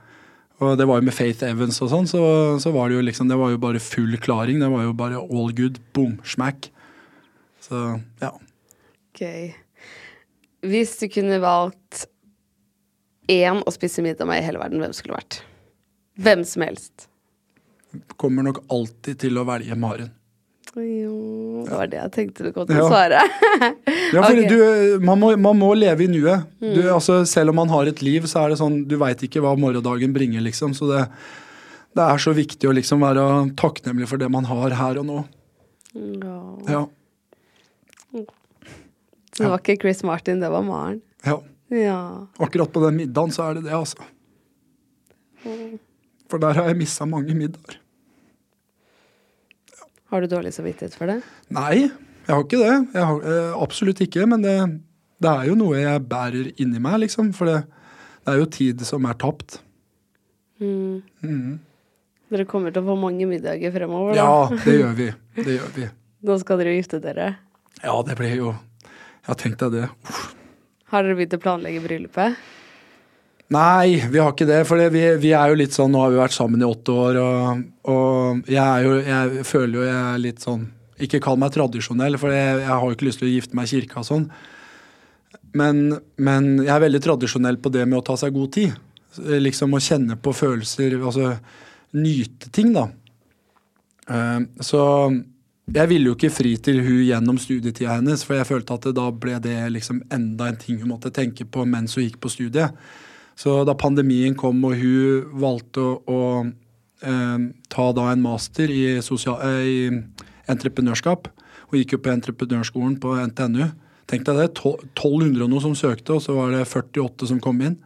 og 0.59 0.74
det 0.74 0.88
var 0.90 0.98
jo 0.98 1.06
med 1.06 1.14
Faith 1.14 1.46
Evans 1.46 1.76
og 1.84 1.90
sånn, 1.92 2.09
så, 2.11 2.20
så, 2.59 2.72
var 2.74 2.90
det 2.90 2.96
jo 2.96 3.02
liksom 3.06 3.28
Det 3.30 3.36
var 3.38 3.52
jo 3.52 3.61
bare 3.62 3.78
full 3.78 4.16
klaring. 4.18 4.59
Det 4.59 4.70
var 4.72 4.88
jo 4.88 4.94
bare 4.98 5.20
all 5.22 5.52
good. 5.54 5.78
Boom, 5.94 6.16
smack. 6.26 6.72
Så 7.62 8.00
ja. 8.18 8.32
Ok. 9.12 9.22
Hvis 10.66 10.96
du 10.98 11.06
kunne 11.14 11.38
valgt 11.42 12.09
én 13.28 13.62
å 13.62 13.74
spise 13.74 14.04
middag 14.04 14.28
med 14.28 14.40
i 14.40 14.46
hele 14.46 14.60
verden, 14.60 14.82
hvem 14.82 14.94
skulle 14.96 15.18
vært? 15.18 15.42
Hvem 16.18 16.44
som 16.48 16.64
helst. 16.66 17.08
Kommer 18.20 18.44
nok 18.46 18.62
alltid 18.72 19.20
til 19.24 19.38
å 19.40 19.46
velge 19.48 19.76
Maren. 19.78 20.14
Jo, 20.78 21.64
det 21.66 21.74
var 21.74 21.88
det 21.90 21.98
jeg 21.98 22.12
tenkte 22.14 22.44
du 22.46 22.50
kom 22.54 22.66
til 22.68 22.78
å 22.82 22.88
svare. 22.90 23.22
ja, 24.14 24.20
for 24.20 24.36
okay. 24.36 24.46
du, 24.50 25.00
man, 25.02 25.18
må, 25.18 25.32
man 25.40 25.56
må 25.58 25.72
leve 25.74 26.04
i 26.04 26.10
nuet. 26.10 26.44
Mm. 26.62 26.76
Altså, 26.92 27.22
selv 27.26 27.54
om 27.54 27.58
man 27.58 27.72
har 27.72 27.88
et 27.90 28.02
liv, 28.04 28.28
så 28.30 28.44
er 28.44 28.52
det 28.52 28.60
sånn 28.60 28.82
Du 28.90 28.98
veit 29.00 29.22
ikke 29.24 29.42
hva 29.42 29.54
morgendagen 29.58 30.12
bringer, 30.14 30.44
liksom. 30.44 30.76
Så 30.76 30.90
det, 30.90 31.06
det 31.98 32.04
er 32.04 32.22
så 32.22 32.34
viktig 32.36 32.68
å 32.68 32.76
liksom 32.76 33.02
være 33.02 33.24
takknemlig 33.58 34.10
for 34.10 34.20
det 34.20 34.28
man 34.32 34.46
har 34.50 34.76
her 34.78 35.00
og 35.02 35.08
nå. 35.08 35.18
Ja. 35.96 36.38
Ja. 36.68 36.84
Det 39.38 39.46
var 39.46 39.60
ikke 39.62 39.80
Chris 39.86 40.04
Martin, 40.06 40.42
det 40.44 40.50
var 40.52 40.66
Maren. 40.66 41.00
ja. 41.26 41.40
Ja. 41.68 42.26
Akkurat 42.40 42.72
på 42.72 42.80
den 42.86 42.96
middagen 43.02 43.32
så 43.34 43.50
er 43.50 43.58
det 43.58 43.66
det, 43.68 43.74
altså. 43.76 44.00
For 46.28 46.40
der 46.42 46.56
har 46.58 46.70
jeg 46.70 46.78
missa 46.80 47.06
mange 47.08 47.34
middager. 47.36 47.78
Har 50.08 50.24
du 50.24 50.28
dårlig 50.30 50.54
samvittighet 50.56 50.94
for 50.96 51.10
det? 51.10 51.18
Nei, 51.52 51.84
jeg 51.84 52.32
har 52.32 52.44
ikke 52.44 52.60
det. 52.62 52.76
Har, 52.96 53.18
eh, 53.20 53.52
absolutt 53.60 54.00
ikke. 54.04 54.24
Men 54.28 54.44
det, 54.44 54.54
det 55.20 55.32
er 55.32 55.50
jo 55.50 55.56
noe 55.60 55.76
jeg 55.82 56.04
bærer 56.08 56.48
inni 56.56 56.80
meg, 56.80 57.02
liksom. 57.04 57.34
For 57.36 57.50
det, 57.50 57.58
det 58.24 58.32
er 58.32 58.40
jo 58.40 58.48
tid 58.56 58.84
som 58.88 59.04
er 59.08 59.18
tapt. 59.20 59.58
Dere 62.28 62.44
kommer 62.48 62.72
til 62.72 62.82
å 62.82 62.88
få 62.88 62.96
mange 63.00 63.28
middager 63.28 63.72
fremover, 63.76 64.16
da. 64.16 64.24
Ja, 64.24 64.62
det 64.64 64.78
gjør 64.78 64.96
vi. 64.96 65.10
Det 65.36 65.58
gjør 65.58 65.76
vi. 65.76 65.90
Nå 66.28 66.40
skal 66.40 66.58
dere 66.64 66.74
gifte 66.78 66.98
dere. 67.04 67.28
Ja, 67.84 67.94
det 68.02 68.16
blir 68.18 68.32
jo 68.34 68.48
Jeg 68.56 69.28
har 69.28 69.36
tenkt 69.38 69.60
deg 69.60 69.76
det. 69.76 69.86
Uff. 70.08 70.38
Har 70.93 71.05
dere 71.05 71.18
begynt 71.18 71.36
å 71.36 71.43
planlegge 71.43 71.82
bryllupet? 71.84 72.39
Nei, 73.53 73.97
vi 74.12 74.20
har 74.20 74.32
ikke 74.34 74.49
det. 74.49 74.61
For 74.68 74.80
vi, 74.93 75.05
vi 75.20 75.30
er 75.36 75.53
jo 75.53 75.57
litt 75.57 75.72
sånn 75.76 75.93
Nå 75.95 76.03
har 76.03 76.12
vi 76.12 76.20
vært 76.20 76.36
sammen 76.36 76.61
i 76.61 76.68
åtte 76.68 76.93
år, 76.93 77.18
og, 77.22 77.62
og 77.89 78.51
jeg 78.53 78.84
jo 78.84 78.99
Jeg 79.01 79.47
føler 79.49 79.78
jo 79.78 79.86
jeg 79.86 80.01
er 80.03 80.20
litt 80.20 80.45
sånn 80.45 80.66
Ikke 81.07 81.20
kall 81.24 81.41
meg 81.41 81.55
tradisjonell, 81.55 82.18
for 82.20 82.34
jeg, 82.34 82.59
jeg 82.61 82.68
har 82.68 82.84
jo 82.84 82.97
ikke 82.97 83.09
lyst 83.09 83.22
til 83.22 83.30
å 83.30 83.32
gifte 83.32 83.57
meg 83.57 83.68
i 83.68 83.72
kirka 83.72 84.03
og 84.03 84.09
sånn. 84.09 84.26
Men, 85.57 85.80
men 86.20 86.49
jeg 86.61 86.74
er 86.74 86.82
veldig 86.84 87.01
tradisjonell 87.07 87.57
på 87.62 87.72
det 87.72 87.86
med 87.89 88.01
å 88.01 88.05
ta 88.05 88.18
seg 88.20 88.34
god 88.36 88.53
tid. 88.59 88.74
Liksom 89.16 89.72
å 89.74 89.80
kjenne 89.80 90.18
på 90.20 90.34
følelser, 90.36 90.99
altså 91.01 91.30
nyte 91.97 92.51
ting, 92.53 92.74
da. 92.76 92.84
Eh, 94.12 94.41
Så 94.66 94.82
jeg 95.74 95.88
ville 95.90 96.08
jo 96.08 96.16
ikke 96.16 96.32
fri 96.32 96.54
til 96.64 96.80
hun 96.80 97.02
gjennom 97.04 97.38
studietida 97.40 97.98
hennes, 97.98 98.22
for 98.24 98.38
jeg 98.38 98.48
følte 98.48 98.78
at 98.78 98.88
da 98.96 99.08
ble 99.12 99.36
det 99.44 99.56
liksom 99.74 100.00
enda 100.14 100.48
en 100.48 100.60
ting 100.60 100.78
hun 100.80 100.94
måtte 100.94 101.12
tenke 101.14 101.44
på 101.44 101.66
mens 101.68 101.98
hun 101.98 102.06
gikk 102.06 102.16
på 102.22 102.32
studiet. 102.32 102.76
Så 103.38 103.60
da 103.68 103.76
pandemien 103.78 104.34
kom 104.38 104.64
og 104.66 104.78
hun 104.80 105.28
valgte 105.38 105.84
å, 105.84 105.98
å 106.08 106.20
eh, 107.04 107.44
ta 107.70 107.90
da 107.94 108.06
en 108.12 108.24
master 108.24 108.72
i, 108.72 108.98
sosial, 109.04 109.38
eh, 109.44 109.68
i 109.68 110.48
entreprenørskap, 110.50 111.28
hun 111.68 111.82
gikk 111.82 111.94
jo 111.94 112.00
på 112.02 112.14
entreprenørskolen 112.14 112.96
på 113.02 113.12
NTNU. 113.28 113.68
Tenk 114.08 114.24
deg 114.24 114.40
det, 114.40 114.48
1200 114.56 115.44
og 115.44 115.52
noe 115.52 115.62
som 115.62 115.76
søkte, 115.76 116.16
og 116.16 116.24
så 116.24 116.34
var 116.38 116.54
det 116.54 116.64
48 116.64 117.28
som 117.28 117.42
kom 117.44 117.60
inn. 117.60 117.76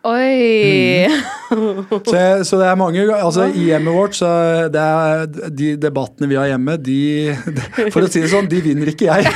Oi! 0.00 1.08
Så, 1.50 2.14
jeg, 2.14 2.44
så 2.48 2.56
det 2.56 2.68
er 2.70 2.76
mange 2.78 3.02
altså 3.12 3.48
I 3.52 3.66
hjemmet 3.68 3.92
vårt, 3.92 4.14
så 4.16 4.28
det 4.72 4.80
er 4.80 5.50
de 5.52 5.74
debattene 5.82 6.28
vi 6.30 6.38
har 6.40 6.48
hjemme, 6.52 6.76
de 6.80 7.00
For 7.92 8.06
å 8.06 8.08
si 8.08 8.22
det 8.22 8.30
sånn, 8.32 8.48
de 8.48 8.62
vinner 8.64 8.92
ikke 8.94 9.10
jeg. 9.10 9.28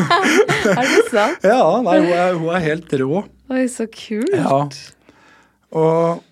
er 0.72 0.80
det 0.82 1.04
sant? 1.12 1.46
Ja, 1.46 1.62
nei, 1.84 2.00
hun 2.02 2.10
er, 2.16 2.40
hun 2.40 2.50
er 2.56 2.64
helt 2.64 2.96
rå. 3.02 3.22
Oi, 3.54 3.66
så 3.70 3.86
kult. 3.92 4.34
Ja. 4.34 4.64
Og, 5.78 6.24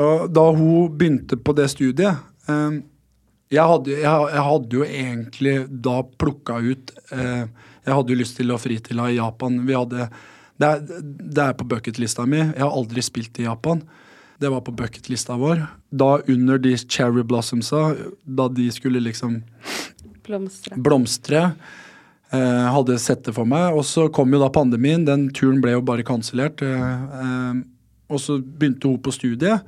og 0.00 0.24
da 0.32 0.46
hun 0.56 0.88
begynte 0.96 1.36
på 1.36 1.52
det 1.58 1.68
studiet 1.74 2.16
eh, 2.48 2.80
jeg, 3.50 3.64
hadde, 3.66 3.92
jeg, 3.98 4.28
jeg 4.32 4.44
hadde 4.46 4.78
jo 4.78 4.86
egentlig 4.86 5.54
da 5.84 5.98
plukka 6.22 6.60
ut 6.64 6.92
eh, 7.12 7.44
Jeg 7.84 7.96
hadde 7.96 8.14
jo 8.14 8.20
lyst 8.22 8.38
til 8.38 8.54
å 8.54 8.60
fri 8.62 8.78
til 8.80 9.02
henne 9.02 9.12
i 9.12 9.18
Japan. 9.18 9.58
Vi 9.68 9.76
hadde, 9.76 10.06
det, 10.60 10.68
er, 10.68 11.02
det 11.02 11.42
er 11.46 11.56
på 11.56 11.66
bucketlista 11.68 12.26
mi. 12.28 12.42
Jeg 12.42 12.60
har 12.60 12.76
aldri 12.76 13.02
spilt 13.04 13.38
i 13.40 13.46
Japan. 13.48 13.80
Det 14.40 14.48
var 14.52 14.62
på 14.64 14.74
bucketlista 14.76 15.36
vår. 15.40 15.62
Da 15.92 16.18
under 16.28 16.60
de 16.60 16.74
cherry 16.84 17.24
blossomsa, 17.24 17.94
da 18.24 18.48
de 18.48 18.70
skulle 18.72 19.00
liksom 19.04 19.40
Blomstre. 20.24 20.76
blomstre. 20.76 21.42
Eh, 22.30 22.66
hadde 22.72 22.98
sett 23.02 23.24
det 23.26 23.34
for 23.36 23.48
meg. 23.48 23.74
Og 23.76 23.84
så 23.88 24.06
kom 24.12 24.32
jo 24.32 24.40
da 24.40 24.48
pandemien. 24.52 25.04
Den 25.08 25.28
turen 25.34 25.60
ble 25.64 25.74
jo 25.74 25.82
bare 25.84 26.06
kansellert. 26.06 26.62
Eh, 26.62 27.04
eh, 27.24 27.60
og 28.10 28.20
så 28.22 28.38
begynte 28.40 28.88
hun 28.88 29.00
på 29.02 29.12
studiet. 29.16 29.64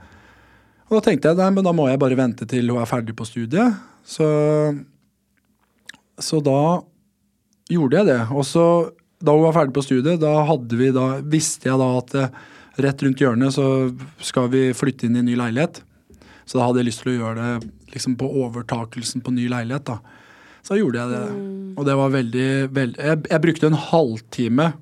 Og 0.88 0.98
da 0.98 1.04
tenkte 1.08 1.32
jeg 1.32 1.40
nei, 1.40 1.50
men 1.56 1.64
da 1.64 1.72
må 1.72 1.88
jeg 1.88 2.00
bare 2.00 2.18
vente 2.18 2.46
til 2.48 2.68
hun 2.68 2.82
er 2.82 2.88
ferdig 2.90 3.16
på 3.16 3.26
studiet. 3.28 3.80
Så, 4.04 4.26
så 6.20 6.40
da 6.44 6.58
gjorde 7.72 8.00
jeg 8.00 8.10
det. 8.12 8.20
Og 8.32 8.44
så 8.46 8.66
da 9.22 9.34
hun 9.36 9.46
var 9.46 9.56
ferdig 9.56 9.76
på 9.76 9.84
studiet, 9.86 10.20
da 10.22 10.34
vi 10.76 10.90
da, 10.94 11.06
visste 11.22 11.70
jeg 11.70 11.80
da 11.80 11.88
at 11.98 12.14
eh, 12.18 12.42
rett 12.82 13.02
rundt 13.04 13.22
hjørnet 13.22 13.54
så 13.54 13.66
skal 14.22 14.50
vi 14.52 14.70
flytte 14.76 15.06
inn 15.06 15.16
i 15.16 15.22
en 15.22 15.30
ny 15.30 15.36
leilighet. 15.38 15.82
Så 16.44 16.58
da 16.58 16.66
hadde 16.66 16.82
jeg 16.82 16.90
lyst 16.90 17.04
til 17.04 17.14
å 17.14 17.18
gjøre 17.20 17.42
det 17.60 17.70
liksom 17.94 18.16
på 18.20 18.28
overtakelsen 18.42 19.22
på 19.24 19.34
ny 19.34 19.46
leilighet. 19.52 19.86
da. 19.86 19.98
Så 20.66 20.78
gjorde 20.78 21.02
jeg 21.02 21.12
det. 21.12 21.26
Og 21.78 21.86
det 21.86 21.98
var 21.98 22.14
veldig, 22.14 22.48
veldig 22.74 23.04
jeg, 23.10 23.20
jeg 23.30 23.44
brukte 23.46 23.70
en 23.70 23.84
halvtime 23.90 24.72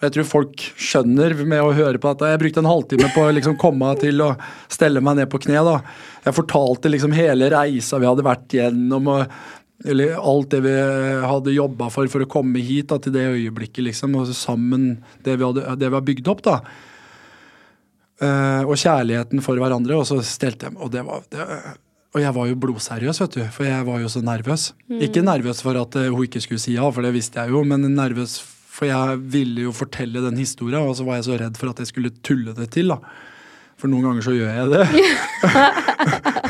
jeg 0.00 0.14
tror 0.14 0.24
folk 0.24 0.62
skjønner 0.80 1.34
med 1.44 1.60
å 1.60 1.74
høre 1.76 2.00
på 2.00 2.08
dette. 2.08 2.28
Jeg 2.32 2.40
brukte 2.40 2.62
en 2.62 2.70
halvtime 2.70 3.08
på 3.12 3.24
å 3.26 3.32
liksom 3.36 3.58
komme 3.60 3.90
til 4.00 4.22
å 4.24 4.30
stelle 4.72 5.02
meg 5.04 5.18
ned 5.18 5.28
på 5.28 5.42
kne. 5.44 5.60
da. 5.66 5.74
Jeg 6.24 6.36
fortalte 6.38 6.88
liksom 6.88 7.12
hele 7.12 7.50
reisa 7.52 8.00
vi 8.00 8.08
hadde 8.08 8.24
vært 8.24 8.56
gjennom, 8.56 9.10
og, 9.12 9.34
eller 9.84 10.16
alt 10.18 10.50
det 10.52 10.60
vi 10.64 10.76
hadde 11.24 11.56
jobba 11.56 11.88
for 11.92 12.10
for 12.12 12.24
å 12.24 12.30
komme 12.30 12.60
hit 12.64 12.90
da, 12.92 12.98
til 13.00 13.14
det 13.14 13.26
øyeblikket. 13.32 13.84
liksom, 13.86 14.16
og 14.20 14.32
sammen 14.36 14.98
det 15.24 15.38
vi, 15.38 15.46
hadde, 15.46 15.76
det 15.80 15.88
vi 15.88 15.96
har 15.96 16.08
bygd 16.08 16.32
opp. 16.32 16.42
da. 16.44 16.58
Uh, 18.20 18.68
og 18.68 18.76
kjærligheten 18.76 19.40
for 19.40 19.56
hverandre. 19.56 19.96
Og 19.96 20.04
så 20.08 20.20
stelte 20.26 20.68
jeg 20.68 20.76
Og 20.76 20.92
det 20.92 21.04
var 21.06 21.24
det, 21.32 21.46
og 22.10 22.18
jeg 22.18 22.34
var 22.34 22.48
jo 22.50 22.58
blodseriøs, 22.58 23.20
vet 23.22 23.36
du, 23.38 23.42
for 23.54 23.68
jeg 23.68 23.86
var 23.86 24.00
jo 24.02 24.08
så 24.10 24.20
nervøs. 24.26 24.72
Ikke 24.98 25.22
nervøs 25.22 25.60
for 25.62 25.78
at 25.78 25.94
eh, 25.94 26.08
hun 26.10 26.26
ikke 26.26 26.42
skulle 26.42 26.58
si 26.58 26.74
ja, 26.74 26.88
for 26.90 27.06
det 27.06 27.12
visste 27.14 27.38
jeg 27.38 27.54
jo, 27.54 27.62
men 27.62 27.86
nervøs 27.94 28.40
for 28.66 28.88
jeg 28.88 29.20
ville 29.30 29.68
jo 29.68 29.74
fortelle 29.76 30.22
den 30.24 30.40
historien, 30.40 30.82
og 30.82 30.96
så 30.98 31.06
var 31.06 31.20
jeg 31.20 31.28
så 31.28 31.38
redd 31.38 31.60
for 31.60 31.70
at 31.70 31.82
jeg 31.82 31.92
skulle 31.92 32.10
tulle 32.26 32.54
det 32.56 32.66
til. 32.74 32.90
da. 32.90 32.98
For 33.78 33.92
noen 33.92 34.08
ganger 34.08 34.26
så 34.26 34.34
gjør 34.34 34.58
jeg 34.58 34.66
det. 34.74 36.49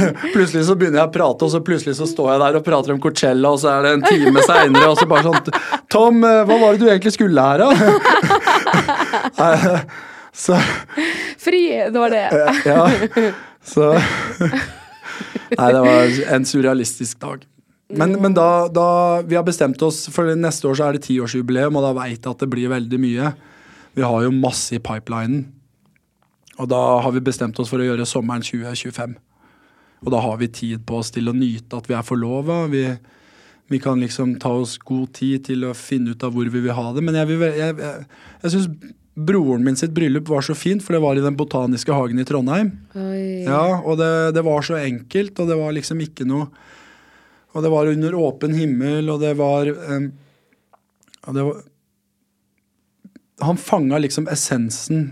plutselig 0.34 0.64
så 0.68 0.74
begynner 0.78 0.98
jeg 1.02 1.08
å 1.10 1.14
prate, 1.14 1.44
og 1.46 1.50
så 1.52 1.60
plutselig 1.64 1.94
så 1.98 2.06
står 2.08 2.28
jeg 2.32 2.40
der 2.44 2.58
og 2.60 2.66
prater 2.66 2.90
om 2.94 3.00
Coachella, 3.02 3.48
og 3.54 3.58
så 3.62 3.68
er 3.74 3.78
det 3.86 3.92
en 3.96 4.06
time 4.06 4.40
seinere, 4.46 4.88
og 4.90 4.96
så 5.00 5.06
bare 5.10 5.26
sånn 5.26 5.40
Tom, 5.92 6.14
eh, 6.26 6.42
hva 6.48 6.56
var 6.62 6.68
det 6.76 6.82
du 6.82 6.86
egentlig 6.90 7.14
skulle 7.16 7.40
her, 7.44 7.58
da? 7.64 7.68
Så 10.40 10.54
Fri, 11.42 11.62
det 11.90 11.98
var 11.98 12.10
det. 12.14 12.28
ja. 12.64 12.86
Så 13.66 13.84
Nei, 15.58 15.70
det 15.74 15.80
var 15.82 16.06
en 16.36 16.44
surrealistisk 16.46 17.18
dag. 17.20 17.50
Men, 17.90 18.12
men 18.22 18.34
da, 18.36 18.68
da 18.70 19.20
vi 19.26 19.34
har 19.34 19.42
bestemt 19.46 19.82
oss 19.82 20.08
for 20.14 20.24
neste 20.38 20.68
år 20.70 20.74
så 20.78 20.84
er 20.86 20.92
det 20.96 21.02
tiårsjubileum, 21.08 21.76
og 21.76 21.82
da 21.88 21.92
veit 21.98 22.20
jeg 22.20 22.30
at 22.30 22.40
det 22.44 22.48
blir 22.52 22.70
veldig 22.70 22.98
mye. 23.02 23.32
Vi 23.98 24.02
har 24.06 24.20
jo 24.24 24.30
masse 24.34 24.74
i 24.76 24.80
pipelinen. 24.82 25.40
Og 26.60 26.66
da 26.70 26.80
har 27.02 27.12
vi 27.16 27.20
bestemt 27.24 27.58
oss 27.58 27.70
for 27.72 27.78
å 27.82 27.86
gjøre 27.88 28.06
sommeren 28.08 28.42
2025. 28.46 29.16
Og 30.00 30.12
da 30.14 30.20
har 30.24 30.38
vi 30.40 30.48
tid 30.48 30.84
på 30.88 31.00
oss 31.00 31.12
til 31.12 31.28
å 31.28 31.36
nyte 31.36 31.76
at 31.76 31.88
vi 31.90 31.96
er 31.96 32.06
forlova. 32.06 32.62
Vi, 32.72 32.84
vi 33.72 33.80
kan 33.82 34.00
liksom 34.00 34.38
ta 34.40 34.52
oss 34.62 34.78
god 34.78 35.12
tid 35.16 35.44
til 35.50 35.66
å 35.68 35.74
finne 35.76 36.14
ut 36.14 36.24
av 36.24 36.32
hvor 36.34 36.48
vi 36.48 36.64
vil 36.64 36.76
ha 36.76 36.86
det. 36.96 37.04
Men 37.04 37.18
jeg, 37.20 37.28
vil, 37.30 37.44
jeg, 37.44 37.76
jeg, 37.76 38.08
jeg 38.44 38.54
syns 38.54 38.70
broren 39.20 39.64
min 39.66 39.76
sitt 39.76 39.92
bryllup 39.92 40.28
var 40.30 40.44
så 40.46 40.56
fint, 40.56 40.82
for 40.84 40.96
det 40.96 41.02
var 41.04 41.18
i 41.18 41.24
Den 41.24 41.36
botaniske 41.36 41.92
hagen 41.92 42.20
i 42.22 42.26
Trondheim. 42.26 42.72
Oi. 42.96 43.44
Ja, 43.44 43.80
og 43.82 43.98
det, 44.00 44.10
det 44.36 44.44
var 44.46 44.64
så 44.64 44.78
enkelt, 44.80 45.38
og 45.38 45.50
det 45.50 45.58
var 45.60 45.76
liksom 45.76 46.00
ikke 46.04 46.28
noe 46.28 46.48
Og 47.50 47.64
det 47.64 47.70
var 47.72 47.90
under 47.90 48.14
åpen 48.14 48.54
himmel, 48.54 49.10
og 49.10 49.20
det 49.20 49.32
var 49.38 49.66
um, 49.66 50.12
Og 51.26 51.34
det 51.34 51.46
var 51.48 51.64
Han 53.42 53.58
fanga 53.58 53.98
liksom 53.98 54.28
essensen 54.30 55.08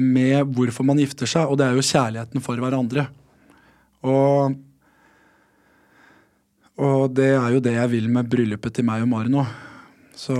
med 0.00 0.54
hvorfor 0.56 0.86
man 0.86 1.00
gifter 1.00 1.28
seg, 1.28 1.50
og 1.50 1.58
det 1.60 1.66
er 1.66 1.76
jo 1.76 1.84
kjærligheten 1.84 2.40
for 2.40 2.56
hverandre. 2.62 3.02
Og 4.06 4.58
Og 6.80 7.10
det 7.12 7.34
er 7.36 7.50
jo 7.52 7.60
det 7.60 7.74
jeg 7.74 7.90
vil 7.92 8.06
med 8.08 8.28
bryllupet 8.32 8.72
til 8.72 8.86
meg 8.88 9.02
og 9.04 9.10
Mari 9.10 9.28
nå. 9.32 9.42
Så, 10.16 10.36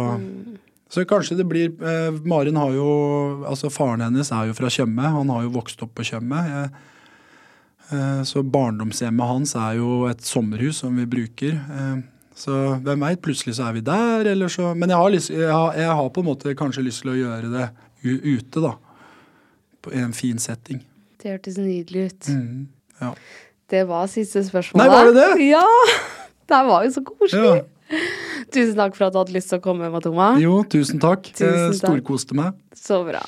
så 0.88 1.04
kanskje 1.08 1.36
det 1.38 1.46
blir 1.48 1.68
eh, 1.68 2.16
Maren 2.28 2.56
har 2.60 2.72
jo 2.76 2.88
Altså 3.48 3.70
faren 3.72 4.04
hennes 4.04 4.32
er 4.32 4.48
jo 4.48 4.56
fra 4.56 4.70
Tjøme. 4.72 5.12
Han 5.16 5.32
har 5.32 5.44
jo 5.44 5.52
vokst 5.56 5.82
opp 5.84 5.94
på 5.96 6.06
Tjøme. 6.08 6.40
Eh, 7.90 8.22
så 8.24 8.42
barndomshjemmet 8.46 9.30
hans 9.30 9.54
er 9.58 9.78
jo 9.80 10.06
et 10.10 10.24
sommerhus 10.24 10.82
som 10.84 10.96
vi 10.96 11.08
bruker. 11.10 11.56
Eh, 11.56 12.00
så 12.40 12.56
hvem 12.80 13.04
veit, 13.04 13.20
plutselig 13.24 13.56
så 13.58 13.68
er 13.68 13.76
vi 13.76 13.82
der, 13.84 14.30
eller 14.32 14.48
så 14.48 14.74
Men 14.74 14.92
jeg 14.92 14.98
har, 14.98 15.10
lyst, 15.10 15.30
jeg 15.30 15.50
har, 15.50 15.74
jeg 15.76 15.96
har 15.98 16.08
på 16.08 16.22
en 16.22 16.28
måte 16.30 16.54
kanskje 16.56 16.84
lyst 16.86 17.02
til 17.04 17.12
å 17.12 17.18
gjøre 17.18 17.50
det 17.52 17.66
ute, 18.04 18.62
da. 18.62 18.74
På, 19.82 19.92
en 19.92 20.12
fin 20.16 20.38
setting. 20.40 20.80
Det 21.20 21.34
hørtes 21.34 21.58
nydelig 21.60 22.06
ut. 22.10 22.28
Mm, 22.32 22.68
ja. 23.00 23.10
Det 23.70 23.88
var 23.88 24.06
siste 24.10 24.42
spørsmål. 24.44 24.82
Nei, 24.82 24.88
var 24.90 25.04
det 25.10 25.14
det? 25.14 25.48
Ja! 25.50 25.66
Det 26.50 26.56
her 26.56 26.64
var 26.66 26.82
jo 26.82 26.90
så 26.90 27.02
koselig. 27.06 27.44
ja. 27.46 27.60
Tusen 28.50 28.74
takk 28.78 28.96
for 28.96 29.06
at 29.06 29.14
du 29.14 29.18
hadde 29.20 29.34
lyst 29.34 29.52
til 29.52 29.60
å 29.60 29.62
komme, 29.62 29.86
Matoma. 29.90 30.32
Jo, 30.42 30.64
tusen 30.66 30.98
takk. 31.02 31.30
Takk. 31.38 31.76
storkoste 31.78 32.34
meg. 32.38 32.58
Så 32.74 33.04
bra. 33.06 33.22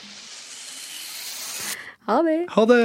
Ha 2.10 2.18
det. 2.26 2.38
Ha 2.50 2.66
det! 2.66 2.82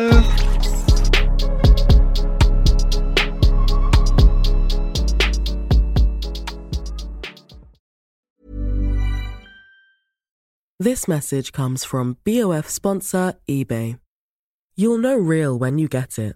This 10.79 11.07
message 11.07 11.51
comes 11.51 11.83
from 11.83 12.17
BOF 12.23 12.69
sponsor 12.69 13.33
eBay. 13.49 13.99
You'll 14.75 14.99
know 14.99 15.17
real 15.17 15.57
when 15.57 15.79
you 15.79 15.87
get 15.87 16.19
it. 16.19 16.35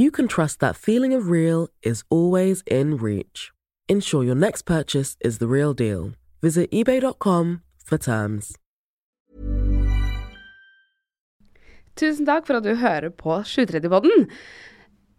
you 0.00 0.10
can 0.10 0.26
trust 0.26 0.60
that 0.60 0.76
feeling 0.76 1.12
of 1.12 1.28
real 1.28 1.68
is 1.82 2.04
always 2.08 2.62
in 2.66 2.96
reach. 2.96 3.52
Ensure 3.86 4.24
your 4.24 4.34
next 4.34 4.62
purchase 4.62 5.14
is 5.20 5.36
the 5.38 5.46
real 5.46 5.74
deal. 5.74 6.12
Visit 6.40 6.70
eBay.com 6.70 7.60
for 7.84 7.98
terms. 7.98 8.56
Tusen 11.96 12.24
takk 12.24 12.46
for 12.46 12.56
at 12.56 12.64
du 12.64 12.74
hører 12.80 13.10
på 13.10 13.42
730-podden. 13.44 14.30